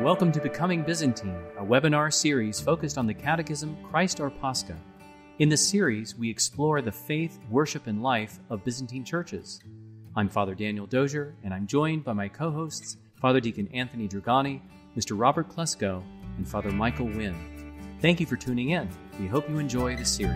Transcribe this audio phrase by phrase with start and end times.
[0.00, 4.76] Welcome to Becoming Byzantine, a webinar series focused on the Catechism Christ Our Pascha.
[5.38, 9.60] In this series, we explore the faith, worship, and life of Byzantine churches.
[10.16, 14.60] I'm Father Daniel Dozier, and I'm joined by my co hosts, Father Deacon Anthony Dragani,
[14.96, 15.16] Mr.
[15.16, 16.02] Robert Klesko,
[16.38, 17.96] and Father Michael Wynn.
[18.00, 18.88] Thank you for tuning in.
[19.20, 20.34] We hope you enjoy the series.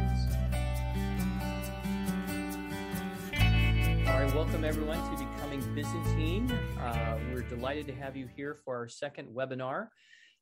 [4.06, 5.27] All right, welcome everyone to
[5.66, 6.50] Byzantine.
[6.80, 9.88] Uh, we're delighted to have you here for our second webinar.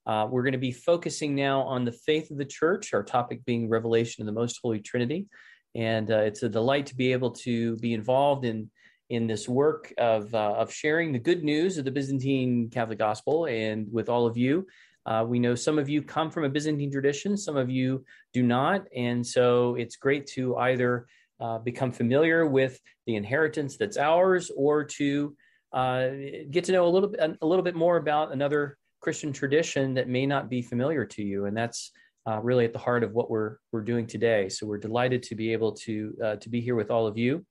[0.06, 3.44] Uh, we're going to be focusing now on the faith of the church, our topic
[3.44, 5.26] being Revelation of the Most Holy Trinity.
[5.74, 8.70] And uh, it's a delight to be able to be involved in,
[9.10, 13.46] in this work of, uh, of sharing the good news of the Byzantine Catholic Gospel
[13.46, 14.66] and with all of you.
[15.06, 18.42] Uh, we know some of you come from a Byzantine tradition, some of you do
[18.42, 18.86] not.
[18.94, 21.06] And so it's great to either
[21.40, 25.36] uh, become familiar with the inheritance that's ours or to
[25.72, 26.08] uh,
[26.50, 30.08] get to know a little bit, a little bit more about another Christian tradition that
[30.08, 31.46] may not be familiar to you.
[31.46, 31.92] And that's
[32.26, 34.48] uh, really at the heart of what we're, we're doing today.
[34.48, 37.44] So we're delighted to be able to, uh, to be here with all of you.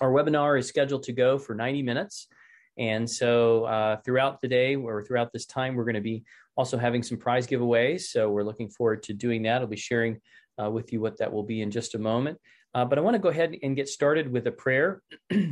[0.00, 2.26] Our webinar is scheduled to go for 90 minutes.
[2.76, 6.24] And so uh, throughout the day or throughout this time, we're going to be
[6.56, 8.02] also having some prize giveaways.
[8.02, 9.60] So we're looking forward to doing that.
[9.60, 10.20] I'll be sharing
[10.60, 12.38] uh, with you what that will be in just a moment.
[12.74, 15.00] Uh, but I want to go ahead and get started with a prayer.
[15.32, 15.46] so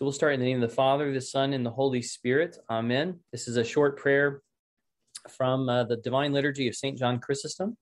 [0.00, 2.56] we'll start in the name of the Father, the Son, and the Holy Spirit.
[2.70, 3.20] Amen.
[3.30, 4.40] This is a short prayer
[5.28, 6.98] from uh, the Divine Liturgy of St.
[6.98, 7.76] John Chrysostom.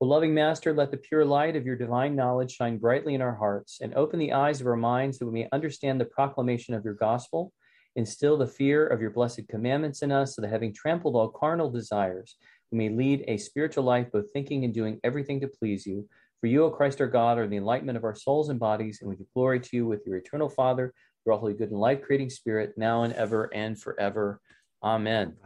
[0.00, 3.34] O loving Master, let the pure light of your divine knowledge shine brightly in our
[3.34, 6.82] hearts and open the eyes of our minds that we may understand the proclamation of
[6.82, 7.52] your gospel.
[7.96, 11.70] Instill the fear of your blessed commandments in us so that having trampled all carnal
[11.70, 12.36] desires,
[12.72, 16.08] we may lead a spiritual life, both thinking and doing everything to please you.
[16.40, 19.10] For you, O Christ our God, are the enlightenment of our souls and bodies, and
[19.10, 20.94] we give glory to you with your eternal Father,
[21.26, 24.40] your holy, good, and life creating Spirit, now and ever and forever.
[24.82, 25.36] Amen.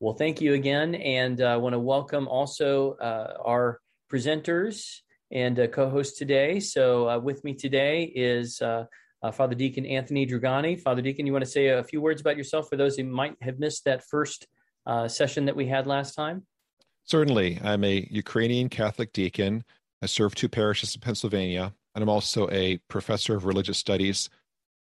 [0.00, 0.94] Well, thank you again.
[0.96, 3.80] And uh, I want to welcome also uh, our
[4.12, 4.98] presenters
[5.30, 6.60] and uh, co hosts today.
[6.60, 8.84] So, uh, with me today is uh,
[9.22, 10.78] uh, Father Deacon Anthony Dragani.
[10.78, 13.36] Father Deacon, you want to say a few words about yourself for those who might
[13.40, 14.46] have missed that first
[15.06, 16.44] session that we had last time?
[17.04, 17.60] Certainly.
[17.62, 19.64] I'm a Ukrainian Catholic deacon.
[20.02, 24.30] I serve two parishes in Pennsylvania, and I'm also a professor of religious studies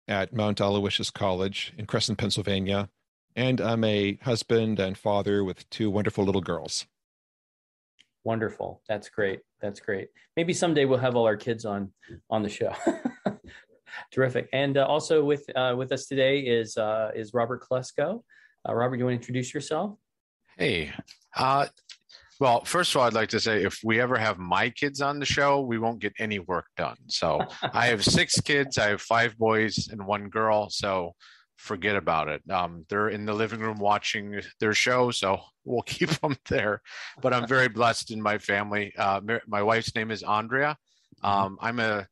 [0.08, 2.90] at Mount Aloysius College in Cresson, Pennsylvania
[3.36, 6.86] and I'm a husband and father with two wonderful little girls.
[8.26, 8.82] Wonderful.
[8.88, 9.40] That's great.
[9.62, 10.10] That's great.
[10.36, 11.92] Maybe someday we'll have all our kids on
[12.30, 12.74] on the show.
[14.12, 14.50] Terrific.
[14.54, 18.24] And uh, also with uh, with us today is uh, is Robert Klesko.
[18.68, 19.98] Uh, Robert, you want to introduce yourself?
[20.58, 20.92] Hey.
[22.40, 25.20] Well, first of all, I'd like to say if we ever have my kids on
[25.20, 26.96] the show, we won't get any work done.
[27.08, 27.42] So
[27.74, 28.78] I have six kids.
[28.78, 30.70] I have five boys and one girl.
[30.70, 31.16] So
[31.58, 32.42] forget about it.
[32.50, 36.82] Um, they're in the living room watching their show, so we'll keep them there.
[37.22, 38.94] But I'm very blessed in my family.
[38.98, 40.78] Uh, my wife's name is Andrea.
[41.22, 41.26] Mm-hmm.
[41.28, 42.08] Um, I'm a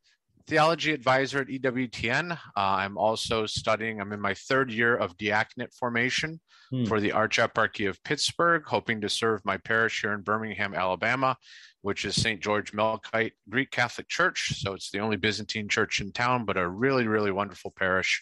[0.47, 2.31] theology advisor at EWTN.
[2.33, 6.85] Uh, I'm also studying, I'm in my third year of diaconate formation hmm.
[6.85, 11.38] for the Archeparchy of Pittsburgh, hoping to serve my parish here in Birmingham, Alabama,
[11.81, 12.41] which is St.
[12.41, 14.59] George Melkite Greek Catholic Church.
[14.59, 18.22] So it's the only Byzantine church in town, but a really, really wonderful parish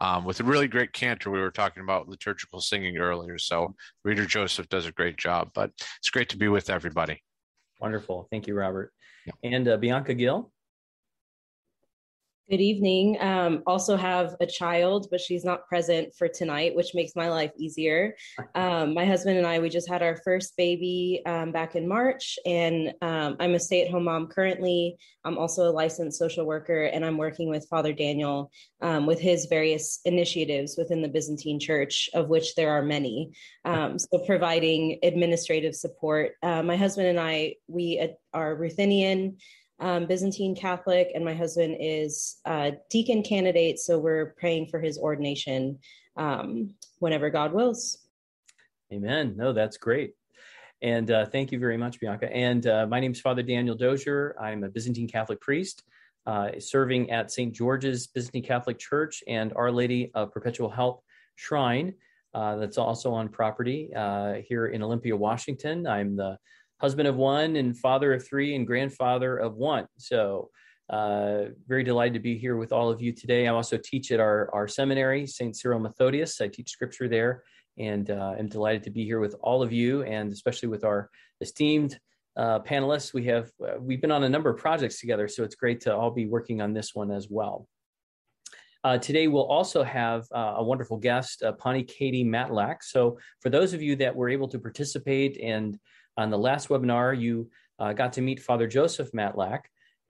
[0.00, 1.30] um, with a really great cantor.
[1.30, 3.38] We were talking about liturgical singing earlier.
[3.38, 7.22] So Reader Joseph does a great job, but it's great to be with everybody.
[7.80, 8.28] Wonderful.
[8.30, 8.92] Thank you, Robert.
[9.26, 9.32] Yeah.
[9.42, 10.50] And uh, Bianca Gill.
[12.50, 13.16] Good evening.
[13.22, 17.52] Um, also have a child, but she's not present for tonight, which makes my life
[17.58, 18.14] easier.
[18.56, 22.38] Um, my husband and I, we just had our first baby um, back in March,
[22.46, 24.96] and um, I'm a stay at home mom currently.
[25.24, 29.46] I'm also a licensed social worker, and I'm working with Father Daniel um, with his
[29.46, 33.32] various initiatives within the Byzantine Church, of which there are many.
[33.64, 36.32] Um, so, providing administrative support.
[36.42, 39.38] Uh, my husband and I, we are Ruthenian
[39.80, 43.78] um, Byzantine Catholic, and my husband is a deacon candidate.
[43.78, 45.78] So we're praying for his ordination
[46.16, 47.98] um, whenever God wills.
[48.92, 49.34] Amen.
[49.36, 50.14] No, that's great.
[50.82, 52.30] And uh, thank you very much, Bianca.
[52.32, 54.36] And uh, my name is Father Daniel Dozier.
[54.40, 55.82] I'm a Byzantine Catholic priest
[56.26, 57.54] uh, serving at St.
[57.54, 61.02] George's Byzantine Catholic Church and Our Lady of Perpetual Help
[61.36, 61.94] Shrine.
[62.32, 65.86] Uh, that's also on property uh, here in Olympia, Washington.
[65.86, 66.36] I'm the
[66.84, 69.86] husband of one and father of three and grandfather of one.
[69.96, 70.50] So,
[70.90, 73.48] uh, very delighted to be here with all of you today.
[73.48, 75.56] I also teach at our, our seminary, St.
[75.56, 76.42] Cyril Methodius.
[76.42, 77.42] I teach scripture there
[77.78, 81.08] and uh, I'm delighted to be here with all of you and especially with our
[81.40, 81.98] esteemed
[82.36, 83.14] uh, panelists.
[83.14, 85.96] We have uh, we've been on a number of projects together, so it's great to
[85.96, 87.66] all be working on this one as well.
[88.84, 92.82] Uh, today, we'll also have uh, a wonderful guest, uh, Pani Katie Matlack.
[92.82, 95.78] So, for those of you that were able to participate and
[96.16, 99.60] on the last webinar, you uh, got to meet Father Joseph Matlack,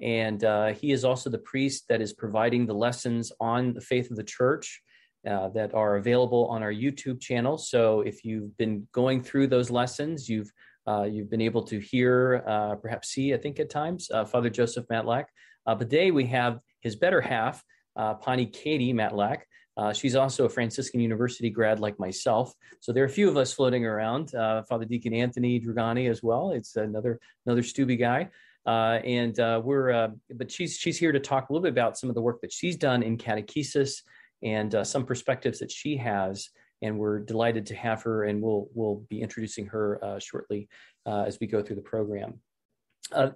[0.00, 4.10] and uh, he is also the priest that is providing the lessons on the faith
[4.10, 4.82] of the church.
[5.26, 7.56] Uh, that are available on our YouTube channel.
[7.56, 10.52] So if you've been going through those lessons, you've
[10.86, 12.42] you've been able to hear,
[12.82, 15.24] perhaps see, I think at times, Father Joseph Matlack.
[15.64, 17.64] but today we have his better half,
[17.96, 19.38] uh, Pani Katie Matlack.
[19.76, 22.54] Uh, she's also a Franciscan University grad like myself.
[22.80, 24.34] So there are a few of us floating around.
[24.34, 26.50] Uh, Father Deacon Anthony Dragani as well.
[26.50, 28.30] It's another another Steubie guy.
[28.66, 31.98] Uh, and uh, we're, uh, but she's she's here to talk a little bit about
[31.98, 34.02] some of the work that she's done in catechesis
[34.42, 36.50] and uh, some perspectives that she has.
[36.80, 40.68] And we're delighted to have her, and we'll we'll be introducing her shortly
[41.06, 42.40] as we go through the program.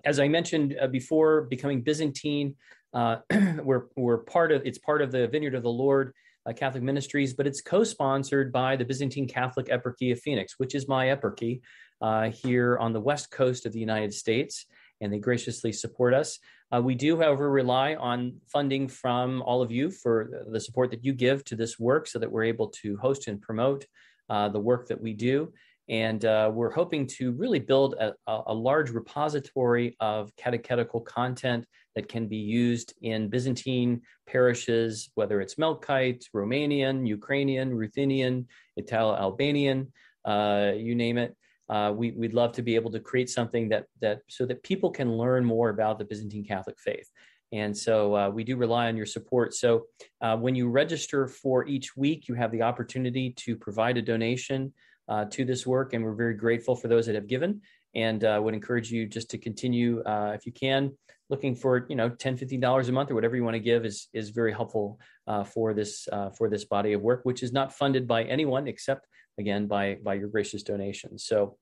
[0.05, 2.57] as I mentioned before, becoming Byzantine
[2.95, 6.13] we're we're part of it's part of the Vineyard of the Lord
[6.53, 11.07] Catholic Ministries, but it's co-sponsored by the Byzantine Catholic Eparchy of Phoenix, which is my
[11.07, 11.61] eparchy
[12.01, 14.67] uh, here on the west coast of the United States,
[15.01, 16.39] and they graciously support us.
[16.71, 21.05] Uh, we do, however, rely on funding from all of you for the support that
[21.05, 23.87] you give to this work, so that we're able to host and promote
[24.29, 25.53] uh, the work that we do.
[25.89, 31.65] And uh, we're hoping to really build a, a, large repository of catechetical content
[31.99, 38.47] that can be used in Byzantine parishes, whether it's Melkite, Romanian, Ukrainian, Ruthenian,
[38.77, 39.93] Italo Albanian,
[40.25, 41.37] uh, you name it.
[41.69, 44.91] Uh, we, would love to be able to create something that that so that people
[44.91, 47.11] can learn more about the Byzantine Catholic faith.
[47.51, 49.55] And so uh, we do rely on your support.
[49.55, 49.87] So
[50.21, 54.73] uh, when you register for each week, you have the opportunity to provide a donation
[55.09, 57.61] uh, to this work, and we're very grateful for those that have given.
[57.97, 60.93] And uh, would encourage you just to continue, uh, if you can,
[61.31, 63.85] looking for you know 10 15 dollars a month or whatever you want to give
[63.85, 67.53] is is very helpful uh, for this uh, for this body of work, which is
[67.53, 69.07] not funded by anyone except
[69.39, 71.25] again by by your gracious donations.
[71.25, 71.57] So.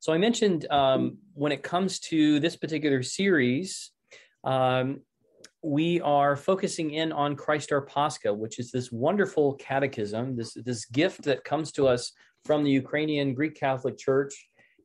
[0.00, 3.90] So I mentioned um, when it comes to this particular series,
[4.44, 5.00] um,
[5.62, 10.84] we are focusing in on Christ our Pascha, which is this wonderful catechism, this this
[10.84, 12.12] gift that comes to us
[12.44, 14.34] from the Ukrainian Greek Catholic Church.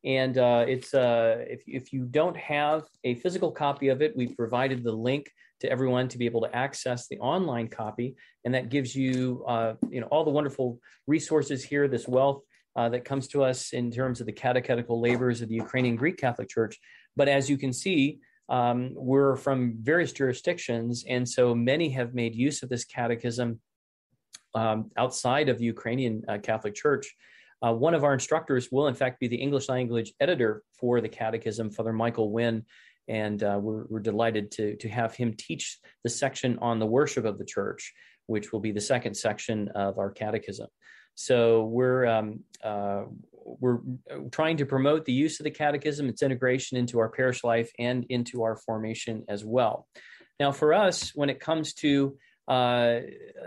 [0.06, 4.36] And uh, it's uh, if, if you don't have a physical copy of it, we've
[4.36, 5.30] provided the link
[5.60, 8.16] to everyone to be able to access the online copy,
[8.46, 12.42] and that gives you uh, you know all the wonderful resources here, this wealth
[12.78, 16.18] uh, that comes to us in terms of the catechetical labors of the Ukrainian Greek
[16.18, 16.80] Catholic Church.
[17.18, 22.36] But as you can see, um, we're from various jurisdictions, and so many have made
[22.36, 23.60] use of this catechism
[24.56, 27.14] um, outside of the Ukrainian uh, Catholic Church.
[27.66, 31.10] Uh, one of our instructors will, in fact, be the English language editor for the
[31.10, 32.66] Catechism, Father Michael Wynn,
[33.08, 37.26] and uh, we're, we're, delighted to, to have him teach the section on the worship
[37.26, 37.94] of the church,
[38.28, 40.68] which will be the second section of our Catechism.
[41.16, 43.04] So we're um, uh,
[43.44, 43.80] we're
[44.32, 48.06] trying to promote the use of the Catechism, its integration into our parish life and
[48.10, 49.88] into our formation as well.
[50.40, 52.16] Now, for us, when it comes to
[52.48, 53.00] uh,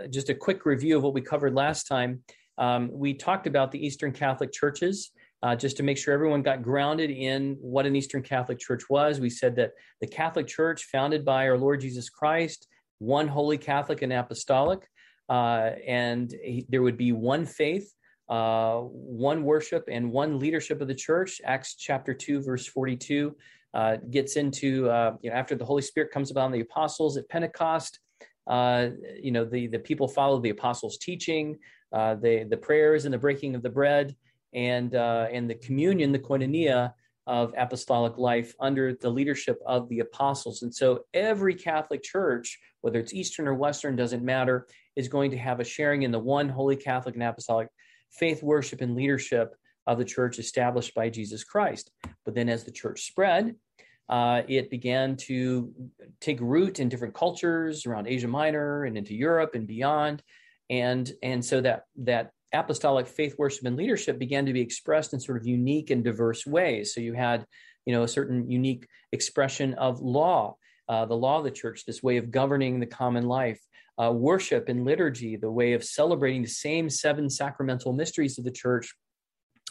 [0.09, 2.23] just a quick review of what we covered last time,
[2.57, 5.11] um, we talked about the Eastern Catholic churches.
[5.41, 9.19] Uh, just to make sure everyone got grounded in what an Eastern Catholic Church was.
[9.19, 12.69] We said that the Catholic Church, founded by our Lord Jesus Christ,
[12.99, 14.87] one holy Catholic and apostolic,
[15.27, 16.33] uh, and
[16.69, 17.93] there would be one faith,
[18.29, 21.41] uh, one worship, and one leadership of the church.
[21.43, 23.35] Acts chapter 2, verse 42
[23.73, 27.27] uh, gets into, uh, you know, after the Holy Spirit comes upon the apostles at
[27.29, 27.99] Pentecost,
[28.47, 28.89] uh,
[29.21, 31.57] you know, the, the people follow the apostles' teaching
[31.93, 34.15] uh, the the prayers and the breaking of the bread
[34.53, 36.93] and uh, and the communion, the koinonia
[37.25, 40.61] of apostolic life under the leadership of the apostles.
[40.61, 45.37] And so every Catholic church, whether it's Eastern or Western, doesn't matter, is going to
[45.37, 47.69] have a sharing in the one holy Catholic and apostolic
[48.11, 49.55] faith, worship, and leadership
[49.87, 51.91] of the church established by Jesus Christ.
[52.25, 53.55] But then as the church spread,
[54.09, 55.73] uh, it began to
[56.19, 60.21] take root in different cultures around Asia Minor and into Europe and beyond
[60.81, 65.19] and and so that that apostolic faith worship and leadership began to be expressed in
[65.19, 66.93] sort of unique and diverse ways.
[66.93, 67.45] So you had
[67.85, 70.55] you know a certain unique expression of law
[70.89, 73.61] uh, the law of the church this way of governing the common life
[74.01, 78.51] uh, worship and liturgy the way of celebrating the same seven sacramental mysteries of the
[78.51, 78.93] church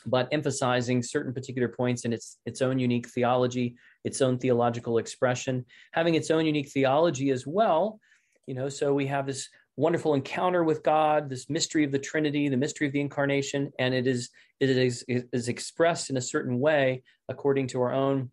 [0.06, 5.64] but emphasizing certain particular points in its its own unique theology its own theological expression.
[5.92, 7.98] Having its own unique theology as well
[8.46, 12.48] you know so we have this wonderful encounter with God, this mystery of the Trinity,
[12.48, 16.20] the mystery of the incarnation, and it is it is, it is expressed in a
[16.20, 18.30] certain way according to our own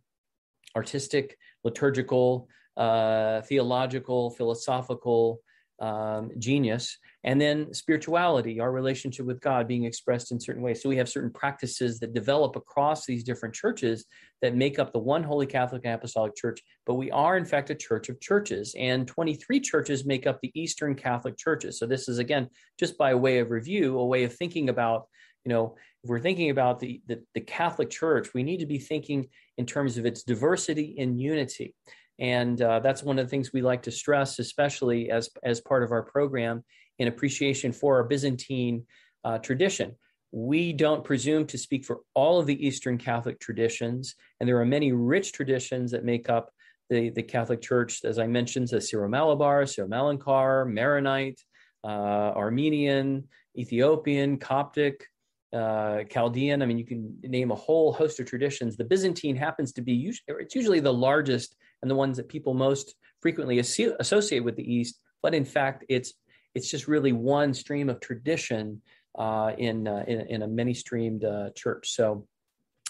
[0.75, 5.41] artistic, liturgical, uh, theological, philosophical,
[5.79, 10.81] um, genius, and then spirituality, our relationship with God being expressed in certain ways.
[10.81, 14.05] So we have certain practices that develop across these different churches
[14.41, 16.61] that make up the one Holy Catholic and Apostolic Church.
[16.85, 20.51] But we are, in fact, a church of churches, and 23 churches make up the
[20.53, 21.79] Eastern Catholic churches.
[21.79, 25.07] So this is, again, just by way of review, a way of thinking about,
[25.45, 28.79] you know, if we're thinking about the, the, the Catholic Church, we need to be
[28.79, 31.75] thinking in terms of its diversity and unity.
[32.19, 35.83] And uh, that's one of the things we like to stress, especially as, as part
[35.83, 36.63] of our program
[36.99, 38.85] in appreciation for our Byzantine
[39.23, 39.95] uh, tradition.
[40.31, 44.65] We don't presume to speak for all of the Eastern Catholic traditions, and there are
[44.65, 46.51] many rich traditions that make up
[46.89, 51.41] the, the Catholic Church, as I mentioned, the Syro-Malabar, Syro-Malankar, Maronite,
[51.83, 51.87] uh,
[52.35, 55.05] Armenian, Ethiopian, Coptic,
[55.53, 56.61] uh, Chaldean.
[56.61, 58.75] I mean, you can name a whole host of traditions.
[58.75, 62.95] The Byzantine happens to be it's usually the largest and the ones that people most
[63.21, 64.99] frequently associate with the East.
[65.21, 66.13] But in fact, it's
[66.55, 68.81] it's just really one stream of tradition
[69.17, 71.91] uh, in, uh, in, in a many streamed uh, church.
[71.91, 72.25] So,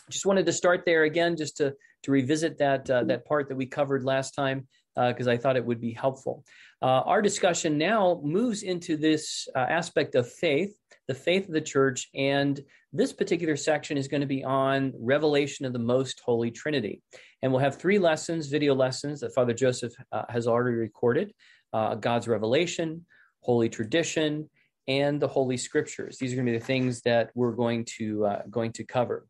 [0.09, 3.55] just wanted to start there again, just to to revisit that uh, that part that
[3.55, 6.43] we covered last time because uh, I thought it would be helpful.
[6.81, 10.75] Uh, our discussion now moves into this aspect of faith
[11.09, 12.07] the faith of the church.
[12.13, 17.01] And this particular section is going to be on revelation of the most holy Trinity.
[17.41, 21.33] And we'll have three lessons, video lessons that Father Joseph uh, has already recorded
[21.71, 23.05] uh, God's revelation,
[23.41, 24.49] holy tradition,
[24.87, 26.17] and the holy scriptures.
[26.17, 29.27] These are going to be the things that we're going to uh, going to cover.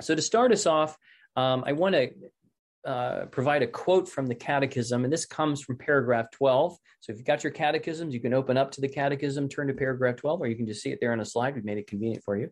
[0.00, 0.96] So to start us off,
[1.36, 2.10] um, I want to
[2.86, 6.76] uh, provide a quote from the catechism, and this comes from paragraph 12.
[7.00, 9.74] So if you've got your catechisms, you can open up to the catechism, turn to
[9.74, 11.54] paragraph 12, or you can just see it there on a slide.
[11.54, 12.50] We've made it convenient for you.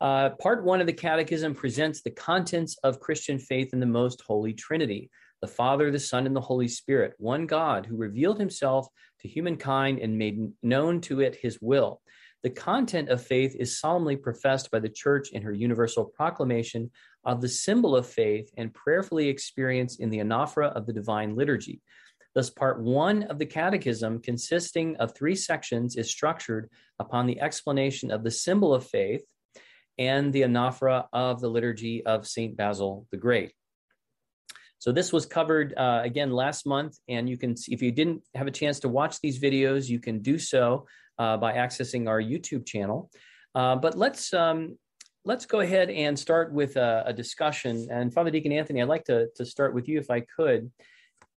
[0.00, 4.22] Uh, part one of the catechism presents the contents of Christian faith in the most
[4.26, 8.86] holy Trinity the Father, the Son, and the Holy Spirit, one God who revealed himself
[9.20, 12.00] to humankind and made known to it his will.
[12.42, 16.90] The content of faith is solemnly professed by the Church in her universal proclamation
[17.24, 21.80] of the symbol of faith and prayerfully experienced in the anaphora of the Divine Liturgy.
[22.34, 28.10] Thus, part one of the Catechism, consisting of three sections, is structured upon the explanation
[28.10, 29.22] of the symbol of faith
[29.98, 32.56] and the anaphora of the Liturgy of St.
[32.56, 33.52] Basil the Great.
[34.78, 38.22] So this was covered uh, again last month, and you can see if you didn't
[38.34, 40.86] have a chance to watch these videos, you can do so
[41.18, 43.10] uh, by accessing our YouTube channel.
[43.54, 44.76] Uh, but let's um,
[45.24, 47.86] let's go ahead and start with a, a, discussion.
[47.90, 50.70] And Father Deacon Anthony, I'd like to to start with you if I could.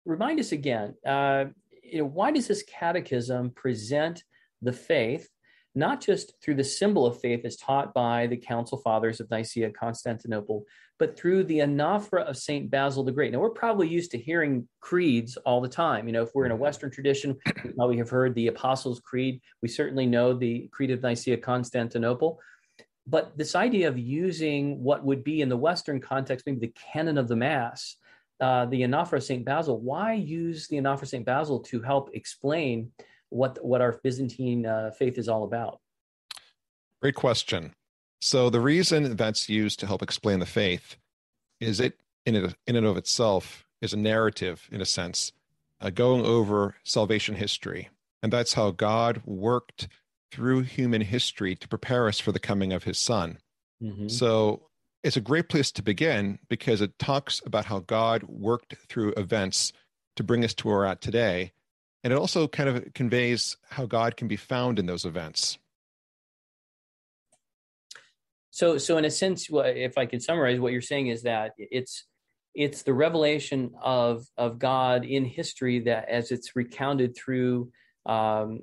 [0.05, 1.47] Remind us again, uh,
[1.83, 4.25] you know, why does this catechism present
[4.63, 5.29] the faith
[5.75, 9.71] not just through the symbol of faith as taught by the Council Fathers of Nicaea,
[9.71, 10.65] Constantinople,
[10.99, 12.71] but through the anaphora of St.
[12.71, 13.33] Basil the Great.
[13.33, 16.07] Now, we're probably used to hearing creeds all the time.
[16.07, 19.41] You know, if we're in a Western tradition, we probably have heard the Apostles' Creed.
[19.63, 22.39] We certainly know the Creed of Nicaea, Constantinople.
[23.07, 27.19] But this idea of using what would be in the Western context, maybe the canon
[27.19, 27.97] of the Mass,
[28.41, 29.45] uh, the anaphora St.
[29.45, 31.25] Basil, why use the anaphora St.
[31.25, 32.91] Basil to help explain
[33.29, 35.81] what what our Byzantine uh, faith is all about?
[37.03, 37.75] Great question.
[38.21, 40.97] So the reason that's used to help explain the faith
[41.61, 45.33] is it in it in and of itself is a narrative in a sense,
[45.81, 47.91] uh, going over salvation history,
[48.23, 49.89] and that's how God worked
[50.35, 53.39] through human history to prepare us for the coming of His Son.
[53.83, 54.09] Mm-hmm.
[54.09, 54.69] So
[55.03, 59.73] it's a great place to begin because it talks about how God worked through events
[60.17, 61.53] to bring us to where we're at today
[62.05, 65.59] and it also kind of conveys how God can be found in those events.
[68.51, 72.05] So, so in a sense, if I could summarize, what you're saying is that it's
[72.55, 77.73] it's the revelation of of God in history that, as it's recounted through
[78.07, 78.61] um,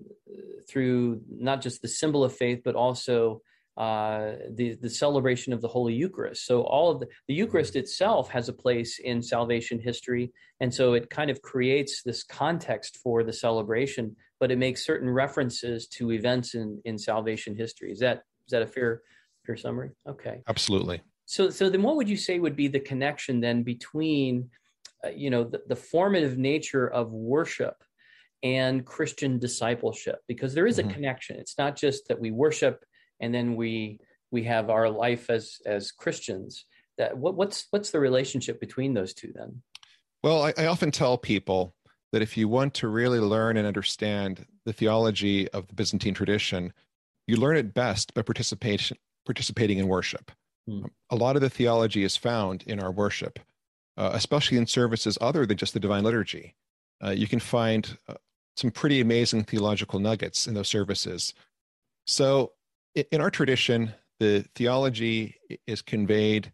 [0.69, 3.41] through not just the symbol of faith, but also
[3.77, 6.45] uh, the the celebration of the Holy Eucharist.
[6.45, 10.93] So all of the, the Eucharist itself has a place in salvation history, and so
[10.93, 14.15] it kind of creates this context for the celebration.
[14.39, 17.91] But it makes certain references to events in in salvation history.
[17.91, 19.01] Is that is that a fair
[19.45, 19.91] fair summary?
[20.07, 21.01] Okay, absolutely.
[21.25, 24.49] So so then, what would you say would be the connection then between
[25.03, 27.83] uh, you know the, the formative nature of worship
[28.43, 30.19] and Christian discipleship?
[30.27, 30.91] Because there is a mm-hmm.
[30.91, 31.37] connection.
[31.37, 32.83] It's not just that we worship
[33.21, 33.99] and then we
[34.31, 36.65] we have our life as as Christians.
[36.97, 39.61] That what, what's what's the relationship between those two then?
[40.23, 41.75] Well, I, I often tell people
[42.11, 46.73] that if you want to really learn and understand the theology of the Byzantine tradition,
[47.27, 50.31] you learn it best by participation participating in worship.
[50.67, 50.85] Hmm.
[51.09, 53.39] A lot of the theology is found in our worship,
[53.97, 56.55] uh, especially in services other than just the Divine Liturgy.
[57.03, 58.15] Uh, you can find uh,
[58.55, 61.33] some pretty amazing theological nuggets in those services.
[62.05, 62.53] So,
[62.95, 66.51] in our tradition, the theology is conveyed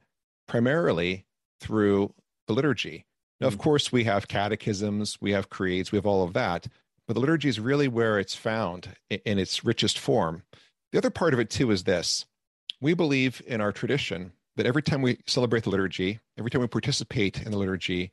[0.48, 1.26] primarily
[1.60, 2.14] through
[2.48, 3.06] the liturgy.
[3.42, 3.60] Now, of mm.
[3.60, 6.68] course, we have catechisms, we have creeds, we have all of that,
[7.08, 10.44] but the liturgy is really where it's found in its richest form.
[10.92, 12.26] The other part of it, too, is this
[12.80, 16.68] we believe in our tradition that every time we celebrate the liturgy, every time we
[16.68, 18.12] participate in the liturgy,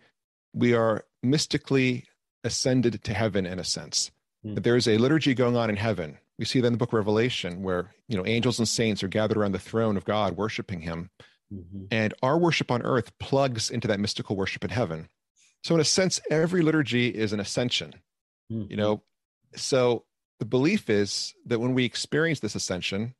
[0.54, 2.04] we are mystically
[2.44, 4.10] ascended to heaven in a sense.
[4.44, 4.54] Mm.
[4.54, 6.18] That there is a liturgy going on in heaven.
[6.38, 9.08] We see that in the book of Revelation, where you know angels and saints are
[9.08, 11.10] gathered around the throne of God, worshiping Him,
[11.52, 11.84] mm-hmm.
[11.90, 15.08] and our worship on earth plugs into that mystical worship in heaven.
[15.62, 17.94] So, in a sense, every liturgy is an ascension.
[18.52, 18.70] Mm-hmm.
[18.70, 19.02] You know,
[19.56, 20.04] so
[20.40, 23.14] the belief is that when we experience this ascension,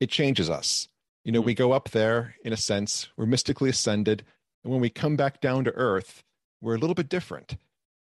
[0.00, 0.88] it changes us.
[1.24, 1.46] You know, mm-hmm.
[1.46, 4.24] we go up there in a sense, we're mystically ascended,
[4.64, 6.24] and when we come back down to earth,
[6.60, 7.56] we're a little bit different.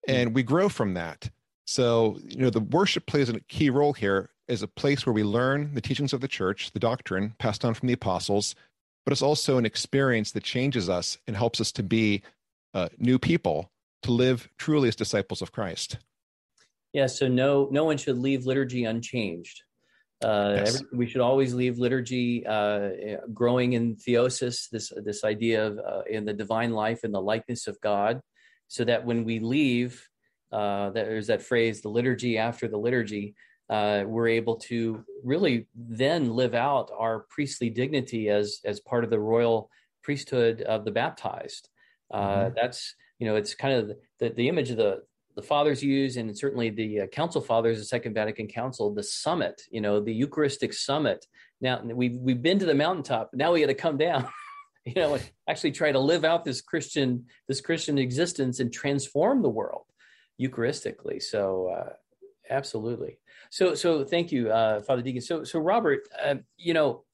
[0.08, 1.30] And we grow from that.
[1.66, 5.22] So, you know, the worship plays a key role here as a place where we
[5.22, 8.56] learn the teachings of the church, the doctrine passed on from the apostles,
[9.04, 12.22] but it's also an experience that changes us and helps us to be
[12.74, 13.70] uh, new people
[14.02, 15.98] to live truly as disciples of Christ.
[16.92, 19.62] Yeah, so no no one should leave liturgy unchanged.
[20.22, 20.74] Uh, yes.
[20.74, 22.90] every, we should always leave liturgy uh,
[23.32, 27.68] growing in theosis, this this idea of uh, in the divine life in the likeness
[27.68, 28.20] of God,
[28.70, 30.08] so that when we leave,
[30.52, 33.34] uh, there's that phrase, the liturgy after the liturgy,
[33.68, 39.10] uh, we're able to really then live out our priestly dignity as as part of
[39.10, 39.68] the royal
[40.02, 41.68] priesthood of the baptized.
[42.12, 42.54] Uh, mm-hmm.
[42.54, 45.02] That's you know it's kind of the, the image of the
[45.34, 49.62] the fathers use and certainly the uh, council fathers the second vatican council the summit
[49.70, 51.24] you know the eucharistic summit
[51.60, 54.28] now we've, we've been to the mountaintop now we got to come down
[54.96, 55.18] you know
[55.48, 59.84] actually try to live out this christian this christian existence and transform the world
[60.40, 61.22] eucharistically.
[61.22, 61.92] So uh,
[62.48, 63.18] absolutely.
[63.50, 65.20] So so thank you uh, father deacon.
[65.20, 67.04] So so robert uh, you know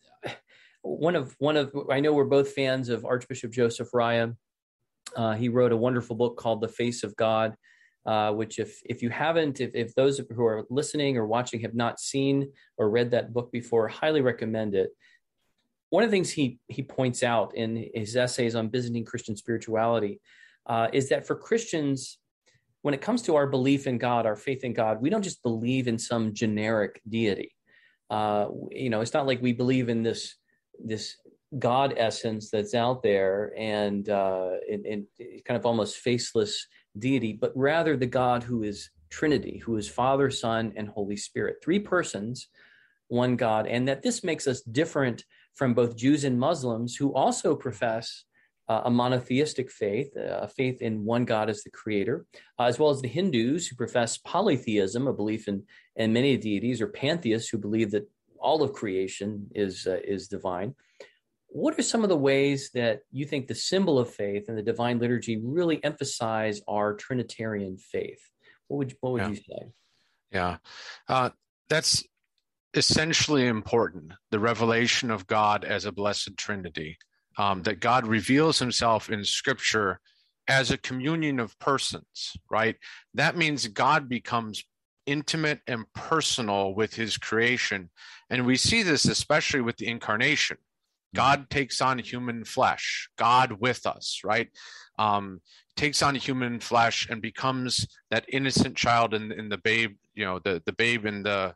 [0.82, 4.36] one of one of i know we're both fans of archbishop joseph raya.
[5.16, 7.56] Uh, he wrote a wonderful book called The Face of God,
[8.06, 11.74] uh, which if if you haven't, if, if those who are listening or watching have
[11.74, 14.90] not seen or read that book before, highly recommend it.
[15.90, 20.20] One of the things he he points out in his essays on Byzantine Christian spirituality
[20.66, 22.18] uh, is that for Christians,
[22.82, 25.42] when it comes to our belief in God, our faith in God, we don't just
[25.42, 27.54] believe in some generic deity.
[28.10, 30.36] Uh, you know, it's not like we believe in this
[30.82, 31.16] this
[31.58, 35.06] God essence that's out there and uh, in
[35.44, 36.66] kind of almost faceless
[36.98, 41.56] deity, but rather the God who is Trinity, who is Father, Son, and Holy Spirit.
[41.62, 42.48] Three persons,
[43.08, 43.66] one God.
[43.66, 45.24] And that this makes us different
[45.56, 48.24] from both Jews and Muslims who also profess
[48.68, 52.26] uh, a monotheistic faith, uh, a faith in one God as the creator,
[52.58, 55.64] uh, as well as the Hindus who profess polytheism, a belief in,
[55.96, 60.74] in many deities, or pantheists who believe that all of creation is, uh, is divine
[61.56, 64.62] what are some of the ways that you think the symbol of faith and the
[64.62, 68.20] divine liturgy really emphasize our Trinitarian faith?
[68.68, 69.28] What would what would yeah.
[69.28, 69.72] you say?
[70.32, 70.56] Yeah,
[71.08, 71.30] uh,
[71.70, 72.04] that's
[72.76, 74.12] essentially important.
[74.30, 76.98] The revelation of God as a blessed Trinity,
[77.38, 80.00] um, that God reveals Himself in Scripture
[80.48, 82.36] as a communion of persons.
[82.50, 82.76] Right.
[83.14, 84.64] That means God becomes
[85.06, 87.90] intimate and personal with His creation,
[88.30, 90.58] and we see this especially with the incarnation
[91.16, 94.48] God takes on human flesh, God with us, right?
[94.98, 95.40] Um,
[95.74, 100.40] takes on human flesh and becomes that innocent child in, in the babe, you know,
[100.44, 101.54] the, the babe in the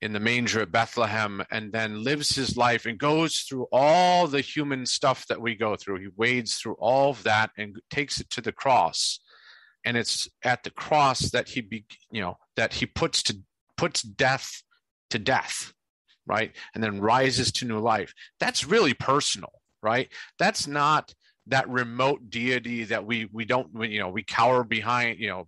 [0.00, 4.40] in the manger at Bethlehem, and then lives his life and goes through all the
[4.40, 6.00] human stuff that we go through.
[6.00, 9.20] He wades through all of that and takes it to the cross.
[9.84, 13.38] And it's at the cross that he be, you know, that he puts to
[13.76, 14.62] puts death
[15.10, 15.72] to death
[16.28, 16.56] right?
[16.74, 18.12] And then rises to new life.
[18.40, 20.08] That's really personal, right?
[20.38, 21.14] That's not
[21.46, 25.46] that remote deity that we we don't you know we cower behind you know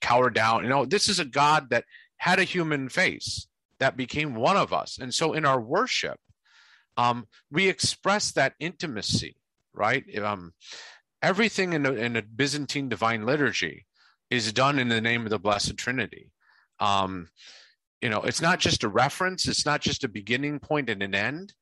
[0.00, 1.84] cower down you know this is a god that
[2.18, 3.46] had a human face
[3.80, 4.98] that became one of us.
[4.98, 6.18] And so in our worship
[6.96, 9.36] um, we express that intimacy
[9.74, 10.04] right?
[10.18, 10.52] Um,
[11.22, 13.86] everything in a, in a byzantine divine liturgy
[14.30, 16.30] is done in the name of the blessed trinity.
[16.78, 17.28] Um,
[18.00, 21.14] you know it's not just a reference it's not just a beginning point and an
[21.14, 21.52] end.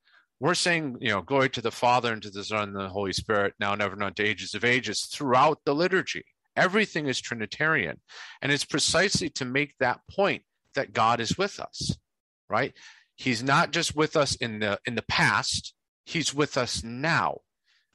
[0.40, 3.12] We're saying you know glory to the father and to the son and the holy
[3.12, 6.24] spirit now and never known to ages of ages throughout the liturgy.
[6.54, 8.00] Everything is trinitarian
[8.40, 10.42] and it's precisely to make that point
[10.74, 11.96] that god is with us
[12.48, 12.74] right
[13.16, 17.38] he's not just with us in the in the past he's with us now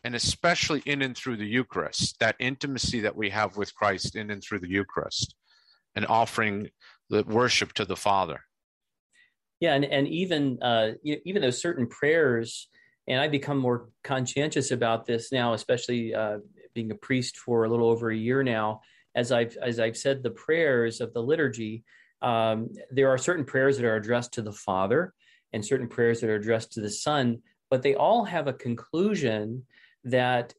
[0.03, 4.29] and especially in and through the eucharist that intimacy that we have with christ in
[4.29, 5.35] and through the eucharist
[5.95, 6.69] and offering
[7.09, 8.41] the worship to the Father.
[9.59, 12.67] Yeah, and and even uh, even though certain prayers,
[13.07, 16.39] and I become more conscientious about this now, especially uh,
[16.73, 18.81] being a priest for a little over a year now.
[19.15, 21.83] As I've as I've said the prayers of the liturgy,
[22.23, 25.13] um, there are certain prayers that are addressed to the Father,
[25.51, 29.63] and certain prayers that are addressed to the Son, but they all have a conclusion
[30.03, 30.53] that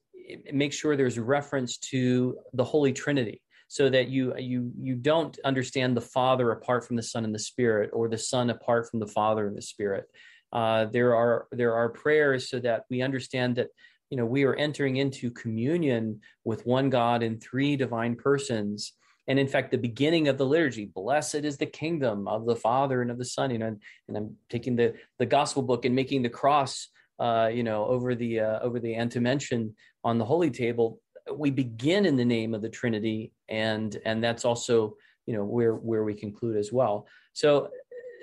[0.52, 5.96] makes sure there's reference to the Holy Trinity so that you you you don't understand
[5.96, 9.06] the father apart from the son and the spirit or the son apart from the
[9.06, 10.04] father and the spirit.
[10.52, 13.68] Uh, there are there are prayers so that we understand that
[14.10, 18.92] you know we are entering into communion with one god in three divine persons
[19.28, 23.02] and in fact the beginning of the liturgy blessed is the kingdom of the father
[23.02, 25.94] and of the son you know and, and i'm taking the the gospel book and
[25.94, 26.88] making the cross
[27.20, 30.98] uh, you know over the uh, over the antimension on the holy table
[31.32, 35.74] we begin in the name of the Trinity, and and that's also you know where
[35.74, 37.06] where we conclude as well.
[37.32, 37.70] So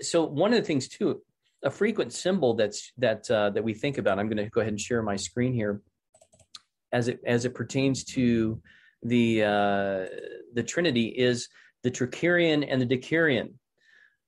[0.02, 1.22] so one of the things too,
[1.64, 4.20] a frequent symbol that's that uh, that we think about.
[4.20, 5.82] I'm going to go ahead and share my screen here,
[6.92, 8.62] as it as it pertains to
[9.04, 10.06] the uh,
[10.54, 11.48] the Trinity is
[11.84, 13.54] the Trikirion and the Dikirion.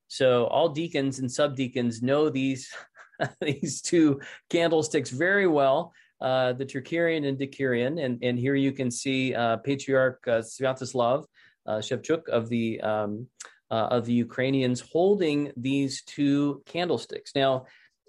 [0.07, 2.71] So all deacons and subdeacons know these
[3.41, 8.03] these two candlesticks very well uh, the Trikirion and Dikirion.
[8.03, 11.25] And, and here you can see uh, Patriarch uh, Sviatoslav
[11.67, 13.27] uh, Shevchuk of the um,
[13.69, 17.31] uh, of the Ukrainians holding these two candlesticks.
[17.35, 17.65] Now,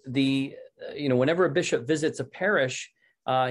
[0.06, 2.90] the uh, you know whenever a bishop visits a parish,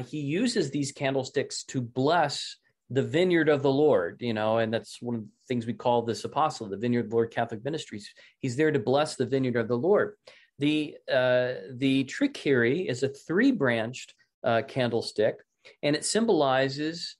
[0.05, 2.57] he uses these candlesticks to bless
[2.89, 6.01] the vineyard of the Lord, you know, and that's one of the things we call
[6.01, 8.09] this apostle, the vineyard Lord Catholic Ministries.
[8.39, 10.15] He's there to bless the vineyard of the Lord.
[10.59, 15.35] The uh, the trikiri is a three branched uh, candlestick,
[15.81, 17.15] and it symbolizes,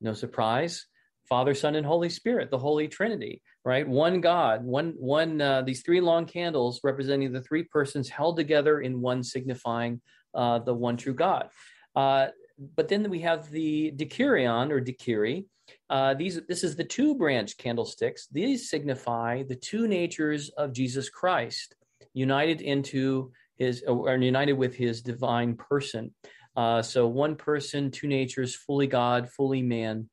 [0.00, 0.86] no surprise,
[1.28, 3.88] Father, Son, and Holy Spirit, the Holy Trinity, right?
[3.88, 5.40] One God, one one.
[5.40, 10.02] Uh, these three long candles representing the three persons held together in one, signifying
[10.34, 11.48] uh, the one true God.
[11.96, 12.26] Uh,
[12.58, 15.46] but then we have the Dikirion or Dikiri.
[15.88, 18.28] Uh, these this is the two branch candlesticks.
[18.30, 21.74] These signify the two natures of Jesus Christ,
[22.12, 26.14] united into his or united with his divine person.
[26.56, 30.08] Uh, so one person, two natures, fully God, fully man.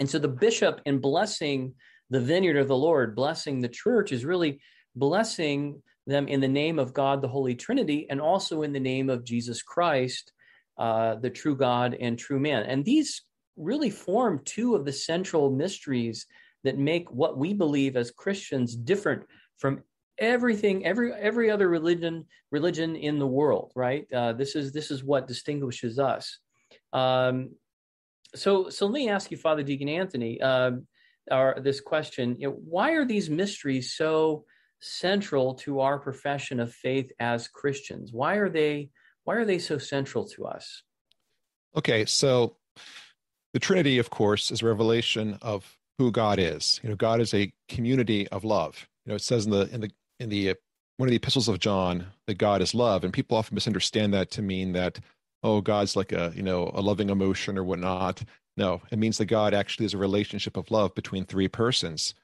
[0.00, 1.74] And so the bishop, in blessing
[2.10, 4.60] the vineyard of the Lord, blessing the church, is really
[4.94, 9.08] blessing them in the name of God, the Holy Trinity, and also in the name
[9.08, 10.32] of Jesus Christ,
[10.78, 12.64] uh, the true God and true man.
[12.64, 13.22] And these
[13.56, 16.26] really form two of the central mysteries
[16.64, 19.24] that make what we believe as Christians different
[19.58, 19.82] from
[20.18, 24.06] everything every every other religion religion in the world right?
[24.12, 26.38] Uh, this is this is what distinguishes us.
[26.92, 27.50] Um,
[28.34, 30.72] so so let me ask you father deacon anthony uh,
[31.30, 34.44] our, this question you know, why are these mysteries so
[34.80, 38.12] central to our profession of faith as christians?
[38.12, 38.90] Why are they
[39.24, 40.82] why are they so central to us
[41.76, 42.56] okay so
[43.52, 47.32] the trinity of course is a revelation of who god is you know god is
[47.34, 50.54] a community of love you know it says in the in the in the uh,
[50.96, 54.30] one of the epistles of John that God is love, and people often misunderstand that
[54.32, 55.00] to mean that
[55.42, 58.22] oh God's like a you know a loving emotion or whatnot.
[58.56, 62.14] No, it means that God actually is a relationship of love between three persons,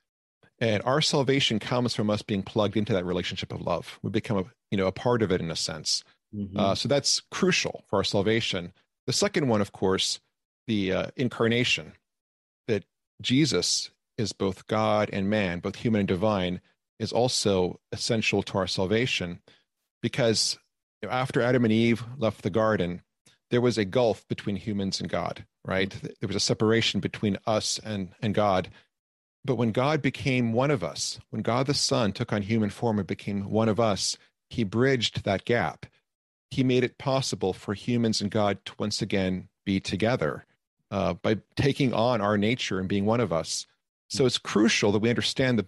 [0.60, 3.98] and our salvation comes from us being plugged into that relationship of love.
[4.02, 6.04] We become a you know a part of it in a sense.
[6.34, 6.58] Mm-hmm.
[6.58, 8.72] Uh, so that's crucial for our salvation.
[9.06, 10.20] The second one, of course,
[10.66, 11.92] the uh, incarnation,
[12.66, 12.84] that
[13.22, 16.60] Jesus is both God and man, both human and divine,
[16.98, 19.40] is also essential to our salvation
[20.02, 20.58] because
[21.08, 23.02] after Adam and Eve left the garden,
[23.50, 25.90] there was a gulf between humans and God, right?
[25.90, 26.06] Mm-hmm.
[26.20, 28.68] There was a separation between us and, and God.
[29.44, 32.98] But when God became one of us, when God the Son took on human form
[32.98, 34.18] and became one of us,
[34.50, 35.86] he bridged that gap.
[36.50, 40.46] He made it possible for humans and God to once again be together
[40.90, 43.66] uh, by taking on our nature and being one of us.
[44.08, 45.66] So it's crucial that we understand the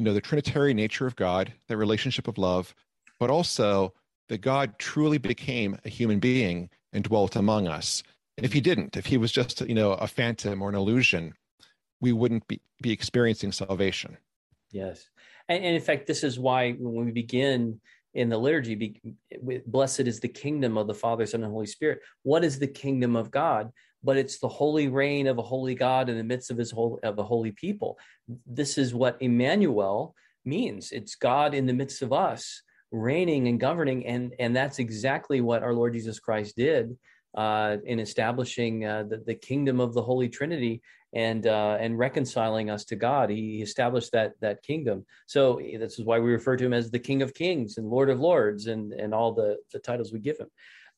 [0.00, 2.74] you know the trinitarian nature of god that relationship of love
[3.18, 3.92] but also
[4.28, 8.02] that god truly became a human being and dwelt among us.
[8.38, 11.34] And if he didn't if he was just you know a phantom or an illusion
[12.00, 14.16] we wouldn't be, be experiencing salvation.
[14.72, 15.06] Yes.
[15.50, 17.80] And, and in fact this is why when we begin
[18.14, 19.00] in the liturgy be,
[19.66, 23.16] blessed is the kingdom of the father son and holy spirit what is the kingdom
[23.16, 23.70] of god
[24.02, 26.98] but it's the holy reign of a holy God in the midst of his whole
[27.02, 27.98] of a holy people.
[28.46, 30.92] This is what Emmanuel means.
[30.92, 35.62] It's God in the midst of us, reigning and governing, and and that's exactly what
[35.62, 36.96] our Lord Jesus Christ did
[37.36, 40.80] uh, in establishing uh, the, the kingdom of the Holy Trinity
[41.12, 43.30] and uh, and reconciling us to God.
[43.30, 45.04] He established that that kingdom.
[45.26, 48.10] So this is why we refer to him as the King of Kings and Lord
[48.10, 50.48] of Lords and and all the the titles we give him.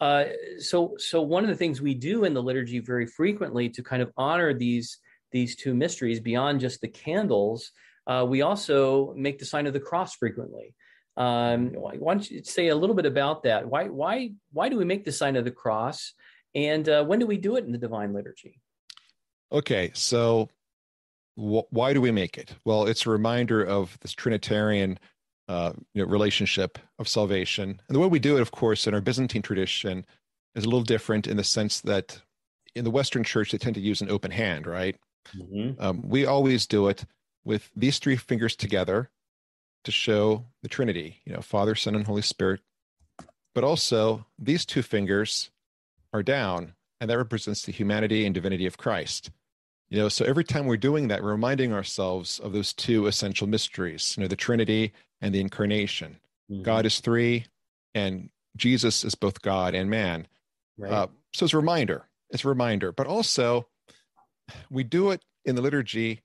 [0.00, 0.24] Uh,
[0.58, 4.02] so so one of the things we do in the liturgy very frequently to kind
[4.02, 4.98] of honor these
[5.30, 7.72] these two mysteries beyond just the candles,
[8.06, 10.74] uh, we also make the sign of the cross frequently.
[11.16, 13.68] Um, why don't you say a little bit about that?
[13.68, 16.12] Why why why do we make the sign of the cross,
[16.54, 18.60] and uh, when do we do it in the Divine Liturgy?
[19.52, 20.48] Okay, so
[21.36, 22.54] wh- why do we make it?
[22.64, 24.98] Well, it's a reminder of this Trinitarian
[25.48, 27.80] uh, you know, relationship of salvation.
[27.86, 30.06] And the way we do it, of course, in our Byzantine tradition
[30.54, 32.22] is a little different in the sense that
[32.74, 34.96] in the Western Church, they tend to use an open hand, right?
[35.36, 35.80] Mm-hmm.
[35.82, 37.04] Um, we always do it
[37.44, 39.10] with these three fingers together
[39.84, 42.60] to show the Trinity, you know, Father, Son, and Holy Spirit.
[43.54, 45.50] But also, these two fingers
[46.12, 49.30] are down, and that represents the humanity and divinity of Christ.
[49.92, 53.46] You know, so every time we're doing that, we're reminding ourselves of those two essential
[53.46, 56.18] mysteries, you know, the Trinity and the Incarnation.
[56.50, 56.62] Mm-hmm.
[56.62, 57.44] God is three,
[57.94, 60.26] and Jesus is both God and man.
[60.78, 60.90] Right.
[60.90, 62.08] Uh, so it's a reminder.
[62.30, 62.90] It's a reminder.
[62.90, 63.68] But also,
[64.70, 66.22] we do it in the liturgy.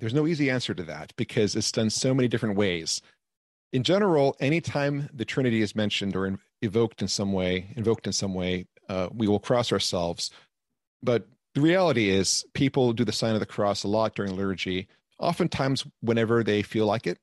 [0.00, 3.00] There's no easy answer to that because it's done so many different ways.
[3.72, 8.12] In general, anytime the Trinity is mentioned or in, evoked in some way, invoked in
[8.12, 10.32] some way, uh, we will cross ourselves
[11.02, 14.88] but the reality is, people do the sign of the cross a lot during liturgy,
[15.18, 17.18] oftentimes whenever they feel like it.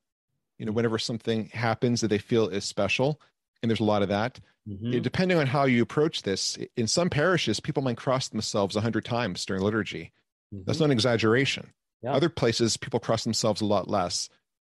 [0.58, 3.20] You know, whenever something happens that they feel is special,
[3.62, 4.40] and there's a lot of that.
[4.68, 5.02] Mm-hmm.
[5.02, 9.04] depending on how you approach this, in some parishes, people might cross themselves a hundred
[9.04, 10.12] times during liturgy.
[10.54, 10.66] Mm-hmm.
[10.68, 11.72] That's not an exaggeration.
[12.04, 12.14] Yeah.
[12.14, 14.30] Other places, people cross themselves a lot less.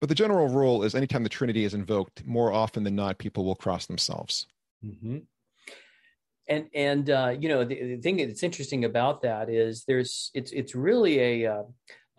[0.00, 3.44] But the general rule is anytime the Trinity is invoked, more often than not, people
[3.44, 4.46] will cross themselves.
[4.84, 5.18] Mm-hmm
[6.50, 10.50] and and uh, you know the, the, thing that's interesting about that is there's it's
[10.50, 11.62] it's really a uh,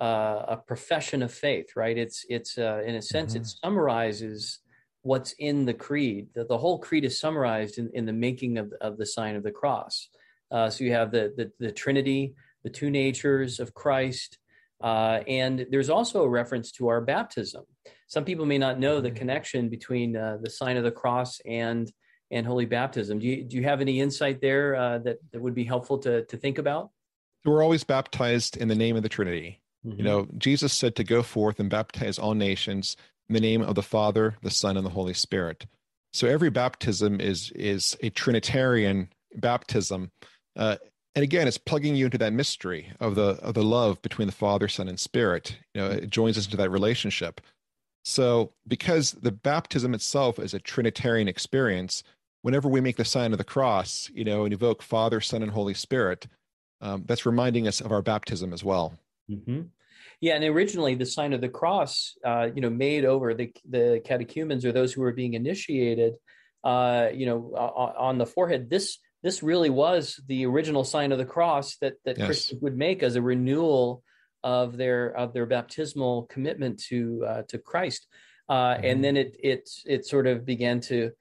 [0.04, 1.98] uh, a profession of faith, right?
[1.98, 3.41] It's it's uh, in a sense mm-hmm.
[3.41, 4.60] it summarizes
[5.04, 6.28] what's in the creed.
[6.34, 9.44] The, the whole creed is summarized in, in the making of of the sign of
[9.44, 10.10] the cross.
[10.50, 14.38] Uh, so you have the, the the Trinity, the two natures of Christ,
[14.82, 17.65] uh, and there's also a reference to our baptism.
[18.08, 19.17] Some people may not know the mm-hmm.
[19.17, 21.91] connection between the sign of the cross and
[22.32, 23.20] and holy baptism.
[23.20, 26.26] Do you, do you have any insight there uh, that, that would be helpful to,
[26.26, 26.91] to think about?
[27.46, 29.62] We're always baptized in the name of the Trinity.
[29.86, 29.98] Mm-hmm.
[29.98, 32.96] You know, Jesus said to go forth and baptize all nations
[33.30, 35.65] in the name of the Father, the Son, and the Holy Spirit.
[36.13, 40.12] So every baptism is is a Trinitarian baptism,
[40.58, 40.76] uh,
[41.15, 44.34] and again, it's plugging you into that mystery of the of the love between the
[44.34, 45.58] Father, Son, and Spirit.
[45.74, 47.41] You know, it joins us into that relationship.
[48.04, 52.04] So, because the baptism itself is a Trinitarian experience,
[52.41, 55.51] whenever we make the sign of the cross, you know, and evoke Father, Son, and
[55.51, 56.27] Holy Spirit,
[56.82, 58.97] um, that's reminding us of our baptism as well.
[59.30, 59.62] Mm-hmm.
[60.19, 64.01] Yeah, and originally the sign of the cross, uh, you know, made over the the
[64.06, 66.13] catechumens or those who were being initiated,
[66.63, 68.69] uh, you know, on the forehead.
[68.69, 72.25] This this really was the original sign of the cross that that yes.
[72.25, 74.04] Christians would make as a renewal
[74.43, 78.08] of their of their baptismal commitment to uh, to Christ.
[78.47, 78.86] Uh, mm-hmm.
[78.86, 81.12] And then it it it sort of began to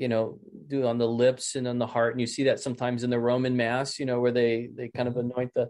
[0.00, 2.14] you know do on the lips and on the heart.
[2.14, 5.06] And you see that sometimes in the roman mass you know where they they kind
[5.06, 5.30] of mm-hmm.
[5.30, 5.68] anoint the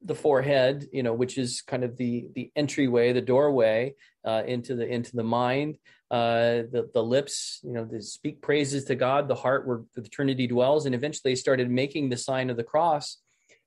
[0.00, 3.94] the forehead you know which is kind of the the entryway the doorway
[4.24, 5.78] uh, into the into the mind.
[6.10, 9.28] Uh, the the lips you know to speak praises to god.
[9.28, 10.86] The heart where the trinity dwells.
[10.86, 13.18] And eventually they started making the sign of the cross.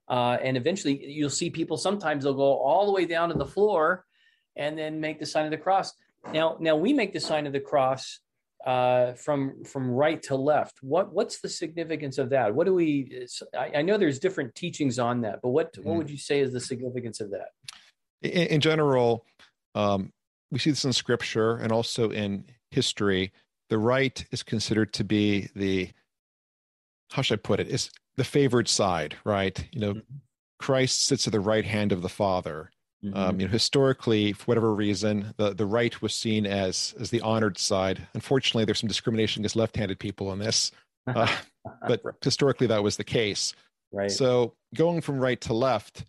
[0.08, 3.46] Uh, and eventually you'll see people sometimes they'll go all the way down to the
[3.46, 4.06] floor
[4.56, 5.94] and then make the sign of the cross.
[6.34, 8.20] Now now we make the sign of the cross
[8.66, 10.80] uh, from from right to left.
[10.82, 12.54] What what's the significance of that?
[12.54, 13.28] What do we?
[13.58, 15.84] I, I know there's different teachings on that, but what mm.
[15.84, 17.50] what would you say is the significance of that?
[18.22, 19.26] In, in general,
[19.76, 20.12] um,
[20.52, 23.32] we see this in Scripture and also in history.
[23.70, 25.90] The right is considered to be the
[27.12, 27.68] how should I put it?
[27.68, 29.68] Is the favored side, right?
[29.72, 30.16] You know, mm-hmm.
[30.60, 32.72] Christ sits at the right hand of the Father.
[33.04, 33.18] Mm-hmm.
[33.18, 37.22] Um, you know, historically, for whatever reason, the, the right was seen as as the
[37.22, 38.08] honored side.
[38.14, 40.72] Unfortunately, there's some discrimination against left-handed people in this,
[41.08, 41.36] uh,
[41.88, 43.56] but historically that was the case.
[43.92, 44.12] Right.
[44.12, 46.06] So going from right to left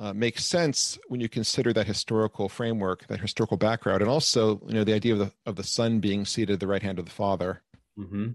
[0.00, 4.74] uh, makes sense when you consider that historical framework, that historical background, and also you
[4.74, 7.04] know the idea of the of the son being seated at the right hand of
[7.04, 7.62] the father.
[7.96, 8.30] Mm-hmm.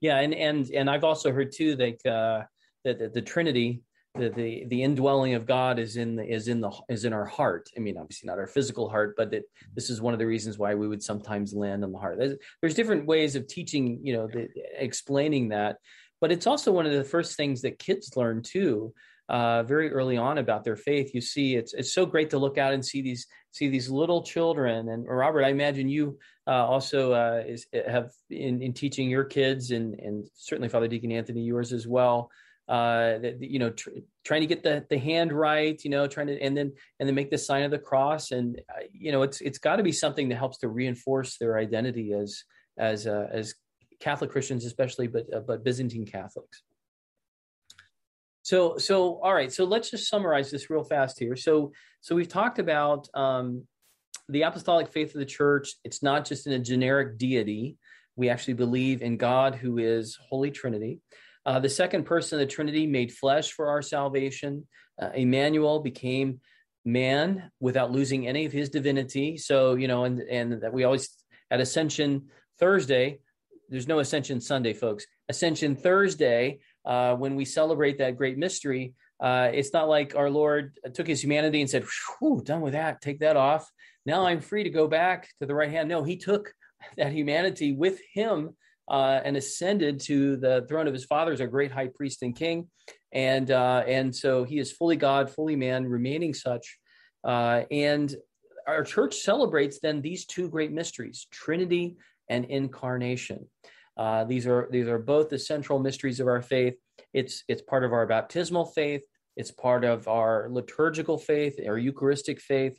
[0.00, 2.42] Yeah, and and and I've also heard too that uh,
[2.84, 3.82] that the, the Trinity
[4.18, 7.26] the, the the indwelling of God is in the is in the is in our
[7.26, 7.70] heart.
[7.76, 9.44] I mean, obviously not our physical heart, but that
[9.74, 12.18] this is one of the reasons why we would sometimes land on the heart.
[12.18, 15.76] There's, there's different ways of teaching, you know, the, explaining that,
[16.20, 18.92] but it's also one of the first things that kids learn too.
[19.30, 22.58] uh, very early on about their faith, you see it's it's so great to look
[22.58, 24.88] out and see these see these little children.
[24.88, 26.18] And Robert, I imagine you
[26.48, 31.12] uh, also uh, is, have in, in teaching your kids, and and certainly Father Deacon
[31.12, 32.28] Anthony, yours as well.
[32.70, 33.90] Uh, you know, tr-
[34.24, 37.14] trying to get the the hand right, you know, trying to and then and then
[37.16, 39.92] make the sign of the cross, and uh, you know, it's it's got to be
[39.92, 42.44] something that helps to reinforce their identity as
[42.78, 43.54] as uh, as
[43.98, 46.62] Catholic Christians, especially, but but Byzantine Catholics.
[48.42, 49.52] So, so all right.
[49.52, 51.36] So let's just summarize this real fast here.
[51.36, 53.64] So, so we've talked about um,
[54.28, 55.74] the apostolic faith of the church.
[55.84, 57.76] It's not just in a generic deity.
[58.16, 61.00] We actually believe in God, who is Holy Trinity.
[61.46, 64.66] Uh, the second person of the Trinity made flesh for our salvation.
[65.00, 66.40] Uh, Emmanuel became
[66.84, 69.36] man without losing any of his divinity.
[69.36, 71.08] So, you know, and and that we always
[71.50, 73.20] at Ascension Thursday.
[73.68, 75.06] There's no Ascension Sunday, folks.
[75.28, 80.78] Ascension Thursday uh, when we celebrate that great mystery, uh, it's not like our Lord
[80.94, 81.84] took his humanity and said,
[82.18, 83.70] Whew, done with that, take that off.
[84.06, 85.88] Now I'm free to go back to the right hand.
[85.88, 86.52] No, he took
[86.96, 88.56] that humanity with him
[88.90, 92.36] uh, and ascended to the throne of his father as our great high priest and
[92.36, 92.68] king.
[93.12, 96.78] And, uh, and so he is fully God, fully man, remaining such.
[97.24, 98.14] Uh, and
[98.66, 101.96] our church celebrates then these two great mysteries, Trinity
[102.28, 103.48] and incarnation.
[103.96, 106.74] Uh, these are these are both the central mysteries of our faith.
[107.12, 109.02] It's it's part of our baptismal faith.
[109.36, 112.78] It's part of our liturgical faith, our Eucharistic faith.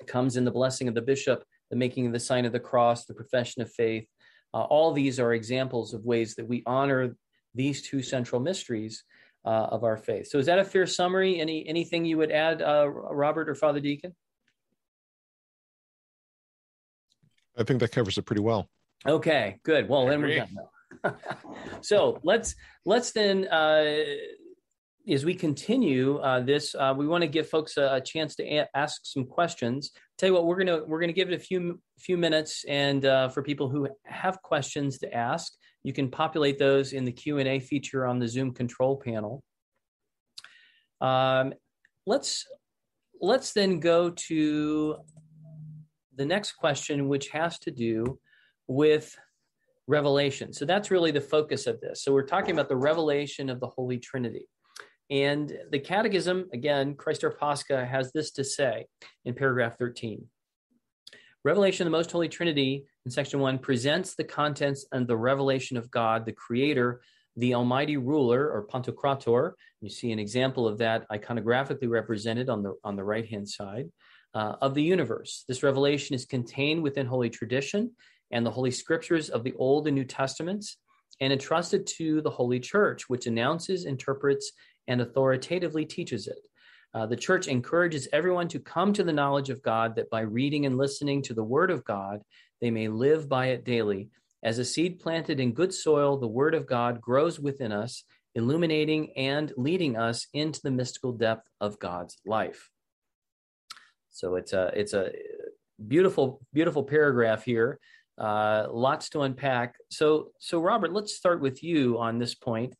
[0.00, 2.60] It comes in the blessing of the bishop, the making of the sign of the
[2.60, 4.06] cross, the profession of faith.
[4.56, 7.14] Uh, all these are examples of ways that we honor
[7.54, 9.04] these two central mysteries
[9.44, 10.28] uh, of our faith.
[10.28, 11.38] So, is that a fair summary?
[11.38, 14.16] Any anything you would add, uh, Robert or Father Deacon?
[17.58, 18.66] I think that covers it pretty well.
[19.06, 19.90] Okay, good.
[19.90, 21.14] Well, then we're done.
[21.82, 22.54] so let's
[22.86, 24.04] let's then uh,
[25.06, 28.42] as we continue uh, this, uh, we want to give folks a, a chance to
[28.44, 29.90] a- ask some questions.
[30.18, 33.28] Tell you what, we're gonna we're gonna give it a few few minutes, and uh,
[33.28, 35.52] for people who have questions to ask,
[35.82, 39.42] you can populate those in the Q and A feature on the Zoom control panel.
[41.02, 41.52] Um,
[42.06, 42.46] let's
[43.20, 44.96] let's then go to
[46.14, 48.18] the next question, which has to do
[48.68, 49.14] with
[49.86, 50.52] revelation.
[50.52, 52.02] So that's really the focus of this.
[52.02, 54.48] So we're talking about the revelation of the Holy Trinity.
[55.10, 58.86] And the Catechism, again, Christ our Pascha, has this to say
[59.24, 60.26] in paragraph 13.
[61.44, 65.76] Revelation of the Most Holy Trinity in section one presents the contents and the revelation
[65.76, 67.02] of God, the Creator,
[67.36, 69.52] the Almighty Ruler or Pantocrator.
[69.80, 73.88] You see an example of that iconographically represented on the on the right hand side
[74.34, 75.44] uh, of the universe.
[75.46, 77.92] This revelation is contained within Holy Tradition
[78.32, 80.78] and the Holy Scriptures of the Old and New Testaments,
[81.20, 84.50] and entrusted to the Holy Church, which announces, interprets,
[84.88, 86.38] and authoritatively teaches it.
[86.94, 90.66] Uh, the church encourages everyone to come to the knowledge of God that by reading
[90.66, 92.20] and listening to the Word of God,
[92.60, 94.08] they may live by it daily.
[94.42, 99.12] As a seed planted in good soil, the Word of God grows within us, illuminating
[99.16, 102.70] and leading us into the mystical depth of God's life.
[104.10, 105.10] So it's a it's a
[105.86, 107.78] beautiful beautiful paragraph here
[108.18, 109.76] uh, lots to unpack.
[109.90, 112.74] So, so Robert, let's start with you on this point.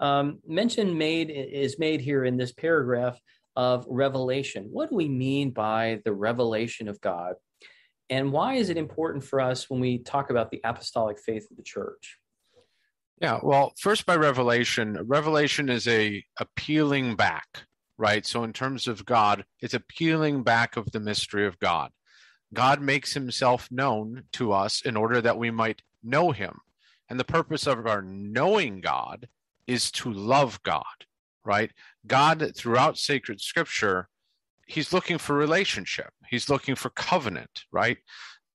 [0.00, 3.18] Um, mention made is made here in this paragraph
[3.56, 4.68] of revelation.
[4.70, 7.34] What do we mean by the revelation of God?
[8.10, 11.56] And why is it important for us when we talk about the apostolic faith of
[11.56, 12.18] the church?
[13.20, 17.64] Yeah, well, first by revelation, revelation is a appealing back,
[17.98, 18.24] right?
[18.24, 21.90] So in terms of God, it's a peeling back of the mystery of God.
[22.54, 26.60] God makes himself known to us in order that we might know him.
[27.10, 29.28] And the purpose of our knowing God
[29.68, 30.82] is to love God,
[31.44, 31.70] right?
[32.06, 34.08] God, throughout sacred scripture,
[34.66, 37.98] he's looking for relationship, he's looking for covenant, right?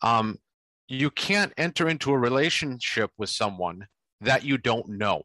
[0.02, 0.40] Um,
[0.90, 3.88] you can't enter into a relationship with someone
[4.20, 5.24] that you don't know.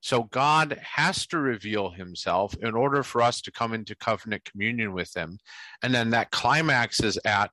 [0.00, 4.92] So God has to reveal himself in order for us to come into covenant communion
[4.92, 5.38] with him.
[5.82, 7.50] And then that climaxes at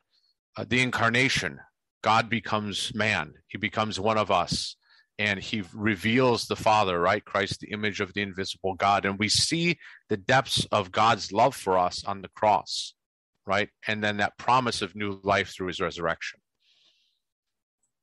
[0.58, 1.60] uh, the incarnation,
[2.02, 3.34] God becomes man.
[3.48, 4.76] He becomes one of us
[5.22, 7.24] and he reveals the Father, right?
[7.24, 9.06] Christ, the image of the invisible God.
[9.06, 9.78] And we see
[10.10, 12.96] the depths of God's love for us on the cross,
[13.46, 13.70] right?
[13.88, 16.40] And then that promise of new life through his resurrection.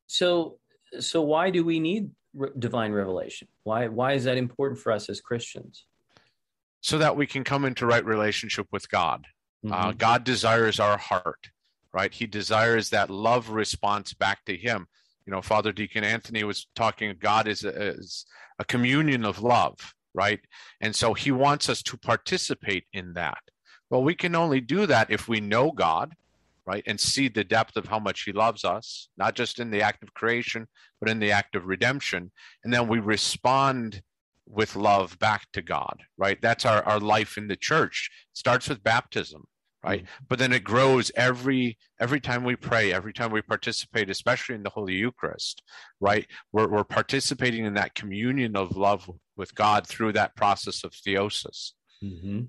[0.07, 0.59] So,
[1.01, 3.49] so why do we need re- divine revelation?
[3.63, 5.85] Why, why is that important for us as Christians?
[6.79, 9.25] So that we can come into right relationship with God.
[9.65, 9.89] Uh, mm-hmm.
[9.89, 11.49] Uh, God desires our heart
[11.91, 12.13] right?
[12.13, 14.87] He desires that love response back to him.
[15.29, 18.25] You know, Father Deacon Anthony was talking, God is a, is
[18.57, 20.39] a communion of love, right?
[20.81, 23.37] And so he wants us to participate in that.
[23.91, 26.15] Well, we can only do that if we know God,
[26.65, 26.81] right?
[26.87, 30.01] And see the depth of how much he loves us, not just in the act
[30.01, 30.67] of creation,
[30.99, 32.31] but in the act of redemption.
[32.63, 34.01] And then we respond
[34.47, 36.41] with love back to God, right?
[36.41, 38.09] That's our, our life in the church.
[38.31, 39.45] It starts with baptism,
[39.83, 40.03] right?
[40.03, 40.25] Mm-hmm.
[40.27, 44.63] But then it grows every every time we pray, every time we participate, especially in
[44.63, 45.63] the Holy Eucharist,
[45.99, 46.27] right?
[46.51, 51.71] We're, we're participating in that communion of love with God through that process of theosis.
[52.03, 52.41] Mm-hmm.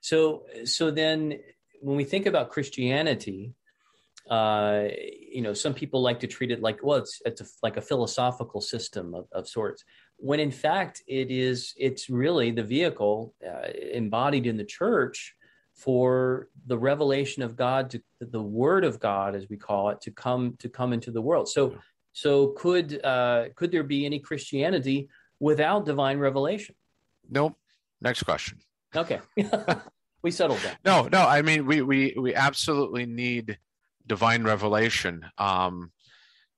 [0.00, 1.38] So, so then
[1.80, 3.54] when we think about Christianity,
[4.30, 4.88] uh,
[5.30, 7.82] you know, some people like to treat it like, well, it's it's a, like a
[7.82, 9.84] philosophical system of, of sorts.
[10.16, 15.35] When in fact, it is it's really the vehicle uh, embodied in the church
[15.76, 20.10] for the revelation of God, to the Word of God, as we call it, to
[20.10, 21.48] come to come into the world.
[21.48, 21.76] So,
[22.12, 25.08] so could uh, could there be any Christianity
[25.38, 26.74] without divine revelation?
[27.28, 27.56] Nope.
[28.00, 28.58] Next question.
[28.94, 29.20] Okay,
[30.22, 30.78] we settled that.
[30.84, 31.20] No, no.
[31.20, 33.58] I mean, we we we absolutely need
[34.06, 35.26] divine revelation.
[35.36, 35.92] Um,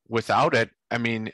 [0.08, 1.32] without it, I mean,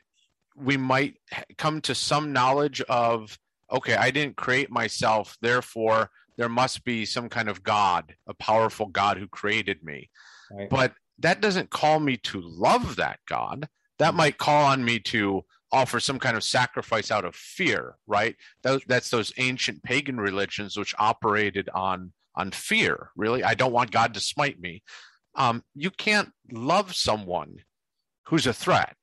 [0.57, 1.17] we might
[1.59, 3.39] come to some knowledge of
[3.71, 8.87] okay, I didn't create myself, therefore there must be some kind of God, a powerful
[8.87, 10.11] God who created me.
[10.51, 10.69] Right.
[10.69, 13.69] But that doesn't call me to love that God.
[13.99, 14.17] That mm-hmm.
[14.17, 18.37] might call on me to offer some kind of sacrifice out of fear, right?
[18.63, 23.11] That, that's those ancient pagan religions which operated on on fear.
[23.17, 24.83] Really, I don't want God to smite me.
[25.37, 27.59] Um, you can't love someone
[28.27, 28.97] who's a threat,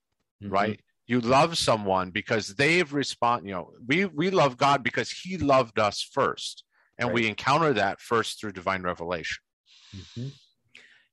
[0.44, 0.52] mm-hmm.
[0.52, 0.80] right?
[1.08, 3.46] You love someone because they've respond.
[3.46, 6.66] You know, we we love God because He loved us first
[7.02, 7.16] and right.
[7.16, 9.40] we encounter that first through divine revelation
[9.96, 10.28] mm-hmm.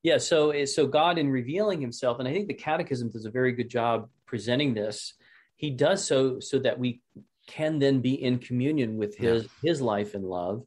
[0.03, 3.53] yeah so so god in revealing himself and i think the catechism does a very
[3.53, 5.15] good job presenting this
[5.57, 7.01] he does so so that we
[7.47, 9.71] can then be in communion with his yeah.
[9.71, 10.63] his life and love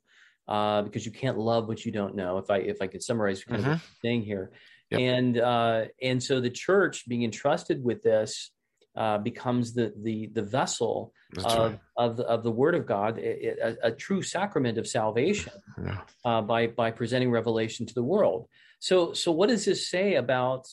[0.47, 3.43] uh, because you can't love what you don't know if i if i could summarize
[3.43, 3.73] kind mm-hmm.
[3.73, 4.51] of the thing here
[4.89, 4.99] yep.
[4.99, 8.51] and uh, and so the church being entrusted with this
[8.95, 11.79] uh, becomes the the the vessel of, right.
[11.97, 16.01] of the of the Word of God, a, a, a true sacrament of salvation yeah.
[16.25, 18.47] uh, by by presenting revelation to the world.
[18.79, 20.67] So so what does this say about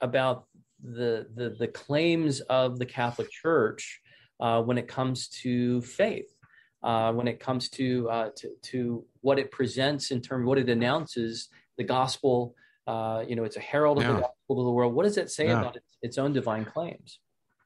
[0.00, 0.44] about
[0.82, 4.00] the the, the claims of the Catholic Church
[4.38, 6.32] uh, when it comes to faith?
[6.80, 10.58] Uh, when it comes to, uh, to to what it presents in terms of what
[10.58, 12.54] it announces, the gospel.
[12.86, 14.12] Uh, you know, it's a herald of yeah.
[14.12, 14.94] the gospel to the world.
[14.94, 15.58] What does it say yeah.
[15.58, 17.18] about its, its own divine claims?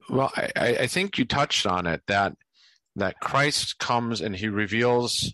[0.08, 2.34] Well, I, I think you touched on it that
[2.96, 5.32] that Christ comes and he reveals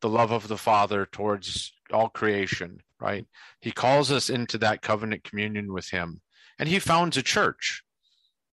[0.00, 3.26] the love of the Father towards all creation, right?
[3.60, 6.20] He calls us into that covenant communion with him
[6.58, 7.82] and he founds a church,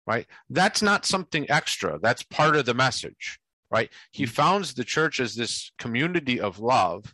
[0.08, 0.26] right?
[0.50, 2.00] That's not something extra.
[2.00, 3.40] That's part of the message,
[3.70, 3.90] right?
[4.12, 4.32] He mm-hmm.
[4.32, 7.14] founds the church as this community of love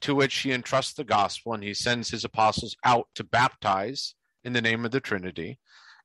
[0.00, 4.52] to which he entrusts the gospel and he sends his apostles out to baptize in
[4.52, 5.58] the name of the Trinity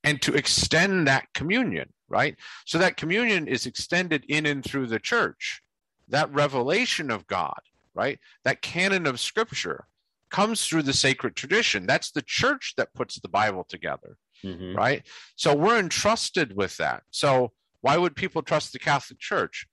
[0.07, 2.37] and to extend that communion, right?
[2.65, 5.61] So that communion is extended in and through the church.
[6.07, 7.59] That revelation of God,
[7.93, 8.17] right?
[8.45, 9.85] That canon of scripture
[10.29, 11.85] comes through the sacred tradition.
[11.85, 14.77] That's the church that puts the Bible together, mm-hmm.
[14.77, 15.03] right?
[15.35, 17.03] So we're entrusted with that.
[17.11, 17.51] So
[17.81, 19.67] why would people trust the Catholic Church?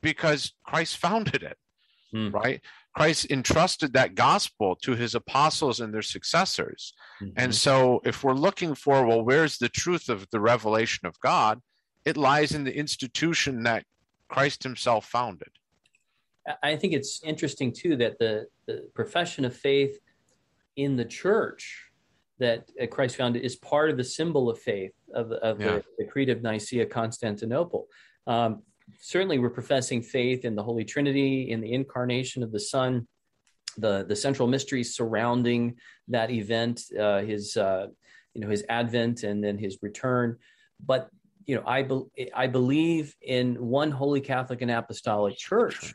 [0.00, 1.58] Because Christ founded it,
[2.14, 2.32] mm.
[2.32, 2.60] right?
[2.94, 6.94] Christ entrusted that gospel to his apostles and their successors.
[7.22, 7.32] Mm-hmm.
[7.36, 11.60] And so, if we're looking for, well, where's the truth of the revelation of God?
[12.04, 13.84] It lies in the institution that
[14.28, 15.50] Christ himself founded.
[16.62, 19.98] I think it's interesting, too, that the, the profession of faith
[20.76, 21.88] in the church
[22.38, 25.66] that Christ founded is part of the symbol of faith of, of yeah.
[25.66, 27.88] the, the, Creed of Nicaea Constantinople.
[28.26, 28.62] Um,
[29.00, 33.06] certainly we're professing faith in the Holy Trinity, in the incarnation of the Son,
[33.76, 35.76] the the central mysteries surrounding
[36.08, 37.86] that event, uh, his uh,
[38.34, 40.36] you know his advent and then his return.
[40.84, 41.08] But
[41.46, 45.94] you know, I be- I believe in one holy Catholic and Apostolic Church.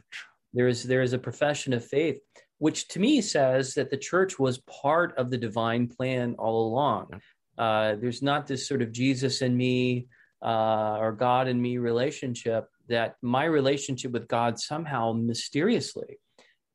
[0.54, 2.20] There is there is a profession of faith,
[2.58, 7.22] which to me says that the church was part of the divine plan all along.
[7.58, 10.08] Uh, there's not this sort of Jesus and me
[10.44, 16.20] uh, or God and me relationship that my relationship with God somehow mysteriously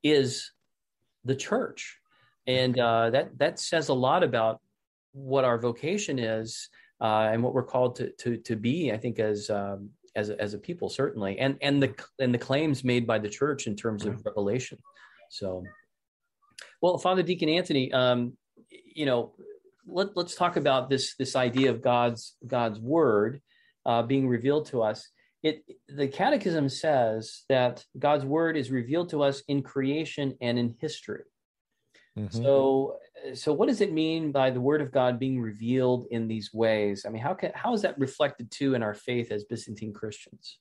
[0.02, 0.50] is
[1.24, 1.98] the church,
[2.46, 4.60] and uh, that that says a lot about
[5.12, 6.68] what our vocation is
[7.00, 8.92] uh, and what we're called to to to be.
[8.92, 12.38] I think as um, as a, as a people certainly, and and the and the
[12.38, 14.78] claims made by the church in terms of revelation.
[15.30, 15.64] So,
[16.82, 18.36] well, Father Deacon Anthony, um,
[18.70, 19.34] you know,
[19.86, 23.40] let, let's talk about this this idea of God's God's word
[23.86, 25.08] uh, being revealed to us
[25.42, 30.74] it the catechism says that god's word is revealed to us in creation and in
[30.80, 31.22] history.
[32.18, 32.42] Mm-hmm.
[32.42, 32.96] so
[33.34, 37.04] so what does it mean by the word of god being revealed in these ways?
[37.06, 40.58] I mean how can how is that reflected too in our faith as byzantine christians?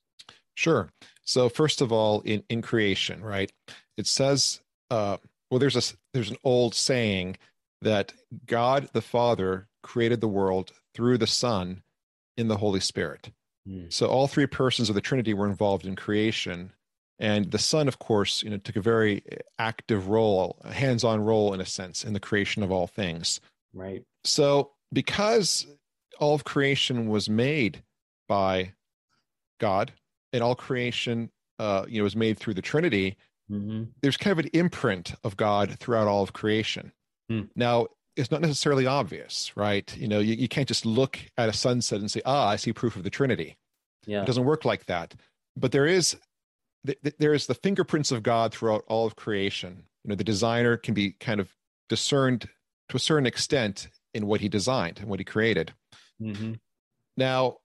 [0.54, 0.90] Sure.
[1.22, 3.50] So first of all in in creation right?
[3.96, 4.60] It says
[4.90, 5.16] uh
[5.50, 7.36] well there's a there's an old saying
[7.82, 8.12] that
[8.46, 11.82] god the father created the world through the son
[12.36, 13.30] in the holy spirit
[13.68, 13.92] Mm.
[13.92, 16.72] So all three persons of the Trinity were involved in creation.
[17.18, 19.22] And the Son, of course, you know, took a very
[19.58, 23.40] active role, a hands-on role in a sense, in the creation of all things.
[23.74, 24.04] Right.
[24.24, 25.66] So because
[26.18, 27.82] all of creation was made
[28.28, 28.72] by
[29.60, 29.92] God,
[30.32, 33.16] and all creation, uh, you know, was made through the Trinity.
[33.50, 33.84] Mm-hmm.
[34.02, 36.92] There's kind of an imprint of God throughout all of creation.
[37.30, 37.48] Mm.
[37.56, 37.86] Now,
[38.18, 39.96] it's not necessarily obvious, right?
[39.96, 42.72] You know, you, you can't just look at a sunset and say, ah, I see
[42.72, 43.56] proof of the Trinity.
[44.06, 44.22] Yeah.
[44.22, 45.14] It doesn't work like that.
[45.56, 46.16] But there is
[47.18, 49.84] there is the fingerprints of God throughout all of creation.
[50.04, 51.52] You know, the designer can be kind of
[51.88, 52.48] discerned
[52.88, 55.72] to a certain extent in what he designed and what he created.
[56.20, 56.54] Mm-hmm.
[57.16, 57.58] Now,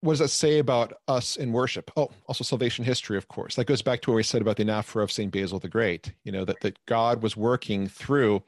[0.00, 1.90] what does that say about us in worship?
[1.96, 3.54] Oh, also salvation history, of course.
[3.54, 5.32] That goes back to what we said about the anaphora of St.
[5.32, 8.42] Basil the Great, you know, that, that God was working through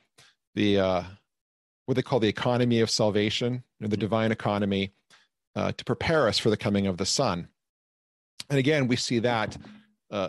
[0.54, 1.02] the uh,
[1.88, 4.00] what they call the economy of salvation, know, the mm-hmm.
[4.00, 4.92] divine economy,
[5.56, 7.48] uh, to prepare us for the coming of the Son.
[8.50, 9.56] And again, we see that
[10.10, 10.28] uh,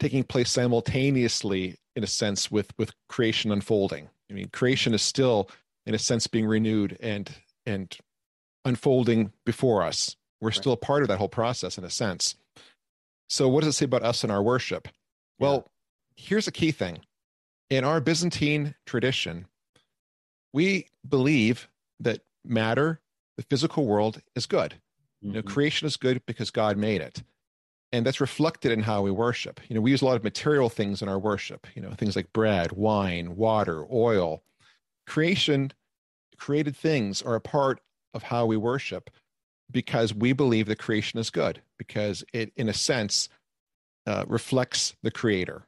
[0.00, 4.08] taking place simultaneously, in a sense, with with creation unfolding.
[4.28, 5.48] I mean, creation is still,
[5.86, 7.30] in a sense, being renewed and
[7.64, 7.96] and
[8.64, 10.16] unfolding before us.
[10.40, 10.56] We're right.
[10.56, 12.34] still a part of that whole process, in a sense.
[13.28, 14.88] So, what does it say about us and our worship?
[15.38, 15.70] Well,
[16.16, 16.24] yeah.
[16.26, 16.98] here's a key thing.
[17.68, 19.46] In our Byzantine tradition,
[20.52, 21.68] we believe
[22.00, 23.00] that matter,
[23.36, 24.72] the physical world, is good.
[24.72, 25.26] Mm-hmm.
[25.26, 25.48] You know, mm-hmm.
[25.48, 27.22] creation is good because God made it.
[27.92, 29.60] And that's reflected in how we worship.
[29.68, 32.14] You know, we use a lot of material things in our worship, you know, things
[32.14, 34.42] like bread, wine, water, oil.
[35.08, 35.72] Creation,
[36.36, 37.80] created things are a part
[38.14, 39.10] of how we worship
[39.72, 43.28] because we believe that creation is good, because it, in a sense,
[44.06, 45.64] uh, reflects the creator.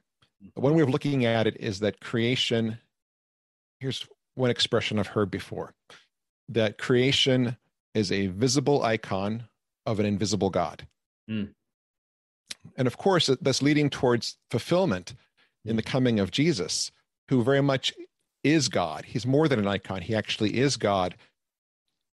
[0.55, 2.77] One way of looking at it is that creation,
[3.79, 5.73] here's one expression I've heard before
[6.49, 7.57] that creation
[7.93, 9.43] is a visible icon
[9.85, 10.87] of an invisible God.
[11.29, 11.49] Mm.
[12.77, 15.15] And of course, that's leading towards fulfillment
[15.65, 16.91] in the coming of Jesus,
[17.29, 17.93] who very much
[18.43, 19.05] is God.
[19.05, 21.15] He's more than an icon, he actually is God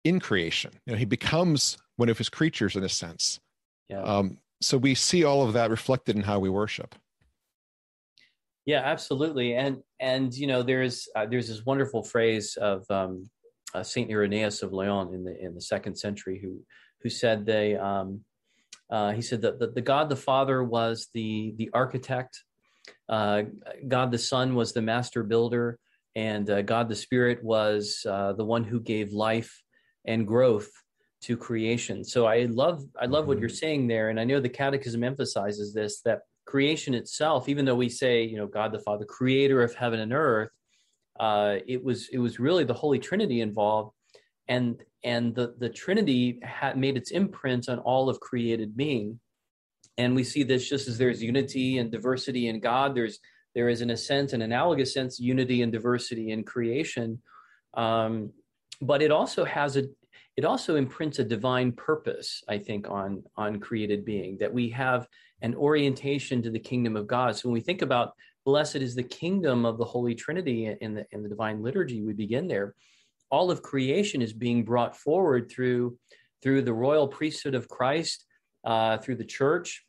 [0.04, 0.72] in creation.
[0.86, 3.40] You know, he becomes one of his creatures in a sense.
[3.90, 4.02] Yeah.
[4.02, 6.96] Um, so we see all of that reflected in how we worship.
[8.66, 9.56] Yeah, absolutely.
[9.56, 13.30] And and you know there's uh, there's this wonderful phrase of um,
[13.74, 16.60] uh, Saint Irenaeus of Lyon in the in the second century who
[17.02, 18.22] who said they um,
[18.90, 22.44] uh, he said that the, the, God the Father was the the architect,
[23.08, 23.44] uh,
[23.88, 25.78] God the Son was the master builder,
[26.16, 29.62] and uh, God the Spirit was uh, the one who gave life
[30.06, 30.72] and growth
[31.22, 32.04] to creation.
[32.04, 33.56] So I love I love what you're mm-hmm.
[33.56, 37.90] saying there, and I know the Catechism emphasizes this that creation itself, even though we
[37.90, 40.50] say, you know, God the Father, creator of heaven and earth,
[41.20, 43.92] uh, it was it was really the Holy Trinity involved,
[44.48, 49.20] and and the the Trinity had made its imprint on all of created being,
[49.98, 52.96] and we see this just as there's unity and diversity in God.
[52.96, 53.20] There's
[53.54, 57.22] there is in a sense, an analogous sense, unity and diversity in creation,
[57.76, 58.32] um,
[58.82, 59.84] but it also has a
[60.38, 65.08] it also imprints a divine purpose, I think, on on created being that we have
[65.42, 67.36] an orientation to the kingdom of God.
[67.36, 68.14] So when we think about
[68.46, 72.14] blessed is the kingdom of the Holy Trinity in the in the divine liturgy, we
[72.14, 72.76] begin there.
[73.32, 75.98] All of creation is being brought forward through
[76.44, 78.26] through the royal priesthood of Christ,
[78.66, 79.86] uh, through the church,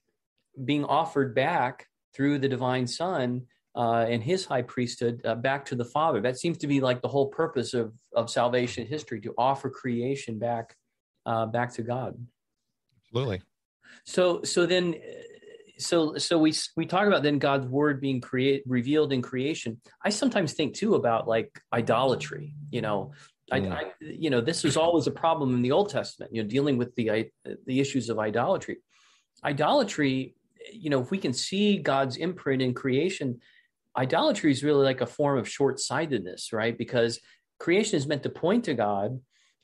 [0.64, 3.46] being offered back through the divine Son
[3.76, 6.20] uh, and His high priesthood uh, back to the Father.
[6.20, 10.38] That seems to be like the whole purpose of of salvation history to offer creation
[10.38, 10.74] back
[11.26, 12.16] uh, back to God.
[13.04, 13.42] Absolutely.
[14.04, 14.96] So so then
[15.78, 19.80] so so we we talk about then God's word being create revealed in creation.
[20.02, 22.54] I sometimes think too about like idolatry.
[22.70, 23.12] You know,
[23.52, 23.72] mm.
[23.72, 26.34] I, you know this was always a problem in the Old Testament.
[26.34, 27.30] You know, dealing with the
[27.66, 28.78] the issues of idolatry.
[29.44, 30.34] Idolatry,
[30.72, 33.40] you know, if we can see God's imprint in creation,
[33.96, 36.76] idolatry is really like a form of short sightedness, right?
[36.76, 37.20] Because
[37.58, 39.20] creation is meant to point to God,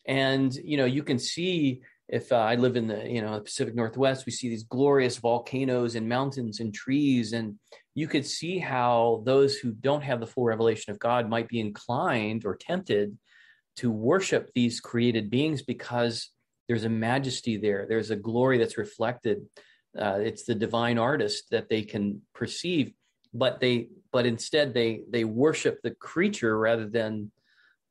[0.07, 3.75] and you know you can see if uh, I live in the you know Pacific
[3.75, 7.59] Northwest, we see these glorious volcanoes and mountains and trees, and
[7.95, 11.61] you could see how those who don't have the full revelation of God might be
[11.61, 13.17] inclined or tempted
[13.77, 16.31] to worship these created beings because
[16.69, 17.87] there's a majesty there.
[17.89, 19.43] There's a glory that's reflected.
[19.99, 22.93] Uh, it's the divine artist that they can perceive
[23.35, 27.31] but they but instead they they worship the creature rather than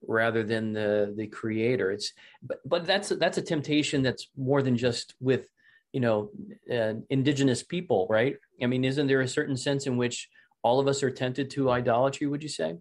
[0.08, 1.92] rather than the the creator.
[1.92, 5.48] It's but but that's that's a temptation that's more than just with
[5.92, 6.30] you know
[6.72, 8.36] uh, indigenous people right?
[8.62, 10.30] I mean isn't there a certain sense in which
[10.64, 12.78] all of us are tempted to idolatry would you say?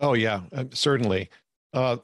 [0.00, 1.30] Oh yeah uh, certainly.
[1.72, 1.98] Uh,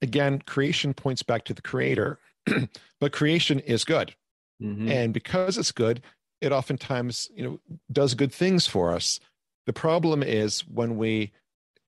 [0.00, 2.20] again creation points back to the creator
[3.00, 4.14] but creation is good.
[4.62, 4.90] Mm-hmm.
[4.90, 6.02] and because it's good
[6.40, 7.60] it oftentimes you know
[7.92, 9.20] does good things for us
[9.68, 11.30] the problem is when we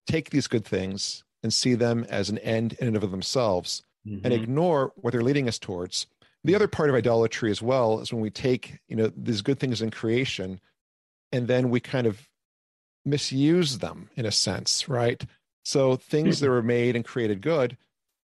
[0.06, 4.20] take these good things and see them as an end in and of themselves mm-hmm.
[4.22, 6.06] and ignore what they're leading us towards
[6.44, 9.58] the other part of idolatry as well is when we take you know these good
[9.58, 10.60] things in creation
[11.32, 12.28] and then we kind of
[13.06, 15.24] misuse them in a sense right
[15.64, 16.44] so things mm-hmm.
[16.44, 17.78] that were made and created good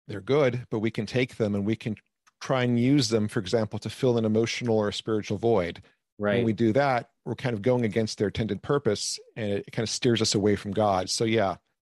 [0.09, 1.95] they're good but we can take them and we can
[2.41, 5.81] try and use them for example to fill an emotional or a spiritual void
[6.17, 6.37] right.
[6.37, 9.83] when we do that we're kind of going against their intended purpose and it kind
[9.83, 11.09] of steers us away from god.
[11.09, 11.55] So yeah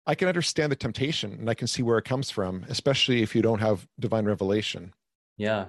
[0.07, 3.35] i can understand the temptation and i can see where it comes from especially if
[3.35, 4.93] you don't have divine revelation.
[5.37, 5.67] Yeah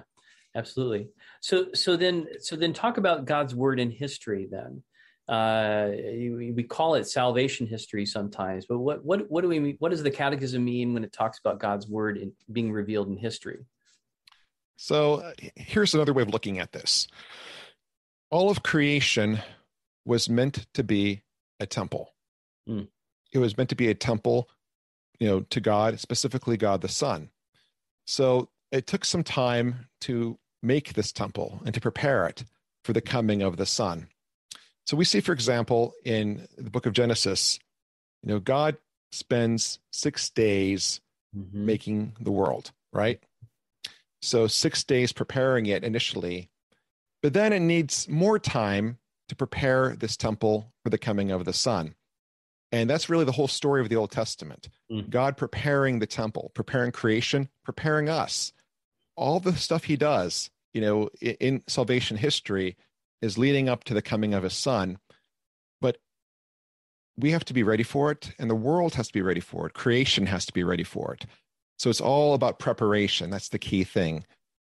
[0.54, 1.08] absolutely.
[1.40, 4.82] So so then so then talk about god's word in history then.
[5.28, 9.76] Uh, we call it salvation history sometimes, but what what what do we mean?
[9.78, 13.18] What does the Catechism mean when it talks about God's word in, being revealed in
[13.18, 13.66] history?
[14.76, 17.08] So uh, here's another way of looking at this:
[18.30, 19.40] all of creation
[20.04, 21.22] was meant to be
[21.60, 22.14] a temple.
[22.68, 22.88] Mm.
[23.32, 24.48] It was meant to be a temple,
[25.18, 27.30] you know, to God, specifically God the Son.
[28.06, 32.44] So it took some time to make this temple and to prepare it
[32.84, 34.08] for the coming of the Son.
[34.86, 37.58] So we see, for example, in the book of Genesis,
[38.22, 38.76] you know, God
[39.12, 41.00] spends six days
[41.36, 41.66] mm-hmm.
[41.66, 43.22] making the world, right?
[44.22, 46.48] So six days preparing it initially,
[47.22, 48.98] but then it needs more time
[49.28, 51.94] to prepare this temple for the coming of the Son.
[52.70, 54.68] And that's really the whole story of the Old Testament.
[54.90, 55.08] Mm.
[55.08, 58.52] God preparing the temple, preparing creation, preparing us.
[59.16, 62.76] All the stuff he does, you know, in, in salvation history
[63.22, 64.98] is leading up to the coming of his son.
[65.80, 65.98] But
[67.16, 69.66] we have to be ready for it, and the world has to be ready for
[69.66, 69.74] it.
[69.74, 71.26] Creation has to be ready for it.
[71.78, 73.30] So it's all about preparation.
[73.30, 74.24] That's the key thing.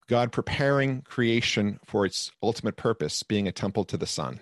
[0.09, 4.41] God preparing creation for its ultimate purpose, being a temple to the Son.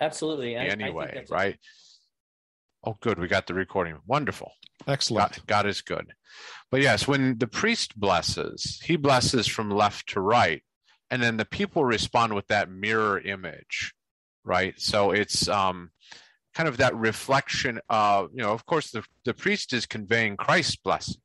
[0.00, 0.56] Absolutely.
[0.56, 1.56] I, anyway, I right?
[2.84, 3.18] Oh, good.
[3.18, 3.96] We got the recording.
[4.06, 4.52] Wonderful.
[4.86, 5.32] Excellent.
[5.32, 6.12] God, God is good.
[6.70, 10.62] But yes, when the priest blesses, he blesses from left to right.
[11.10, 13.94] And then the people respond with that mirror image,
[14.44, 14.74] right?
[14.78, 15.90] So it's um,
[16.54, 20.76] kind of that reflection of, you know, of course, the, the priest is conveying Christ's
[20.76, 21.22] blessing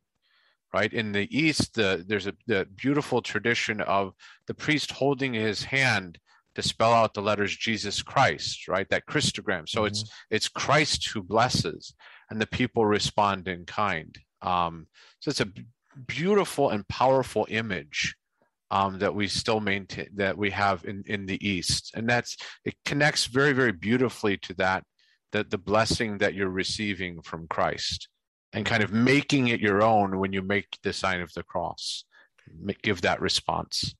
[0.73, 0.91] right?
[0.91, 4.13] In the east the, there's a the beautiful tradition of
[4.47, 6.19] the priest holding his hand
[6.55, 8.89] to spell out the letters jesus christ right?
[8.89, 9.67] That christogram.
[9.67, 9.87] So mm-hmm.
[9.87, 11.93] it's it's christ who blesses
[12.29, 14.17] and the people respond in kind.
[14.41, 14.87] Um,
[15.19, 15.51] so it's a
[16.07, 18.15] beautiful and powerful image
[18.71, 21.91] um, that we still maintain that we have in in the east.
[21.95, 24.83] And that's it connects very very beautifully to that
[25.31, 28.07] that the blessing that you're receiving from christ
[28.53, 32.03] and kind of making it your own when you make the sign of the cross.
[32.81, 33.95] Give that response.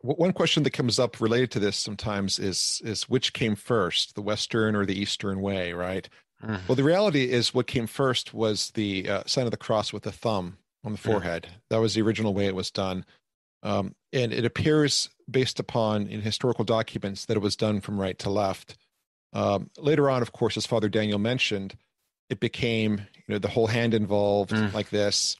[0.00, 4.22] One question that comes up related to this sometimes is is which came first the
[4.22, 6.08] western or the eastern way right?
[6.44, 6.60] Mm.
[6.68, 10.02] well the reality is what came first was the uh, sign of the cross with
[10.02, 11.48] the thumb on the forehead.
[11.50, 11.60] Mm.
[11.70, 13.04] that was the original way it was done.
[13.62, 18.18] Um, and it appears based upon in historical documents that it was done from right
[18.20, 18.76] to left.
[19.32, 21.76] Um, later on of course as father daniel mentioned
[22.30, 24.72] it became you know the whole hand involved mm.
[24.72, 25.36] like this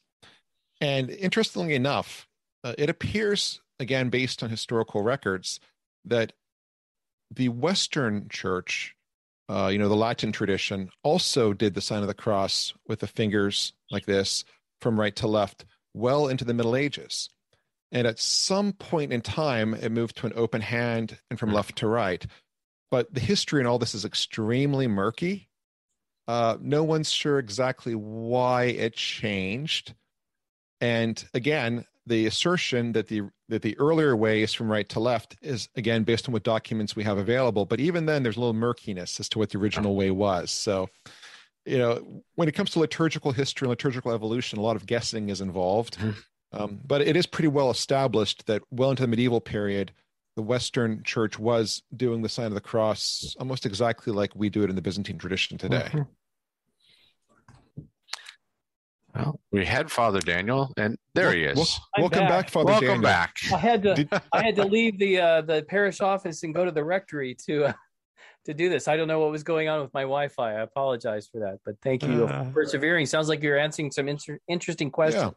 [0.80, 2.26] and interestingly enough
[2.64, 5.60] uh, it appears again based on historical records
[6.04, 6.32] that
[7.34, 8.94] the western church
[9.48, 13.06] uh, you know the latin tradition also did the sign of the cross with the
[13.06, 14.44] fingers like this
[14.80, 15.64] from right to left
[15.94, 17.30] well into the middle ages
[17.92, 21.54] and at some point in time it moved to an open hand and from mm.
[21.54, 22.26] left to right
[22.90, 25.48] but the history and all this is extremely murky
[26.28, 29.94] uh, no one's sure exactly why it changed.
[30.80, 35.36] And again, the assertion that the that the earlier way is from right to left
[35.42, 37.64] is again based on what documents we have available.
[37.64, 40.50] But even then, there's a little murkiness as to what the original way was.
[40.50, 40.88] So,
[41.64, 45.28] you know, when it comes to liturgical history and liturgical evolution, a lot of guessing
[45.28, 45.98] is involved.
[45.98, 46.20] Mm-hmm.
[46.52, 49.92] Um, but it is pretty well established that well into the medieval period,
[50.36, 54.62] the Western Church was doing the sign of the cross almost exactly like we do
[54.62, 55.88] it in the Byzantine tradition today.
[55.90, 56.02] Mm-hmm.
[59.14, 61.56] Well, we had Father Daniel, and there he is.
[61.56, 61.66] Wel-
[61.98, 62.28] welcome back.
[62.28, 62.50] back.
[62.50, 63.02] Father Welcome Daniel.
[63.02, 63.36] back.
[63.50, 66.70] I had to I had to leave the uh, the parish office and go to
[66.70, 67.72] the rectory to uh,
[68.44, 68.88] to do this.
[68.88, 70.50] I don't know what was going on with my Wi-Fi.
[70.56, 72.44] I apologize for that, but thank you Uh.
[72.44, 73.06] for persevering.
[73.06, 75.22] Sounds like you're answering some inter- interesting questions.
[75.24, 75.30] Yeah.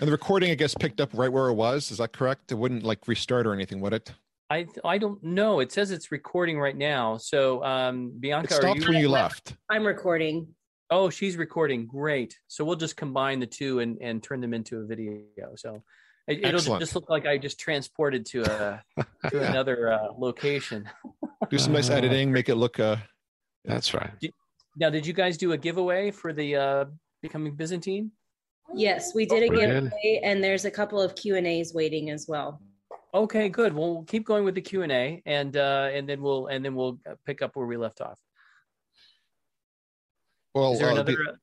[0.00, 1.90] And the recording, I guess, picked up right where it was.
[1.90, 2.50] Is that correct?
[2.50, 4.10] It wouldn't like restart or anything, would it?
[4.50, 5.60] I I don't know.
[5.60, 7.16] It says it's recording right now.
[7.18, 8.88] So um, It Bianca, are stopped you?
[8.88, 9.54] when you left.
[9.70, 10.48] I'm recording.
[10.90, 11.86] Oh, she's recording.
[11.86, 12.38] Great.
[12.48, 15.20] So we'll just combine the two and and turn them into a video.
[15.56, 15.82] So
[16.26, 18.82] it, it'll just look like I just transported to a
[19.30, 19.40] to Yeah.
[19.50, 20.88] another uh, location.
[21.50, 22.96] Do some nice Uh, editing, make it look uh
[23.64, 24.10] That's right.
[24.76, 26.84] Now, did you guys do a giveaway for the uh,
[27.20, 28.12] becoming Byzantine?
[28.74, 29.70] Yes, we did a We did.
[29.84, 32.62] giveaway, and there's a couple of Q and A's waiting as well.
[33.14, 33.72] Okay, good.
[33.74, 36.64] Well, we'll keep going with the Q and A, and uh, and then we'll and
[36.64, 38.18] then we'll uh, pick up where we left off.
[40.54, 41.12] well Is there uh, another?
[41.12, 41.38] the-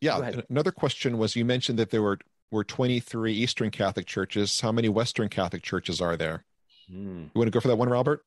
[0.00, 0.32] yeah.
[0.50, 2.18] Another question was you mentioned that there were
[2.50, 4.60] were 23 Eastern Catholic churches.
[4.60, 6.44] How many Western Catholic churches are there?
[6.88, 7.22] Hmm.
[7.22, 8.24] You want to go for that one, Robert?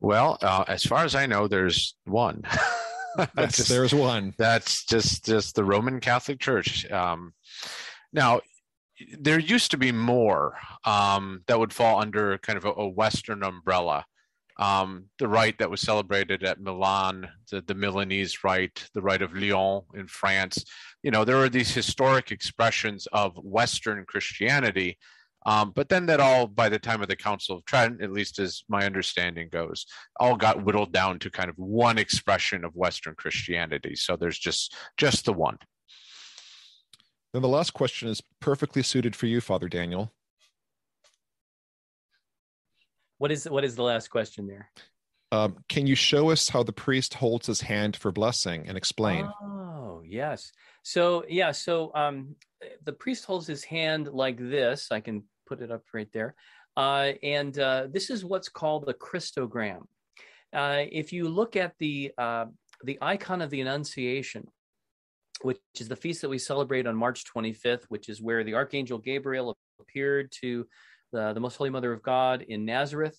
[0.00, 2.42] Well, uh, as far as I know, there's one.
[3.34, 4.34] That's Just- there's one.
[4.38, 6.90] That's just just the Roman Catholic Church.
[6.90, 7.34] Um,
[8.12, 8.40] now,
[9.18, 13.42] there used to be more um, that would fall under kind of a, a Western
[13.42, 14.04] umbrella.
[14.58, 19.34] Um, the rite that was celebrated at Milan, the, the Milanese rite, the rite of
[19.34, 20.64] Lyon in France.
[21.02, 24.98] You know, there are these historic expressions of Western Christianity.
[25.44, 28.38] Um, but then that all, by the time of the Council of Trent, at least
[28.38, 29.86] as my understanding goes,
[30.20, 33.96] all got whittled down to kind of one expression of Western Christianity.
[33.96, 35.58] So there's just just the one.
[37.32, 40.12] Then the last question is perfectly suited for you, Father Daniel.
[43.18, 44.70] What is what is the last question there?
[45.30, 49.26] Um, can you show us how the priest holds his hand for blessing and explain?
[49.42, 50.52] Oh, yes.
[50.82, 52.36] So yeah, so um,
[52.84, 54.88] the priest holds his hand like this.
[54.90, 56.34] I can put it up right there,
[56.76, 59.86] uh, and uh, this is what's called the Christogram.
[60.52, 62.46] Uh, if you look at the uh,
[62.84, 64.48] the icon of the Annunciation,
[65.42, 68.98] which is the feast that we celebrate on March 25th, which is where the Archangel
[68.98, 70.66] Gabriel appeared to
[71.12, 73.18] the, the Most Holy Mother of God in Nazareth.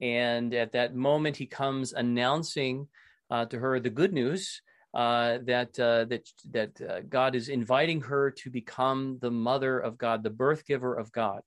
[0.00, 2.88] And at that moment, he comes announcing
[3.30, 4.60] uh, to her the good news
[4.94, 9.98] uh, that uh, that that uh, God is inviting her to become the mother of
[9.98, 11.40] God, the birth giver of God.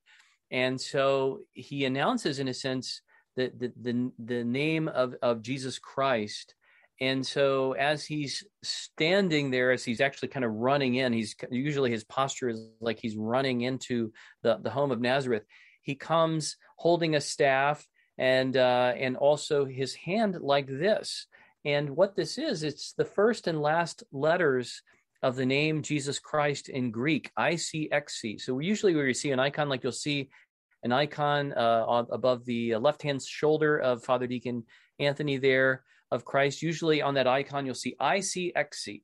[0.52, 3.02] And so he announces, in a sense,
[3.38, 6.56] that the the, the name of, of Jesus Christ.
[7.00, 11.92] And so as he's standing there, as he's actually kind of running in, he's usually
[11.92, 15.44] his posture is like he's running into the, the home of Nazareth.
[15.84, 17.88] He comes holding a staff
[18.18, 21.28] and uh, and also his hand like this.
[21.66, 24.82] And what this is, it's the first and last letters
[25.22, 28.42] of the name Jesus Christ in Greek, ICXC.
[28.42, 30.30] So usually where you see an icon, like you'll see
[30.84, 34.64] an icon uh, above the left hand shoulder of Father Deacon
[35.00, 36.62] Anthony there of Christ.
[36.62, 39.02] Usually on that icon, you'll see ICXC.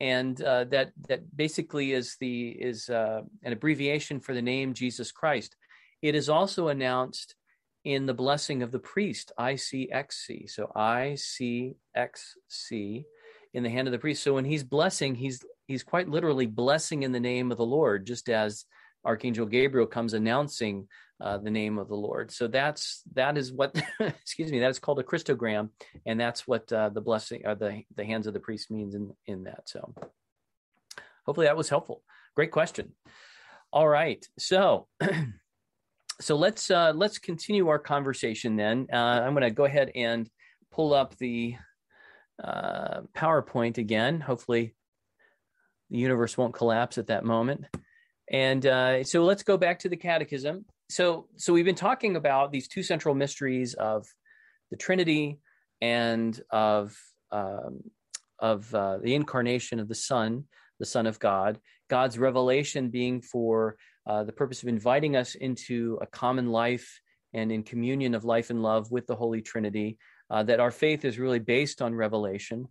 [0.00, 5.10] And uh, that that basically is the is uh, an abbreviation for the name Jesus
[5.10, 5.56] Christ.
[6.02, 7.34] It is also announced
[7.84, 10.50] in the blessing of the priest, ICXC.
[10.50, 11.74] So ICXC
[13.54, 14.22] in the hand of the priest.
[14.22, 18.06] So when he's blessing, he's he's quite literally blessing in the name of the Lord,
[18.06, 18.64] just as
[19.04, 20.86] Archangel Gabriel comes announcing
[21.20, 22.30] uh, the name of the Lord.
[22.30, 25.70] So that's that is what excuse me that is called a Christogram,
[26.06, 29.12] and that's what uh, the blessing or the the hands of the priest means in
[29.26, 29.68] in that.
[29.68, 29.94] So
[31.26, 32.02] hopefully that was helpful.
[32.34, 32.92] Great question.
[33.72, 34.86] All right, so.
[36.20, 38.88] so let's uh, let's continue our conversation then.
[38.92, 40.28] Uh, I'm going to go ahead and
[40.72, 41.54] pull up the
[42.42, 44.20] uh, PowerPoint again.
[44.20, 44.74] Hopefully,
[45.90, 47.64] the universe won't collapse at that moment.
[48.30, 50.64] And uh, so let's go back to the Catechism.
[50.88, 54.06] So so we've been talking about these two central mysteries of
[54.70, 55.38] the Trinity
[55.80, 56.96] and of
[57.30, 57.80] um,
[58.38, 60.44] of uh, the incarnation of the Son,
[60.78, 61.58] the Son of God.
[61.88, 63.76] God's revelation being for
[64.06, 67.00] uh, the purpose of inviting us into a common life
[67.34, 69.98] and in communion of life and love with the Holy Trinity,
[70.30, 72.66] uh, that our faith is really based on revelation.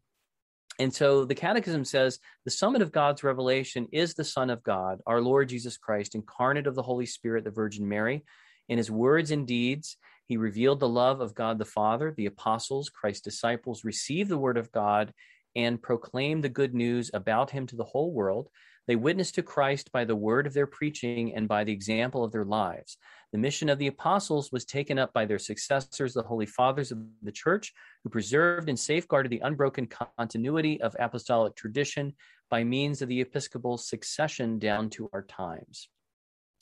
[0.79, 4.99] And so the Catechism says the summit of God's revelation is the Son of God,
[5.07, 8.23] our Lord Jesus Christ, incarnate of the Holy Spirit, the Virgin Mary.
[8.69, 12.13] In his words and deeds, he revealed the love of God the Father.
[12.15, 15.13] The apostles, Christ's disciples, received the word of God
[15.57, 18.47] and proclaimed the good news about him to the whole world.
[18.87, 22.31] They witnessed to Christ by the word of their preaching and by the example of
[22.31, 22.91] their lives.
[23.33, 26.99] The mission of the apostles was taken up by their successors, the holy fathers of
[27.21, 32.15] the church, who preserved and safeguarded the unbroken continuity of apostolic tradition
[32.49, 35.89] by means of the episcopal succession down to our times.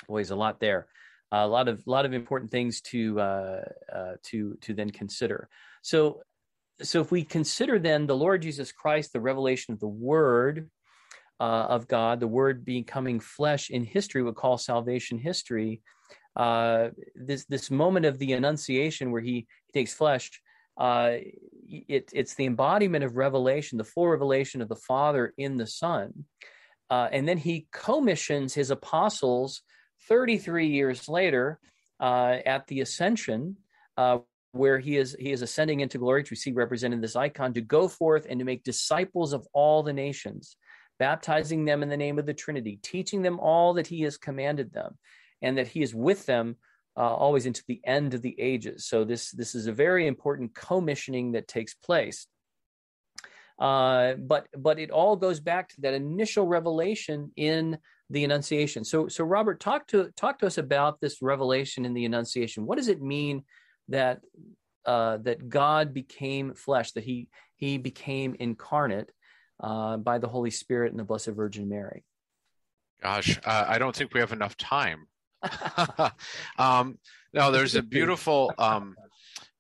[0.10, 0.88] Always a lot there.
[1.32, 3.62] a lot of lot of important things to uh,
[3.98, 5.50] uh, to to then consider.
[5.82, 6.22] So
[6.82, 10.70] so if we consider then the Lord Jesus Christ, the revelation of the Word
[11.40, 15.82] uh, of God, the Word becoming flesh in history, we call salvation history.
[16.36, 20.42] Uh, this this moment of the Annunciation, where He, he takes flesh,
[20.78, 21.14] uh,
[21.68, 26.26] it, it's the embodiment of revelation, the full revelation of the Father in the Son,
[26.90, 29.62] uh, and then He commissions His apostles
[30.10, 31.60] 33 years later
[32.02, 33.56] uh, at the Ascension
[33.98, 34.20] uh,
[34.56, 37.54] where he is he is ascending into glory, which we see represented in this icon,
[37.54, 40.56] to go forth and to make disciples of all the nations,
[40.98, 44.72] baptizing them in the name of the Trinity, teaching them all that he has commanded
[44.72, 44.98] them,
[45.42, 46.56] and that he is with them
[46.98, 48.86] uh, always into the end of the ages.
[48.86, 52.28] So this this is a very important commissioning that takes place.
[53.60, 57.78] Uh, but but it all goes back to that initial revelation in
[58.10, 58.86] the Annunciation.
[58.86, 62.66] So so Robert, talk to talk to us about this revelation in the Annunciation.
[62.66, 63.44] What does it mean?
[63.90, 64.22] That
[64.86, 69.12] uh, that God became flesh, that he he became incarnate
[69.60, 72.04] uh, by the Holy Spirit and the Blessed Virgin Mary.
[73.02, 75.08] Gosh, uh, I don't think we have enough time.
[76.58, 76.98] um,
[77.34, 78.54] no, there's a beautiful.
[78.58, 78.96] Um,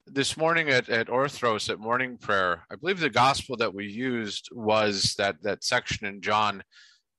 [0.07, 4.49] this morning at, at Orthros at morning prayer, I believe the gospel that we used
[4.51, 6.63] was that that section in John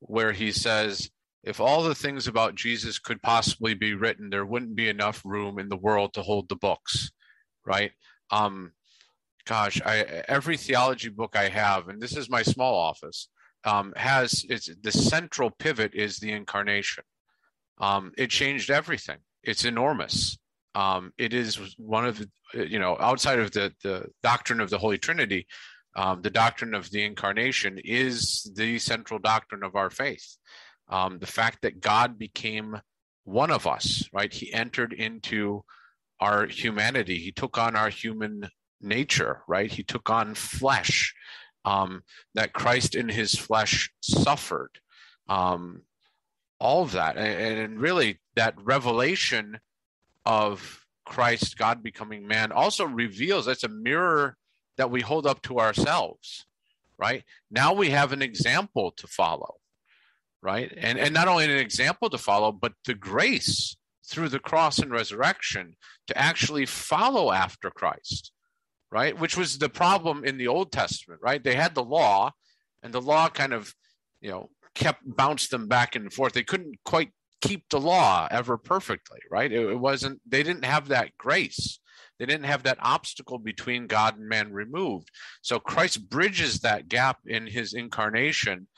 [0.00, 1.10] where he says,
[1.46, 5.60] if all the things about Jesus could possibly be written, there wouldn't be enough room
[5.60, 7.12] in the world to hold the books,
[7.64, 7.92] right?
[8.32, 8.72] Um,
[9.46, 13.28] gosh, I, every theology book I have, and this is my small office,
[13.64, 17.04] um, has it's the central pivot is the incarnation.
[17.78, 19.18] Um, it changed everything.
[19.44, 20.36] It's enormous.
[20.74, 24.98] Um, it is one of you know, outside of the the doctrine of the Holy
[24.98, 25.46] Trinity,
[25.94, 30.36] um, the doctrine of the incarnation is the central doctrine of our faith
[30.88, 32.80] um, the fact that God became
[33.24, 34.32] one of us, right?
[34.32, 35.64] He entered into
[36.20, 37.18] our humanity.
[37.18, 38.48] He took on our human
[38.80, 39.70] nature, right?
[39.70, 41.14] He took on flesh.
[41.64, 44.78] Um, that Christ in his flesh suffered.
[45.28, 45.82] Um,
[46.60, 47.16] all of that.
[47.16, 49.58] And, and really, that revelation
[50.24, 54.36] of Christ, God becoming man, also reveals that's a mirror
[54.76, 56.46] that we hold up to ourselves,
[56.98, 57.24] right?
[57.50, 59.56] Now we have an example to follow
[60.46, 60.72] right?
[60.76, 63.76] And and not only an example to follow, but the grace
[64.08, 65.74] through the cross and resurrection
[66.06, 68.30] to actually follow after Christ,
[68.92, 69.18] right?
[69.18, 71.42] Which was the problem in the Old Testament, right?
[71.42, 72.30] They had the law,
[72.80, 73.74] and the law kind of,
[74.20, 76.32] you know, kept bounced them back and forth.
[76.32, 77.10] They couldn't quite
[77.42, 79.50] keep the law ever perfectly, right?
[79.50, 80.20] It, it wasn't.
[80.24, 81.80] They didn't have that grace.
[82.20, 85.10] They didn't have that obstacle between God and man removed.
[85.42, 88.68] So Christ bridges that gap in his incarnation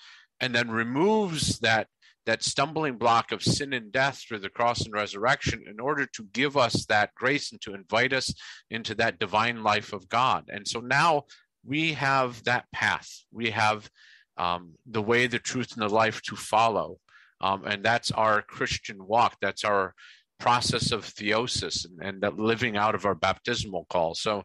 [0.41, 1.89] and then removes that
[2.27, 6.25] that stumbling block of sin and death through the cross and resurrection in order to
[6.35, 8.35] give us that grace and to invite us
[8.71, 10.45] into that divine life of God.
[10.53, 11.25] And so now
[11.65, 13.09] we have that path.
[13.33, 13.89] We have
[14.37, 16.99] um, the way, the truth, and the life to follow.
[17.41, 19.37] Um, and that's our Christian walk.
[19.41, 19.95] That's our
[20.39, 24.15] process of theosis and, and that living out of our baptismal call.
[24.15, 24.45] So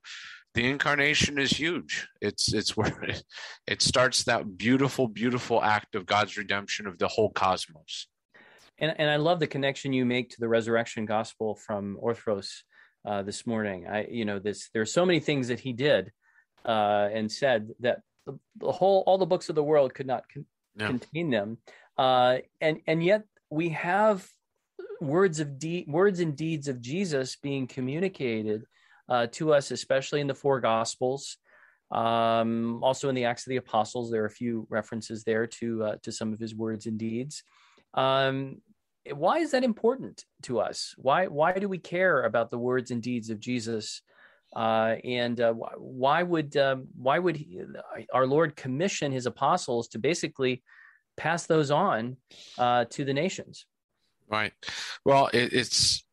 [0.53, 2.07] the incarnation is huge.
[2.21, 3.23] It's it's where it,
[3.67, 8.07] it starts that beautiful, beautiful act of God's redemption of the whole cosmos.
[8.79, 12.49] And and I love the connection you make to the resurrection gospel from Orthros
[13.05, 13.87] uh, this morning.
[13.87, 16.11] I you know this there are so many things that he did
[16.65, 20.23] uh, and said that the, the, whole all the books of the world could not
[20.33, 20.45] con-
[20.77, 20.87] yeah.
[20.87, 21.57] contain them,
[21.97, 24.27] uh, and and yet we have
[25.01, 28.65] words of de- words and deeds of Jesus being communicated
[29.09, 31.37] uh, to us, especially in the four Gospels.
[31.91, 35.83] Um, also in the Acts of the Apostles, there are a few references there to
[35.83, 37.43] uh, to some of his words and deeds.
[37.93, 38.61] Um,
[39.11, 40.95] why is that important to us?
[40.97, 44.01] Why why do we care about the words and deeds of Jesus?
[44.55, 47.61] Uh, and uh, why would um, why would he,
[48.13, 50.63] our Lord commission his apostles to basically
[51.17, 52.17] pass those on
[52.57, 53.65] uh, to the nations?
[54.27, 54.53] Right.
[55.05, 56.05] Well, it, it's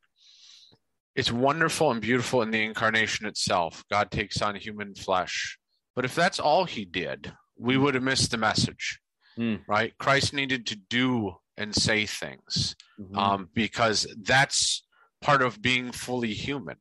[1.20, 3.84] it's wonderful and beautiful in the incarnation itself.
[3.90, 5.58] God takes on human flesh.
[5.94, 8.98] But if that's all he did, we would have missed the message,
[9.38, 9.60] mm.
[9.68, 9.92] right?
[9.98, 13.18] Christ needed to do and say things mm-hmm.
[13.18, 14.82] um, because that's
[15.20, 16.78] part of being fully human.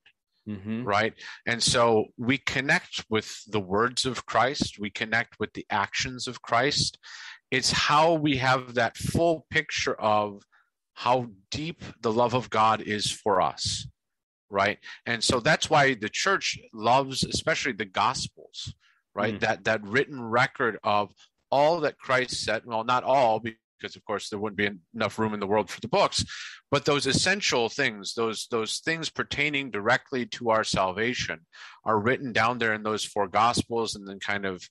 [0.48, 0.86] Mm-hmm.
[0.86, 1.14] Right.
[1.46, 6.42] And so we connect with the words of Christ, we connect with the actions of
[6.42, 6.98] Christ.
[7.52, 10.42] it's how we have that full picture of
[10.94, 13.86] how deep the love of God is for us,
[14.50, 14.78] right?
[15.06, 18.74] And so that's why the church loves, especially the Gospels,
[19.14, 19.36] right?
[19.36, 19.40] Mm.
[19.42, 21.12] That that written record of
[21.52, 22.64] all that Christ said.
[22.66, 23.42] Well, not all,
[23.80, 26.24] because of course there wouldn't be enough room in the world for the books
[26.72, 31.40] but those essential things those those things pertaining directly to our salvation
[31.86, 34.68] are written down there in those four gospels and then kind of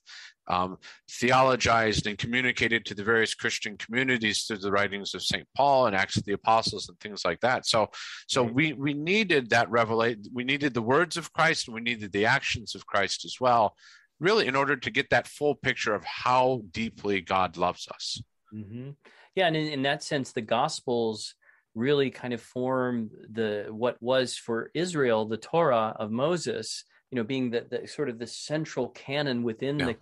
[0.49, 0.77] um,
[1.09, 5.95] theologized and communicated to the various christian communities through the writings of st paul and
[5.95, 7.87] acts of the apostles and things like that so
[8.27, 12.11] so we we needed that revelation we needed the words of christ and we needed
[12.11, 13.75] the actions of christ as well
[14.19, 18.21] really in order to get that full picture of how deeply god loves us
[18.53, 18.91] Mm-hmm.
[19.35, 21.35] Yeah, and in, in that sense, the Gospels
[21.75, 26.83] really kind of form the what was for Israel the Torah of Moses.
[27.11, 29.85] You know, being the, the sort of the central canon within yeah.
[29.85, 29.97] the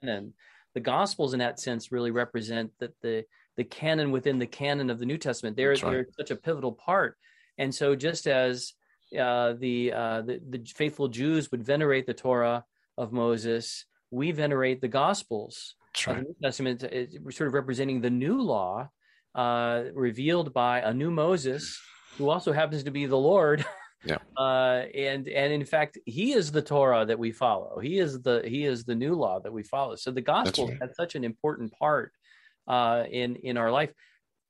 [0.00, 0.34] canon.
[0.74, 3.24] The Gospels, in that sense, really represent that the
[3.56, 5.56] the canon within the canon of the New Testament.
[5.56, 5.82] They're right.
[5.82, 7.16] they're such a pivotal part.
[7.58, 8.72] And so, just as
[9.18, 12.64] uh, the, uh, the the faithful Jews would venerate the Torah
[12.98, 15.76] of Moses, we venerate the Gospels
[16.06, 16.16] right.
[16.16, 18.88] the New Testament is sort of representing the new law
[19.34, 21.80] uh, revealed by a new Moses,
[22.18, 23.64] who also happens to be the Lord.
[24.04, 24.18] Yeah.
[24.36, 27.78] Uh, and and in fact, he is the Torah that we follow.
[27.78, 29.96] He is the he is the new law that we follow.
[29.96, 30.78] So the gospel right.
[30.82, 32.12] has such an important part
[32.68, 33.92] uh, in in our life,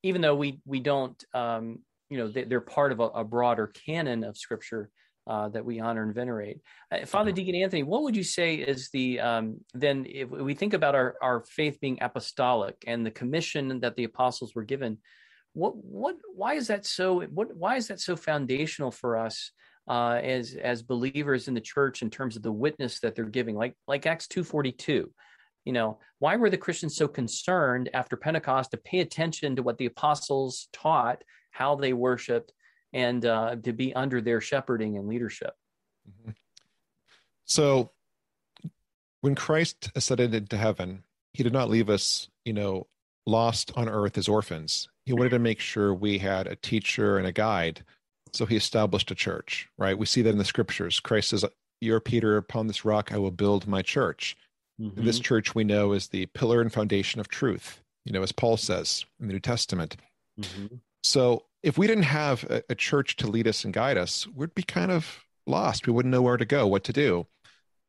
[0.02, 1.80] even though we we don't um,
[2.10, 4.90] you know they, are part of a, a broader canon of Scripture
[5.26, 6.60] uh, that we honor and venerate.
[6.90, 7.36] Uh, Father mm-hmm.
[7.36, 11.16] Deacon Anthony, what would you say is the um, then if we think about our
[11.22, 14.98] our faith being apostolic and the commission that the apostles were given,
[15.54, 19.52] what what why is that so what why is that so foundational for us
[19.88, 23.56] uh, as as believers in the church in terms of the witness that they're giving,
[23.56, 25.10] like like Acts two forty two.
[25.64, 29.78] You know, why were the Christians so concerned after Pentecost to pay attention to what
[29.78, 32.52] the apostles taught, how they worshipped,
[32.92, 35.54] and uh, to be under their shepherding and leadership.
[36.08, 36.32] Mm-hmm.
[37.46, 37.90] So,
[39.20, 41.02] when Christ ascended into heaven,
[41.32, 42.86] he did not leave us, you know,
[43.26, 44.88] lost on earth as orphans.
[45.06, 47.84] He wanted to make sure we had a teacher and a guide.
[48.32, 49.96] So he established a church, right?
[49.96, 51.00] We see that in the scriptures.
[51.00, 51.44] Christ says,
[51.80, 54.36] You're Peter, upon this rock I will build my church.
[54.80, 55.04] Mm-hmm.
[55.04, 58.56] This church we know is the pillar and foundation of truth, you know, as Paul
[58.56, 59.96] says in the New Testament.
[60.40, 60.76] Mm-hmm.
[61.04, 64.54] So if we didn't have a, a, church to lead us and guide us, we'd
[64.54, 65.86] be kind of lost.
[65.86, 67.26] We wouldn't know where to go, what to do.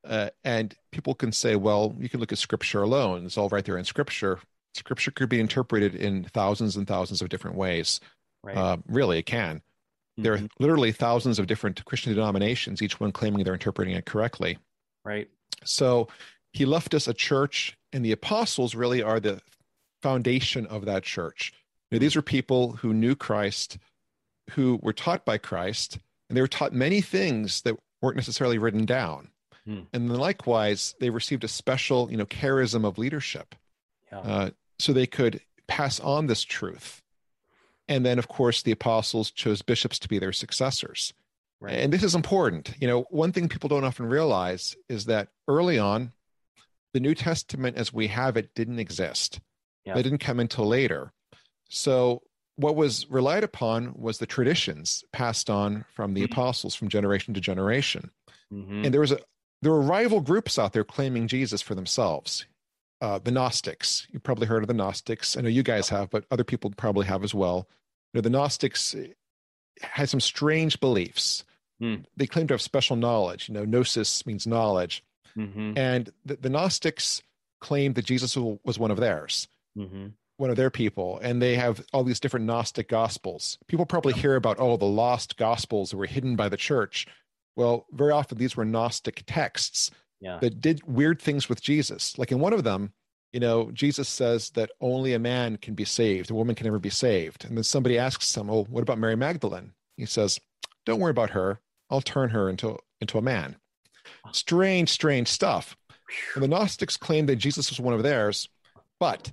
[0.08, 3.26] Uh, and people can say, well, you can look at scripture alone.
[3.26, 4.40] It's all right there in scripture.
[4.76, 8.00] Scripture could be interpreted in thousands and thousands of different ways.
[8.44, 8.58] Right.
[8.58, 9.58] Uh, really, it can.
[9.58, 10.24] Mm-hmm.
[10.24, 10.46] There are mm-hmm.
[10.60, 14.58] literally thousands of different Christian denominations, each one claiming they're interpreting it correctly.
[15.04, 15.30] Right.
[15.64, 16.08] So
[16.54, 19.42] he left us a church, and the apostles really are the
[20.02, 21.54] foundation of that church
[21.96, 23.78] know, these were people who knew Christ,
[24.52, 25.98] who were taught by Christ,
[26.30, 29.30] and they were taught many things that weren't necessarily written down.
[29.66, 29.82] Hmm.
[29.94, 33.56] And then likewise, they received a special, you know, charism of leadership,
[34.12, 34.20] yeah.
[34.20, 34.50] uh,
[34.80, 37.02] so they could pass on this truth.
[37.88, 41.14] And then, of course, the apostles chose bishops to be their successors.
[41.62, 41.76] Right.
[41.76, 42.74] And this is important.
[42.80, 46.12] You know, one thing people don't often realize is that early on,
[46.94, 49.40] the New Testament as we have it didn't exist.
[49.86, 49.96] Yeah.
[49.96, 51.12] They didn't come until later.
[51.70, 52.24] So,
[52.58, 56.32] what was relied upon was the traditions passed on from the mm-hmm.
[56.32, 58.12] apostles from generation to generation.
[58.54, 58.86] Mm-hmm.
[58.86, 59.20] And there was a
[59.62, 62.46] there were rival groups out there claiming Jesus for themselves.
[63.06, 64.08] Uh, the Gnostics.
[64.10, 65.38] You've probably heard of the Gnostics.
[65.38, 67.68] I know you guys have, but other people probably have as well.
[68.12, 69.10] You know, the Gnostics eh,
[69.80, 71.44] had some strange beliefs.
[71.80, 72.06] Mm.
[72.18, 73.48] They claimed to have special knowledge.
[73.48, 75.04] You know, gnosis means knowledge,
[75.38, 75.78] mm-hmm.
[75.78, 77.22] and the, the, Gnostics
[77.62, 79.48] claimed that Jesus was one of theirs.
[79.78, 84.12] Mm-hmm one of their people and they have all these different gnostic gospels people probably
[84.12, 87.08] hear about oh the lost gospels that were hidden by the church
[87.56, 89.92] well very often these were gnostic texts
[90.26, 90.40] yeah.
[90.42, 92.18] that did weird things with jesus.
[92.18, 92.92] Like in one of them
[93.32, 96.80] you know jesus says that only a man can be saved a woman can never
[96.80, 97.46] be saved.
[97.46, 99.72] And then somebody asks him oh what about mary magdalene?
[99.98, 100.40] He says
[100.86, 101.60] don't worry about her.
[101.90, 103.56] I'll turn her into into a man.
[104.32, 105.78] Strange strange stuff.
[106.36, 108.50] And the gnostics claimed that jesus was one of theirs
[109.00, 109.32] but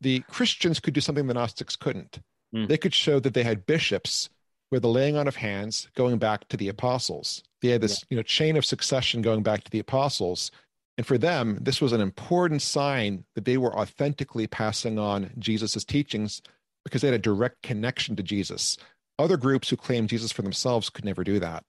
[0.00, 2.20] the Christians could do something the Gnostics couldn't.
[2.54, 2.68] Mm.
[2.68, 4.28] They could show that they had bishops
[4.74, 7.42] with the laying on of hands going back to the apostles.
[7.62, 8.06] They had this yeah.
[8.10, 10.50] you know chain of succession going back to the apostles.
[10.98, 15.84] And for them, this was an important sign that they were authentically passing on Jesus'
[15.84, 16.42] teachings
[16.84, 18.76] because they had a direct connection to Jesus.
[19.18, 21.64] Other groups who claimed Jesus for themselves could never do that.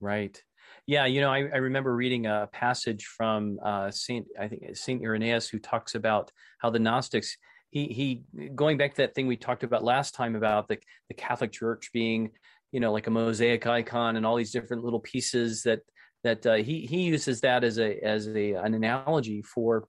[0.00, 0.40] Right.
[0.86, 5.02] Yeah, you know, I, I remember reading a passage from uh, Saint, I think Saint
[5.02, 7.36] Irenaeus, who talks about how the Gnostics
[7.70, 11.14] he he going back to that thing we talked about last time about the the
[11.14, 12.30] Catholic Church being
[12.72, 15.80] you know like a mosaic icon and all these different little pieces that
[16.24, 19.86] that uh, he he uses that as a as a an analogy for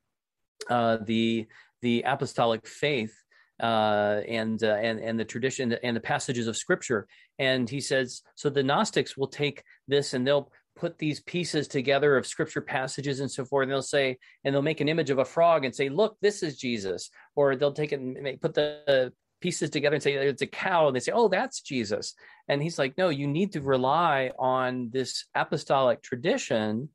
[0.69, 1.47] uh, the
[1.81, 3.13] the apostolic faith
[3.61, 7.07] uh, and uh, and and the tradition and the passages of scripture.
[7.39, 12.15] And he says so the Gnostics will take this and they'll put these pieces together
[12.15, 15.19] of scripture passages and so forth and they'll say and they'll make an image of
[15.19, 17.09] a frog and say look this is jesus.
[17.35, 19.11] Or they'll take it and make, put the
[19.41, 22.13] pieces together and say it's a cow and they say oh that's jesus.
[22.47, 26.89] And he's like no you need to rely on this apostolic tradition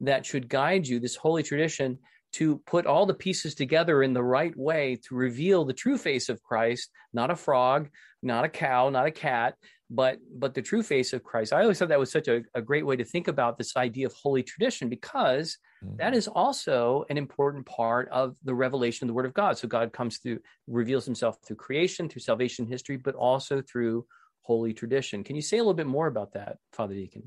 [0.00, 1.98] that should guide you this holy tradition
[2.32, 6.28] to put all the pieces together in the right way to reveal the true face
[6.28, 7.88] of christ not a frog
[8.22, 9.54] not a cow not a cat
[9.90, 11.52] but but the true face of christ.
[11.52, 14.06] I always thought that was such a, a great way to think about this idea
[14.06, 15.96] of holy tradition because mm-hmm.
[15.96, 19.56] that is also an important part of the revelation of the word of god.
[19.56, 24.04] So god comes through reveals himself through creation through salvation history but also through
[24.42, 25.24] holy tradition.
[25.24, 27.22] Can you say a little bit more about that father deacon?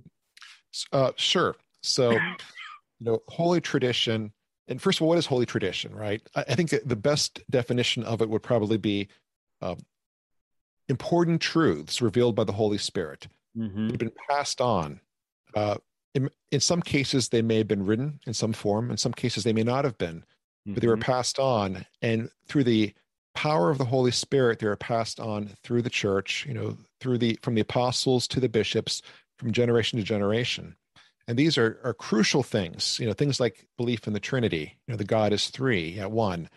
[0.91, 1.55] Uh, sure.
[1.81, 2.19] So you
[2.99, 4.33] know holy tradition
[4.67, 8.03] and first of all what is holy tradition right i, I think the best definition
[8.03, 9.07] of it would probably be
[9.61, 9.77] um,
[10.91, 13.27] important truths revealed by the Holy Spirit.
[13.57, 13.87] Mm-hmm.
[13.87, 14.99] They've been passed on.
[15.55, 15.77] Uh,
[16.13, 18.91] in, in, some cases, they may have been written in some form.
[18.91, 20.73] In some cases, they may not have been, mm-hmm.
[20.73, 21.11] but they were mm-hmm.
[21.11, 21.85] passed on.
[22.01, 22.93] And through the
[23.33, 26.45] power of the Holy Spirit, they are passed on through the church.
[26.45, 29.01] You know, through the from the apostles to the bishops,
[29.37, 30.75] from generation to generation.
[31.31, 32.99] And these are, are crucial things.
[32.99, 34.75] You know, things like belief in the Trinity.
[34.85, 36.49] You know, the God is three at one.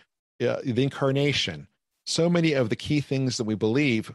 [0.43, 1.69] Uh, the incarnation.
[2.07, 4.13] So many of the key things that we believe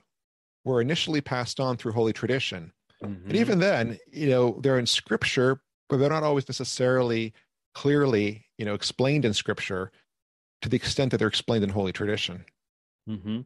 [0.66, 2.74] were initially passed on through holy tradition.
[3.02, 3.30] Mm-hmm.
[3.30, 7.34] And even then, you know, they're in scripture, but they're not always necessarily
[7.74, 9.94] clearly, you know, explained in scripture
[10.62, 12.44] to the extent that they're explained in holy tradition.
[13.10, 13.40] Mm-hmm.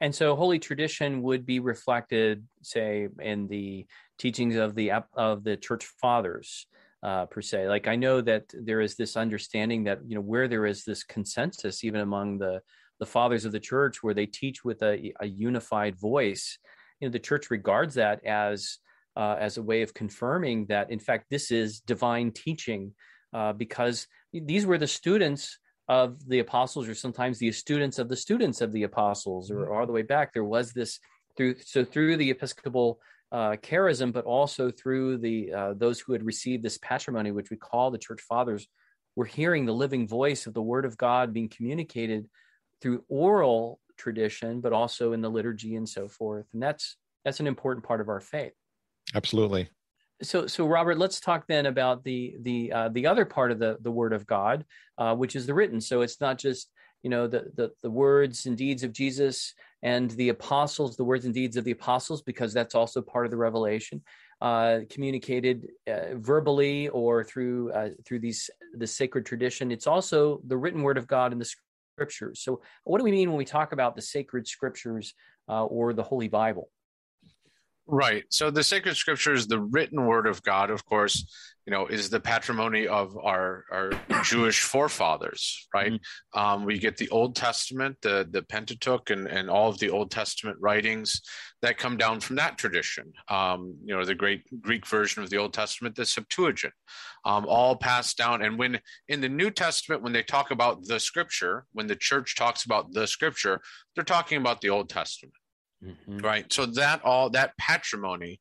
[0.00, 3.86] And so, holy tradition would be reflected, say, in the
[4.18, 6.66] teachings of the of the church fathers,
[7.02, 7.68] uh, per se.
[7.68, 11.02] Like I know that there is this understanding that you know where there is this
[11.02, 12.60] consensus, even among the
[12.98, 16.58] the fathers of the church where they teach with a, a unified voice
[17.00, 18.78] you know the church regards that as
[19.16, 22.92] uh, as a way of confirming that in fact this is divine teaching
[23.32, 25.58] uh, because these were the students
[25.88, 29.86] of the apostles or sometimes the students of the students of the apostles or, all
[29.86, 30.98] the way back there was this
[31.36, 33.00] through so through the episcopal
[33.32, 37.56] uh, charism but also through the uh, those who had received this patrimony which we
[37.56, 38.66] call the church fathers
[39.14, 42.28] were hearing the living voice of the word of god being communicated
[42.80, 46.46] through oral tradition, but also in the liturgy and so forth.
[46.52, 48.52] And that's that's an important part of our faith.
[49.14, 49.68] Absolutely.
[50.22, 53.76] So, so Robert, let's talk then about the the uh, the other part of the
[53.82, 54.64] the Word of God,
[54.96, 55.80] uh, which is the written.
[55.80, 56.70] So it's not just
[57.02, 59.52] you know the, the the words and deeds of Jesus
[59.82, 63.30] and the apostles, the words and deeds of the apostles, because that's also part of
[63.30, 64.02] the revelation,
[64.40, 69.70] uh, communicated uh, verbally or through uh, through these the sacred tradition.
[69.70, 71.50] It's also the written Word of God in the
[71.96, 72.40] scriptures.
[72.40, 75.14] So, what do we mean when we talk about the sacred scriptures
[75.48, 76.70] uh, or the Holy Bible?
[77.88, 78.24] Right.
[78.30, 81.24] So the sacred scriptures, the written word of God, of course,
[81.66, 83.92] you know, is the patrimony of our our
[84.24, 85.68] Jewish forefathers.
[85.72, 85.92] Right.
[85.92, 86.38] Mm-hmm.
[86.38, 90.10] Um, we get the Old Testament, the the Pentateuch, and and all of the Old
[90.10, 91.22] Testament writings
[91.62, 93.12] that come down from that tradition.
[93.28, 96.74] Um, you know, the great Greek version of the Old Testament, the Septuagint,
[97.24, 98.42] um, all passed down.
[98.42, 102.34] And when in the New Testament, when they talk about the Scripture, when the church
[102.34, 103.60] talks about the Scripture,
[103.94, 105.34] they're talking about the Old Testament
[105.84, 106.18] mm-hmm.
[106.18, 106.52] right?
[106.52, 108.40] So that all that patrimony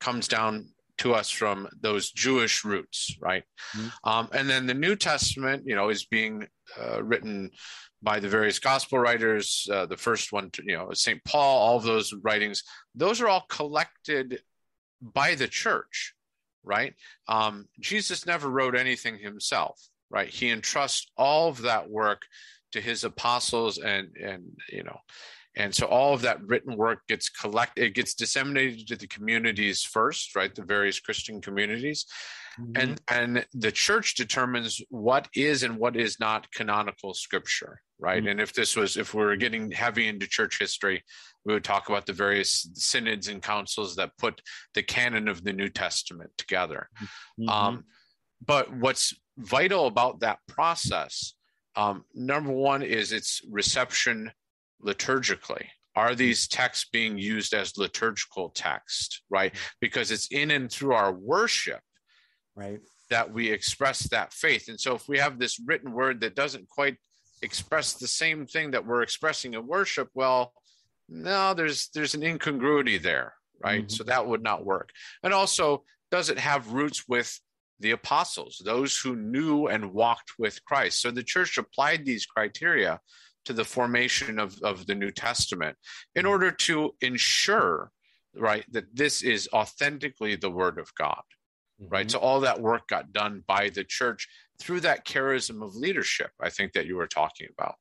[0.00, 0.68] comes down
[0.98, 3.44] to us from those Jewish roots, right?
[3.76, 4.08] Mm-hmm.
[4.08, 6.46] Um, and then the New Testament, you know, is being
[6.80, 7.50] uh, written
[8.02, 9.68] by the various gospel writers.
[9.70, 12.62] Uh, the first one, to, you know, Saint Paul, all of those writings,
[12.94, 14.40] those are all collected
[15.02, 16.14] by the church,
[16.64, 16.94] right?
[17.28, 20.28] Um, Jesus never wrote anything himself, right?
[20.28, 22.22] He entrusts all of that work
[22.72, 24.98] to his apostles and and you know
[25.56, 29.82] and so all of that written work gets collected it gets disseminated to the communities
[29.82, 32.06] first right the various christian communities
[32.60, 32.72] mm-hmm.
[32.76, 38.28] and and the church determines what is and what is not canonical scripture right mm-hmm.
[38.28, 41.02] and if this was if we were getting heavy into church history
[41.44, 44.40] we would talk about the various synods and councils that put
[44.74, 46.88] the canon of the new testament together
[47.40, 47.48] mm-hmm.
[47.48, 47.84] um,
[48.44, 51.34] but what's vital about that process
[51.76, 54.30] um, number one is its reception
[54.84, 60.92] liturgically are these texts being used as liturgical text right because it's in and through
[60.92, 61.80] our worship
[62.54, 66.34] right that we express that faith and so if we have this written word that
[66.34, 66.96] doesn't quite
[67.42, 70.52] express the same thing that we're expressing in worship, well,
[71.08, 73.82] no, there's there's an incongruity there, right?
[73.82, 73.90] Mm-hmm.
[73.90, 74.90] So that would not work.
[75.22, 77.38] And also, does it have roots with
[77.80, 81.00] the apostles, those who knew and walked with Christ?
[81.00, 83.00] So the church applied these criteria
[83.46, 85.76] to the formation of, of the New Testament
[86.14, 86.30] in mm-hmm.
[86.30, 87.90] order to ensure,
[88.34, 91.22] right, that this is authentically the Word of God,
[91.80, 91.92] mm-hmm.
[91.92, 92.10] right?
[92.10, 94.28] So all that work got done by the church
[94.58, 97.74] through that charism of leadership, I think that you were talking about.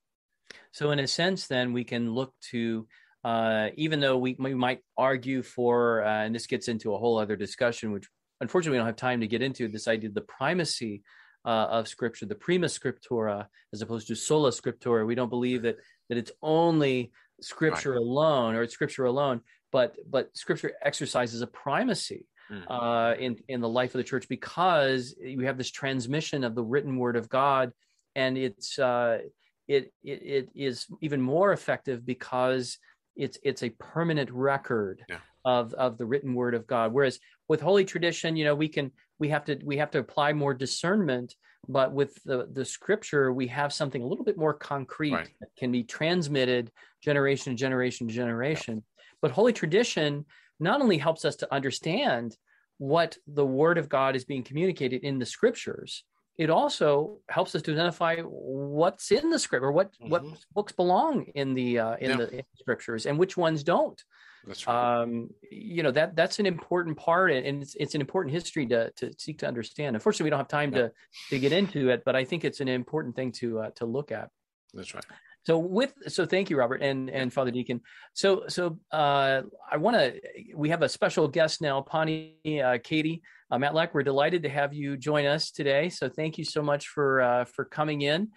[0.71, 2.85] So, in a sense, then we can look to
[3.25, 7.17] uh, even though we, we might argue for, uh, and this gets into a whole
[7.17, 8.07] other discussion, which
[8.39, 11.01] unfortunately we don't have time to get into, this idea of the primacy
[11.45, 15.05] uh, of Scripture, the prima scriptura, as opposed to sola scriptura.
[15.05, 15.77] We don't believe that
[16.09, 17.11] that it's only
[17.41, 17.99] Scripture right.
[17.99, 19.41] alone or it's Scripture alone,
[19.71, 22.27] but but Scripture exercises a primacy.
[22.51, 22.71] Mm-hmm.
[22.71, 26.61] Uh, in in the life of the church because we have this transmission of the
[26.63, 27.71] written word of God,
[28.13, 29.21] and it's uh,
[29.67, 32.77] it, it it is even more effective because
[33.15, 35.17] it's it's a permanent record yeah.
[35.43, 36.93] of of the written word of God.
[36.93, 40.33] Whereas with holy tradition, you know, we can we have to we have to apply
[40.33, 41.35] more discernment,
[41.67, 45.29] but with the the scripture, we have something a little bit more concrete right.
[45.39, 46.71] that can be transmitted
[47.01, 48.75] generation to generation to generation.
[48.75, 49.03] Yeah.
[49.21, 50.25] But holy tradition
[50.59, 52.37] not only helps us to understand
[52.77, 56.03] what the word of God is being communicated in the scriptures,
[56.37, 60.09] it also helps us to identify what's in the script or what mm-hmm.
[60.09, 60.23] what
[60.53, 62.17] books belong in the uh, in, yeah.
[62.17, 64.03] the, in, the, scriptures and which ones don't.
[64.45, 65.01] That's right.
[65.01, 68.91] Um, you know that that's an important part, and it's it's an important history to
[68.91, 69.95] to seek to understand.
[69.95, 70.83] Unfortunately, we don't have time yeah.
[70.83, 70.91] to
[71.31, 74.11] to get into it, but I think it's an important thing to uh, to look
[74.11, 74.29] at.
[74.73, 75.05] That's right.
[75.45, 77.81] So with so thank you, Robert and and Father Deacon.
[78.13, 80.19] So so uh, I want to
[80.55, 83.89] we have a special guest now, Pani uh, Katie uh, Matlack.
[83.93, 85.89] We're delighted to have you join us today.
[85.89, 88.29] So thank you so much for uh, for coming in.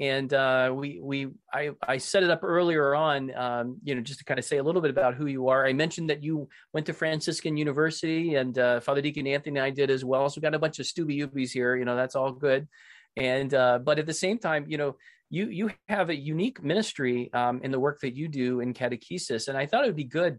[0.00, 4.18] And uh, we we I I set it up earlier on, um, you know, just
[4.18, 5.64] to kind of say a little bit about who you are.
[5.64, 9.70] I mentioned that you went to Franciscan University, and uh, Father Deacon Anthony and I
[9.70, 10.28] did as well.
[10.28, 11.76] So we got a bunch of Stubby Ubies here.
[11.76, 12.66] You know, that's all good.
[13.16, 14.96] And but at the same time, you know
[15.30, 19.48] you you have a unique ministry um, in the work that you do in catechesis,
[19.48, 20.38] and I thought it would be good.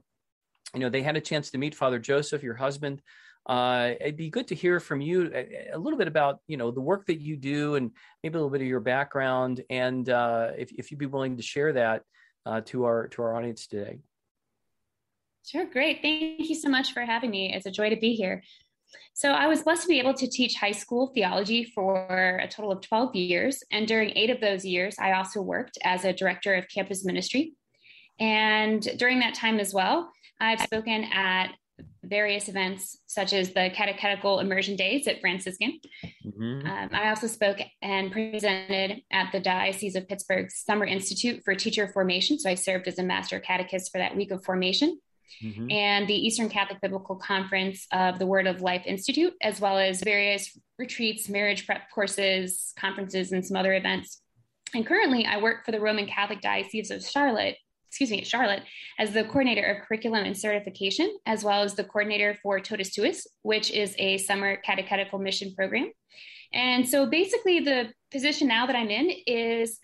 [0.74, 3.02] You know, they had a chance to meet Father Joseph, your husband.
[3.46, 6.72] Uh, it'd be good to hear from you a, a, little bit about you know
[6.72, 7.92] the work that you do and
[8.24, 11.44] maybe a little bit of your background, and uh, if if you'd be willing to
[11.44, 12.02] share that
[12.46, 14.00] uh, to our to our audience today.
[15.46, 16.02] Sure, great.
[16.02, 17.54] Thank you so much for having me.
[17.54, 18.42] It's a joy to be here.
[19.14, 22.72] So I was blessed to be able to teach high school theology for a total
[22.72, 23.64] of 12 years.
[23.72, 27.54] And during eight of those years, I also worked as a director of campus ministry.
[28.20, 31.52] And during that time as well, I've spoken at
[32.04, 35.80] various events such as the catechetical immersion days at Franciscan.
[36.26, 36.68] Mm-hmm.
[36.68, 41.88] Um, I also spoke and presented at the Diocese of Pittsburgh's Summer Institute for Teacher
[41.88, 42.40] Formation.
[42.40, 45.00] So I served as a master catechist for that week of formation
[45.44, 45.70] mm-hmm.
[45.72, 50.04] and the Eastern Catholic Biblical Conference of the Word of Life Institute, as well as
[50.04, 54.22] various retreats, marriage prep courses, conferences, and some other events.
[54.74, 57.56] And currently, I work for the Roman Catholic Diocese of Charlotte,
[57.96, 58.62] excuse me, at Charlotte,
[59.00, 63.26] as the coordinator of curriculum and certification, as well as the coordinator for Totus Tuus,
[63.44, 65.94] which is a summer catechetical mission program.
[66.52, 69.80] And so basically, the position now that I'm in is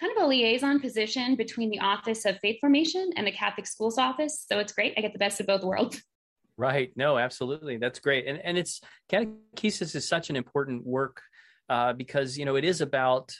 [0.00, 3.96] kind of a liaison position between the Office of Faith Formation and the Catholic Schools
[3.96, 4.44] Office.
[4.50, 4.94] So it's great.
[4.96, 6.02] I get the best of both worlds.
[6.58, 6.92] Right.
[6.96, 7.78] No, absolutely.
[7.78, 8.26] That's great.
[8.26, 11.22] And and it's catechesis is such an important work
[11.70, 13.34] uh, because you know it is about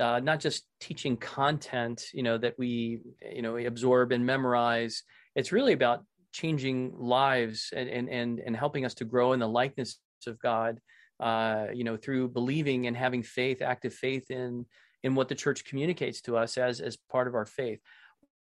[0.00, 3.00] uh, not just teaching content, you know, that we
[3.32, 5.02] you know absorb and memorize.
[5.36, 9.48] It's really about changing lives and and and, and helping us to grow in the
[9.48, 10.80] likeness of God.
[11.20, 14.66] Uh, you know, through believing and having faith, active faith in
[15.04, 17.80] in what the church communicates to us as as part of our faith.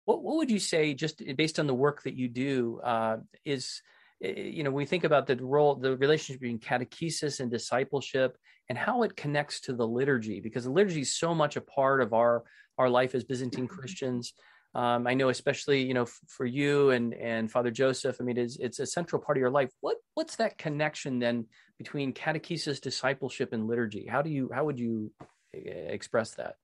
[0.05, 3.83] What what would you say, just based on the work that you do, uh, is
[4.23, 8.37] Eh, eh, you know we think about the role, the relationship between catechesis and discipleship,
[8.69, 12.01] and how it connects to the liturgy, because the liturgy is so much a part
[12.01, 12.45] of our
[12.79, 13.75] our life as Byzantine mm-hmm.
[13.75, 14.35] Christians.
[14.75, 18.17] Um, I know, especially you know, f- for you and and Father Joseph.
[18.21, 19.71] I mean, it's it's a central part of your life.
[19.81, 21.47] What what's that connection then
[21.79, 24.07] between catechesis, discipleship, and liturgy?
[24.07, 25.13] How do you how would you
[25.55, 26.57] eh, express that?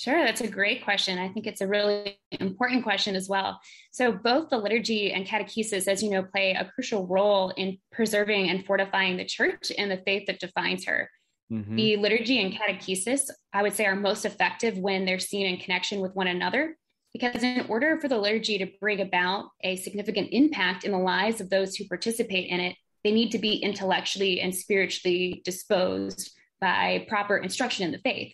[0.00, 1.18] Sure, that's a great question.
[1.18, 3.60] I think it's a really important question as well.
[3.90, 8.48] So, both the liturgy and catechesis, as you know, play a crucial role in preserving
[8.48, 11.10] and fortifying the church and the faith that defines her.
[11.52, 11.76] Mm-hmm.
[11.76, 16.00] The liturgy and catechesis, I would say, are most effective when they're seen in connection
[16.00, 16.78] with one another.
[17.12, 21.42] Because, in order for the liturgy to bring about a significant impact in the lives
[21.42, 22.74] of those who participate in it,
[23.04, 28.32] they need to be intellectually and spiritually disposed by proper instruction in the faith.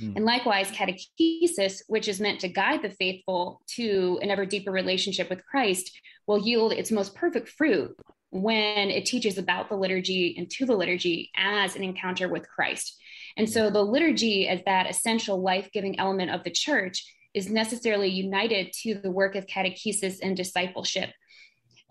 [0.00, 0.16] Mm.
[0.16, 5.30] And likewise, catechesis, which is meant to guide the faithful to an ever deeper relationship
[5.30, 5.90] with Christ,
[6.26, 7.96] will yield its most perfect fruit
[8.30, 12.96] when it teaches about the liturgy and to the liturgy as an encounter with Christ.
[13.36, 17.04] And so the liturgy, as that essential life giving element of the church,
[17.34, 21.10] is necessarily united to the work of catechesis and discipleship.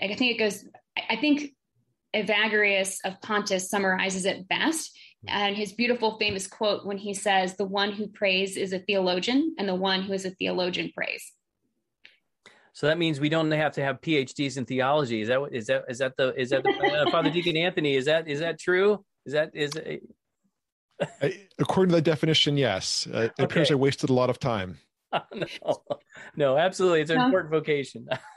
[0.01, 0.65] I think it goes,
[1.09, 1.51] I think
[2.15, 7.65] Evagrius of Pontus summarizes it best and his beautiful famous quote when he says, The
[7.65, 11.33] one who prays is a theologian, and the one who is a theologian prays.
[12.73, 15.21] So that means we don't have to have PhDs in theology.
[15.21, 17.95] Is that is that is that the is that the, uh, Father Deacon Anthony?
[17.95, 19.03] Is that is that true?
[19.25, 20.03] Is that is it...
[21.57, 22.57] according to the definition?
[22.57, 23.07] Yes.
[23.13, 23.43] Uh, it okay.
[23.43, 24.77] appears I wasted a lot of time.
[25.33, 25.83] no,
[26.35, 28.07] no, absolutely, it's an important vocation.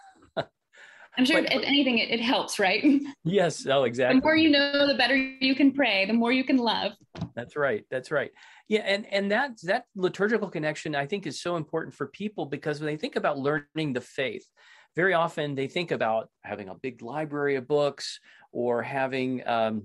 [1.19, 2.85] I'm sure but, if anything, it, it, helps, right?
[3.25, 3.67] Yes.
[3.67, 4.21] Oh, exactly.
[4.21, 6.07] The more you know, the better you can pray.
[6.07, 6.93] The more you can love.
[7.35, 7.85] That's right.
[7.91, 8.31] That's right.
[8.69, 12.81] Yeah, and and that that liturgical connection, I think, is so important for people because
[12.81, 14.47] when they think about learning the faith,
[14.95, 18.21] very often they think about having a big library of books
[18.53, 19.85] or having um,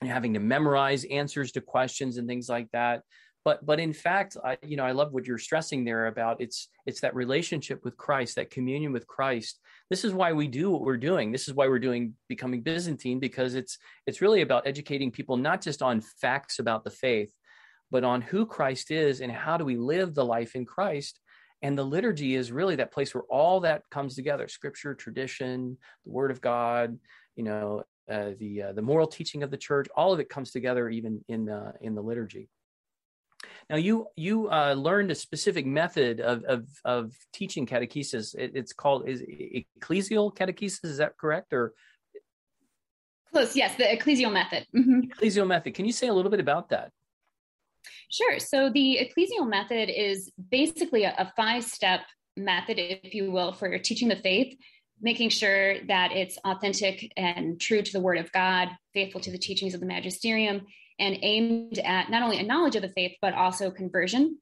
[0.00, 3.02] having to memorize answers to questions and things like that
[3.44, 6.68] but but in fact i you know i love what you're stressing there about it's
[6.86, 9.60] it's that relationship with christ that communion with christ
[9.92, 11.32] this is why we do what we're doing.
[11.32, 15.60] This is why we're doing becoming byzantine because it's it's really about educating people not
[15.60, 17.30] just on facts about the faith
[17.90, 21.20] but on who christ is and how do we live the life in christ.
[21.60, 26.10] And the liturgy is really that place where all that comes together scripture tradition the
[26.10, 26.98] word of god
[27.36, 30.52] you know uh, the uh, the moral teaching of the church all of it comes
[30.52, 32.48] together even in uh, in the liturgy
[33.70, 38.34] now, you you uh, learned a specific method of of, of teaching catechesis.
[38.34, 40.84] It, it's called is ecclesial catechesis.
[40.84, 41.72] Is that correct or?
[43.32, 43.56] Close.
[43.56, 44.66] Yes, the ecclesial method.
[44.76, 45.00] Mm-hmm.
[45.12, 45.74] Ecclesial method.
[45.74, 46.90] Can you say a little bit about that?
[48.10, 48.38] Sure.
[48.38, 52.00] So the ecclesial method is basically a, a five step
[52.36, 54.54] method, if you will, for teaching the faith
[55.02, 59.38] making sure that it's authentic and true to the word of God, faithful to the
[59.38, 60.62] teachings of the magisterium,
[61.02, 64.38] and aimed at not only a knowledge of the faith, but also conversion.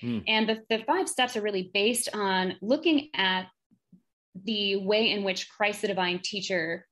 [0.00, 0.22] Mm.
[0.28, 3.48] And the, the five steps are really based on looking at
[4.44, 6.86] the way in which Christ, the divine teacher,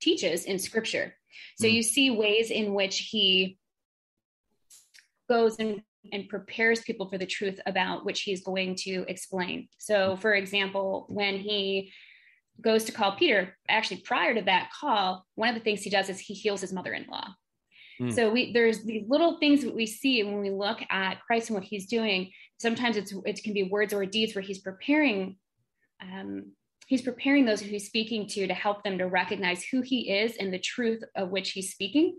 [0.00, 1.14] teaches in scripture.
[1.60, 1.72] So mm.
[1.72, 3.58] you see ways in which he
[5.28, 5.82] goes and,
[6.12, 9.68] and prepares people for the truth about which he's going to explain.
[9.78, 11.92] So, for example, when he
[12.60, 16.08] goes to call Peter, actually prior to that call, one of the things he does
[16.08, 17.28] is he heals his mother in law.
[18.00, 18.14] Mm.
[18.14, 21.54] So we there's these little things that we see when we look at Christ and
[21.54, 22.30] what he's doing.
[22.58, 25.36] Sometimes it's it can be words or deeds where he's preparing
[26.00, 26.52] um,
[26.86, 30.36] he's preparing those who he's speaking to to help them to recognize who he is
[30.36, 32.16] and the truth of which he's speaking.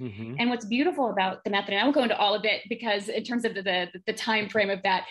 [0.00, 0.34] Mm-hmm.
[0.38, 3.08] And what's beautiful about the method, and I won't go into all of it because
[3.08, 5.06] in terms of the, the, the time frame of that,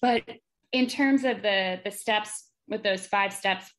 [0.00, 0.22] but
[0.72, 3.70] in terms of the the steps with those five steps,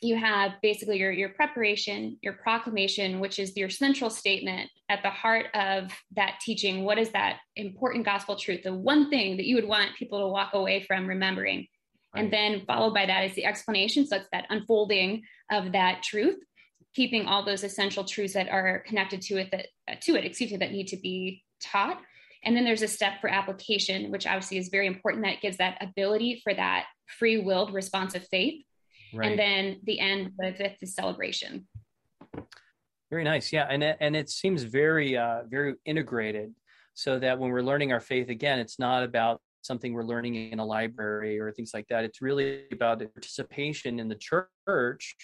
[0.00, 5.10] you have basically your, your preparation, your proclamation, which is your central statement at the
[5.10, 6.84] heart of that teaching.
[6.84, 8.62] What is that important gospel truth?
[8.62, 11.66] The one thing that you would want people to walk away from remembering.
[12.14, 12.24] Right.
[12.24, 14.06] And then followed by that is the explanation.
[14.06, 16.38] So it's that unfolding of that truth,
[16.94, 20.56] keeping all those essential truths that are connected to it that to it, excuse me,
[20.58, 22.00] that need to be taught.
[22.44, 25.24] And then there's a step for application, which obviously is very important.
[25.24, 26.86] That gives that ability for that
[27.18, 28.62] free willed response of faith
[29.14, 29.30] right.
[29.30, 31.66] and then the end with, the celebration.
[33.10, 36.54] Very nice, yeah, and it, and it seems very uh, very integrated,
[36.94, 40.58] so that when we're learning our faith again, it's not about something we're learning in
[40.58, 42.04] a library or things like that.
[42.04, 45.16] It's really about the participation in the church,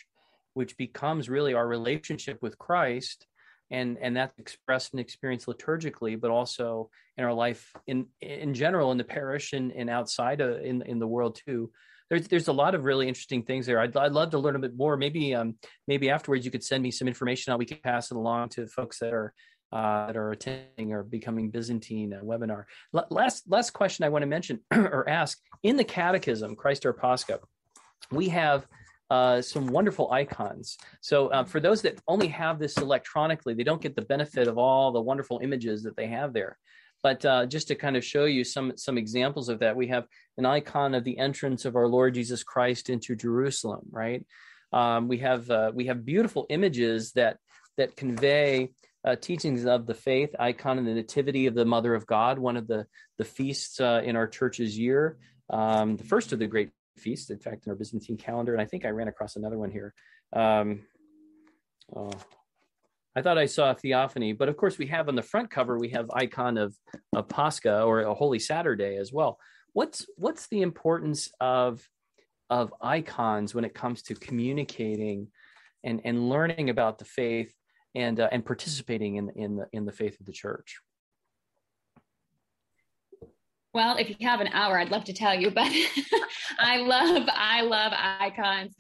[0.54, 3.26] which becomes really our relationship with Christ,
[3.70, 8.92] and and that's expressed and experienced liturgically, but also in our life in in general
[8.92, 11.70] in the parish and, and outside of, in in the world too
[12.10, 13.80] there's there's a lot of really interesting things there.
[13.80, 14.96] I'd, I'd love to learn a bit more.
[14.96, 15.56] Maybe um
[15.88, 17.58] maybe afterwards you could send me some information out.
[17.58, 19.32] We can pass it along to folks that are
[19.72, 22.64] uh, that are attending or becoming Byzantine uh, webinar.
[22.94, 26.92] L- last last question I want to mention or ask in the Catechism, Christ our
[26.92, 27.40] Pascha,
[28.12, 28.66] we have
[29.10, 30.78] uh, some wonderful icons.
[31.00, 34.58] So uh, for those that only have this electronically, they don't get the benefit of
[34.58, 36.56] all the wonderful images that they have there.
[37.04, 40.06] But uh, just to kind of show you some some examples of that, we have
[40.38, 43.82] an icon of the entrance of our Lord Jesus Christ into Jerusalem.
[43.90, 44.24] Right?
[44.72, 47.36] Um, we have uh, we have beautiful images that
[47.76, 48.70] that convey
[49.04, 50.34] uh, teachings of the faith.
[50.38, 52.86] Icon of the Nativity of the Mother of God, one of the
[53.18, 55.18] the feasts uh, in our church's year,
[55.50, 58.54] um, the first of the great feasts, in fact, in our Byzantine calendar.
[58.54, 59.92] And I think I ran across another one here.
[60.32, 60.86] Um,
[61.94, 62.12] oh,
[63.16, 65.78] I thought I saw a theophany, but of course we have on the front cover
[65.78, 66.76] we have icon of
[67.14, 69.38] of Pascha or a Holy Saturday as well.
[69.72, 71.86] What's what's the importance of
[72.50, 75.28] of icons when it comes to communicating
[75.84, 77.52] and and learning about the faith
[77.94, 80.80] and uh, and participating in in the in the faith of the church?
[83.74, 85.66] Well, if you have an hour, I'd love to tell you, but
[86.60, 88.72] I love, I love icons.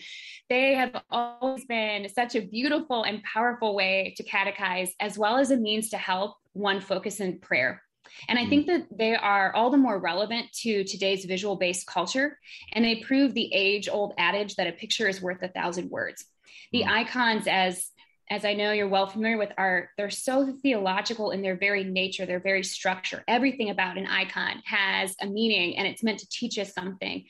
[0.50, 5.50] They have always been such a beautiful and powerful way to catechize, as well as
[5.50, 7.82] a means to help one focus in prayer.
[8.28, 8.50] And I hmm.
[8.50, 12.38] think that they are all the more relevant to today's visual based culture,
[12.72, 16.24] and they prove the age old adage that a picture is worth a thousand words.
[16.72, 16.90] The hmm.
[16.90, 17.90] icons, as
[18.30, 22.24] as I know you're well familiar with, are they're so theological in their very nature,
[22.24, 23.22] their very structure.
[23.28, 27.24] Everything about an icon has a meaning and it's meant to teach us something.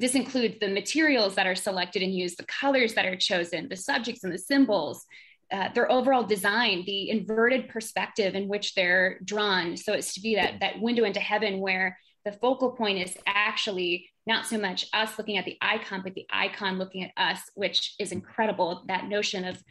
[0.00, 3.76] This includes the materials that are selected and used, the colors that are chosen, the
[3.76, 5.04] subjects and the symbols,
[5.52, 9.76] uh, their overall design, the inverted perspective in which they're drawn.
[9.76, 14.08] So it's to be that that window into heaven where the focal point is actually
[14.26, 17.94] not so much us looking at the icon, but the icon looking at us, which
[17.98, 18.84] is incredible.
[18.86, 19.62] That notion of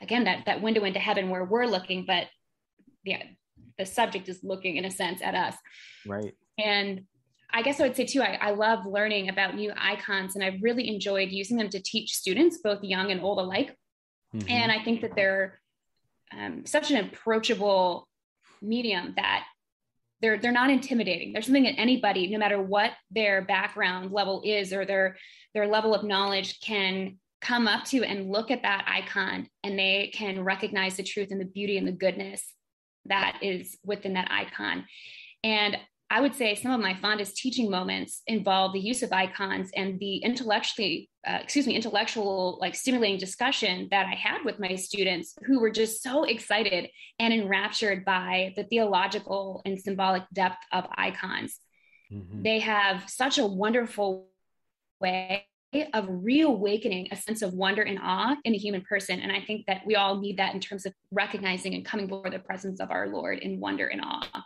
[0.00, 2.26] again that that window into heaven where we're looking but
[3.04, 3.22] yeah
[3.78, 5.54] the subject is looking in a sense at us
[6.06, 7.02] right and
[7.56, 10.62] i guess i would say too I, I love learning about new icons and i've
[10.62, 13.76] really enjoyed using them to teach students both young and old alike
[14.34, 14.48] mm-hmm.
[14.50, 15.60] and i think that they're
[16.36, 18.08] um, such an approachable
[18.60, 19.44] medium that
[20.20, 24.72] they're they're not intimidating there's something that anybody no matter what their background level is
[24.72, 25.16] or their
[25.54, 30.10] their level of knowledge can come up to and look at that icon and they
[30.14, 32.54] can recognize the truth and the beauty and the goodness
[33.08, 34.84] that is within that icon.
[35.44, 35.76] And
[36.08, 39.98] I would say some of my fondest teaching moments involve the use of icons and
[39.98, 45.34] the intellectually, uh, excuse me, intellectual, like stimulating discussion that I had with my students
[45.44, 46.88] who were just so excited
[47.18, 51.58] and enraptured by the theological and symbolic depth of icons.
[52.12, 52.42] Mm-hmm.
[52.42, 54.28] They have such a wonderful
[55.00, 55.46] way
[55.92, 59.18] of reawakening a sense of wonder and awe in a human person.
[59.18, 62.30] And I think that we all need that in terms of recognizing and coming before
[62.30, 64.44] the presence of our Lord in wonder and awe.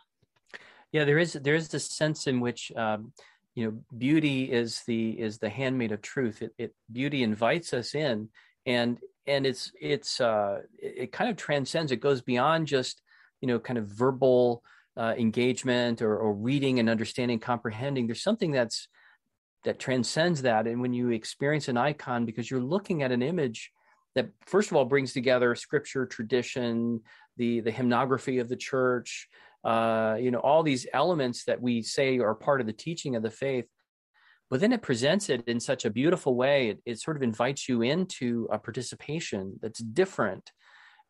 [0.93, 3.12] Yeah, there is there is this sense in which um,
[3.55, 6.43] you know beauty is the is the handmaid of truth.
[6.43, 8.29] It, it beauty invites us in,
[8.67, 11.93] and and it's it's uh, it kind of transcends.
[11.93, 13.03] It goes beyond just
[13.41, 14.62] you know kind of verbal
[14.97, 18.07] uh, engagement or, or reading and understanding, comprehending.
[18.07, 18.89] There's something that's
[19.65, 23.71] that transcends that and when you experience an icon because you're looking at an image
[24.15, 27.01] that first of all brings together scripture tradition
[27.37, 29.29] the the hymnography of the church
[29.65, 33.23] uh, you know all these elements that we say are part of the teaching of
[33.23, 33.66] the faith
[34.51, 36.70] but then it presents it in such a beautiful way.
[36.70, 40.51] It, it sort of invites you into a participation that's different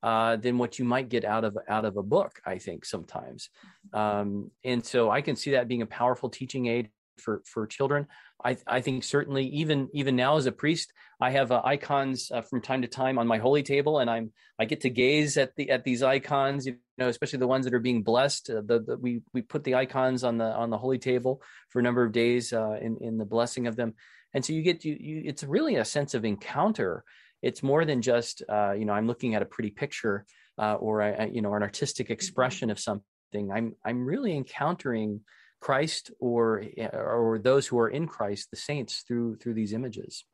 [0.03, 3.51] uh, than what you might get out of out of a book i think sometimes.
[3.93, 6.91] Um, and so i can see that being a powerful teaching aid
[7.21, 8.07] for for children.
[8.45, 12.43] I, I think certainly even even now as a priest, I have uh, icons uh,
[12.43, 15.55] from time to time on my holy table, and I'm I get to gaze at
[15.57, 18.51] the at these icons, you know, especially the ones that are being blessed.
[18.51, 21.81] Uh, the, the, we we put the icons on the on the holy table for
[21.81, 23.95] a number of days uh, in in the blessing of them,
[24.35, 27.05] and so you get you, you it's really a sense of encounter.
[27.43, 30.25] It's more than just uh, you know I'm looking at a pretty picture
[30.59, 33.51] uh, or a, you know an artistic expression of something.
[33.53, 35.21] I'm I'm really encountering
[35.61, 40.25] Christ or or those who are in Christ, the saints, through through these images.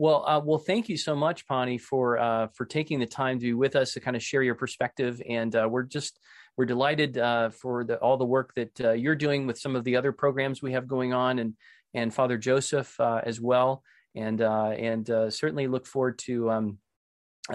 [0.00, 3.44] Well, uh, well, thank you so much, Pani, for uh, for taking the time to
[3.44, 6.18] be with us to kind of share your perspective, and uh, we're just
[6.56, 9.84] we're delighted uh, for the, all the work that uh, you're doing with some of
[9.84, 11.54] the other programs we have going on, and
[11.92, 13.82] and Father Joseph uh, as well,
[14.14, 16.78] and and certainly look forward to um,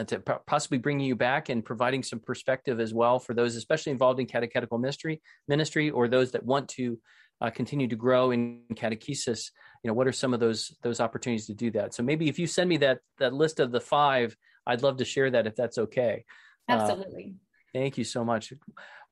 [0.08, 4.20] to possibly bringing you back and providing some perspective as well for those especially involved
[4.20, 7.00] in catechetical ministry ministry or those that want to
[7.42, 9.52] uh, continue to grow in catechesis
[9.86, 11.94] you know what are some of those those opportunities to do that?
[11.94, 14.36] So maybe if you send me that that list of the five
[14.66, 16.26] i'd love to share that if that's okay.
[16.68, 17.36] Uh, absolutely.
[17.36, 18.52] uh, thank you so much.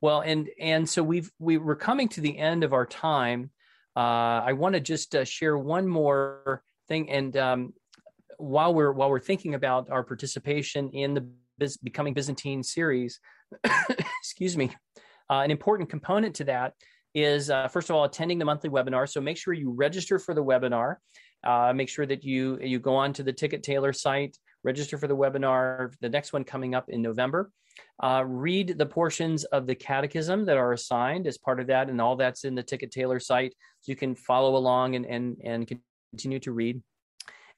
[0.02, 3.52] Well and and so we've we're coming to the end of our time.
[3.96, 7.74] Uh, i want to just uh, share one more thing and um,
[8.44, 11.28] while we're while we're thinking about our participation in the
[11.60, 13.20] Biz, becoming Byzantine series,
[14.22, 14.72] excuse me,
[15.30, 16.74] uh, an important component to that
[17.14, 19.08] is uh, first of all attending the monthly webinar.
[19.08, 20.96] So make sure you register for the webinar.
[21.44, 25.08] Uh, make sure that you you go on to the Ticket Tailor site, register for
[25.08, 25.94] the webinar.
[26.02, 27.52] The next one coming up in November.
[28.04, 32.00] Uh, read the portions of the catechism that are assigned as part of that, and
[32.00, 35.80] all that's in the Ticket Tailor site, so you can follow along and and and
[36.12, 36.82] continue to read.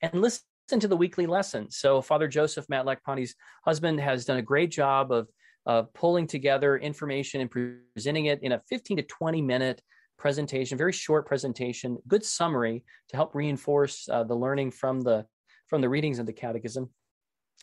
[0.02, 1.70] And listen to the weekly lesson.
[1.70, 7.42] So Father Joseph Matlack Pani's husband has done a great job of pulling together information
[7.42, 9.82] and presenting it in a 15 to 20 minute
[10.18, 15.26] presentation, very short presentation, good summary to help reinforce uh, the learning from the
[15.68, 16.90] from the readings of the catechism.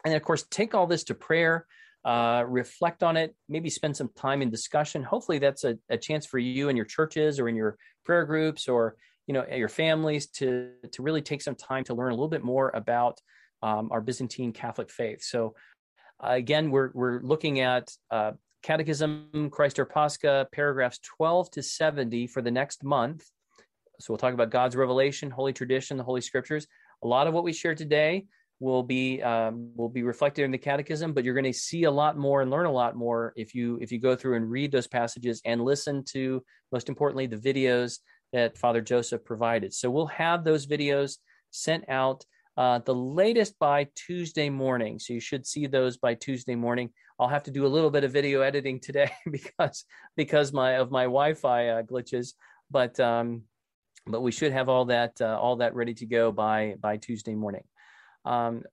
[0.04, 1.66] And then, of course, take all this to prayer,
[2.04, 5.02] uh, reflect on it, maybe spend some time in discussion.
[5.02, 8.68] Hopefully, that's a, a chance for you in your churches or in your prayer groups
[8.68, 8.96] or
[9.26, 12.44] you know your families to to really take some time to learn a little bit
[12.44, 13.20] more about
[13.62, 15.22] um, our Byzantine Catholic faith.
[15.22, 15.54] So
[16.22, 18.32] uh, again, we're we're looking at uh,
[18.62, 23.24] Catechism Christ Our Pascha, paragraphs 12 to 70 for the next month.
[24.00, 26.66] So we'll talk about God's revelation, Holy Tradition, the Holy Scriptures.
[27.04, 28.26] A lot of what we share today
[28.60, 31.90] will be um, will be reflected in the Catechism, but you're going to see a
[31.90, 34.70] lot more and learn a lot more if you if you go through and read
[34.70, 37.98] those passages and listen to, most importantly, the videos
[38.32, 39.72] that Father Joseph provided.
[39.74, 41.18] So we'll have those videos
[41.50, 42.24] sent out
[42.56, 44.98] uh, the latest by Tuesday morning.
[44.98, 46.90] So you should see those by Tuesday morning.
[47.18, 49.84] I'll have to do a little bit of video editing today because
[50.16, 52.32] because my of my Wi-Fi uh, glitches,
[52.70, 53.42] but um,
[54.06, 57.34] but we should have all that uh, all that ready to go by by Tuesday
[57.34, 57.64] morning.
[58.24, 58.64] Um,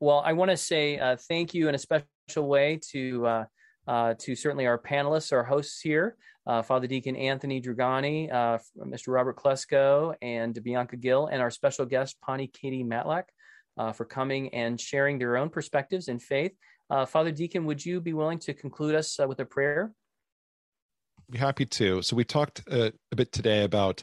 [0.00, 3.46] well, I want to say uh, thank you in a special way to
[3.86, 6.16] uh, uh, to certainly our panelists, our hosts here,
[6.46, 9.08] uh, Father Deacon Anthony Dragani, uh, Mr.
[9.08, 13.24] Robert Klesko, and Bianca Gill, and our special guest, Pani Katie Matlack,
[13.78, 16.52] uh, for coming and sharing their own perspectives in faith.
[16.90, 19.92] Uh, Father Deacon, would you be willing to conclude us with a prayer?
[21.30, 22.02] Be happy to.
[22.02, 24.02] So we talked a bit today about,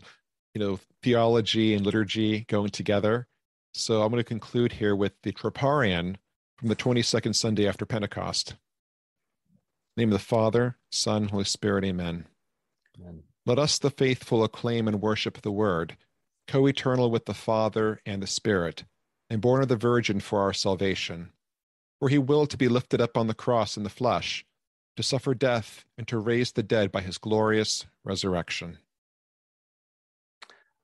[0.56, 3.28] you know, theology and liturgy going together.
[3.74, 6.16] So I'm going to conclude here with the Troparion
[6.58, 8.56] from the 22nd Sunday after Pentecost
[10.02, 12.26] name of the Father, Son, Holy Spirit, amen.
[13.00, 13.22] amen.
[13.46, 15.96] Let us, the faithful, acclaim and worship the Word,
[16.48, 18.84] co eternal with the Father and the Spirit,
[19.30, 21.32] and born of the Virgin for our salvation.
[22.00, 24.44] For he willed to be lifted up on the cross in the flesh,
[24.98, 28.80] to suffer death, and to raise the dead by his glorious resurrection.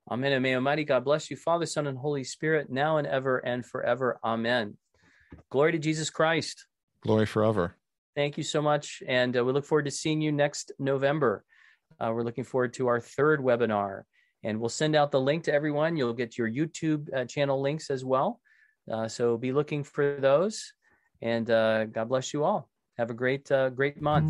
[0.08, 0.32] Amen.
[0.32, 3.66] And may Almighty God bless you, Father, Son, and Holy Spirit, now and ever and
[3.66, 4.20] forever.
[4.22, 4.76] Amen.
[5.50, 6.66] Glory to Jesus Christ.
[7.02, 7.74] Glory forever.
[8.18, 9.00] Thank you so much.
[9.06, 11.44] And uh, we look forward to seeing you next November.
[12.00, 14.02] Uh, we're looking forward to our third webinar.
[14.42, 15.96] And we'll send out the link to everyone.
[15.96, 18.40] You'll get your YouTube uh, channel links as well.
[18.90, 20.72] Uh, so be looking for those.
[21.22, 22.68] And uh, God bless you all.
[22.96, 24.26] Have a great, uh, great month.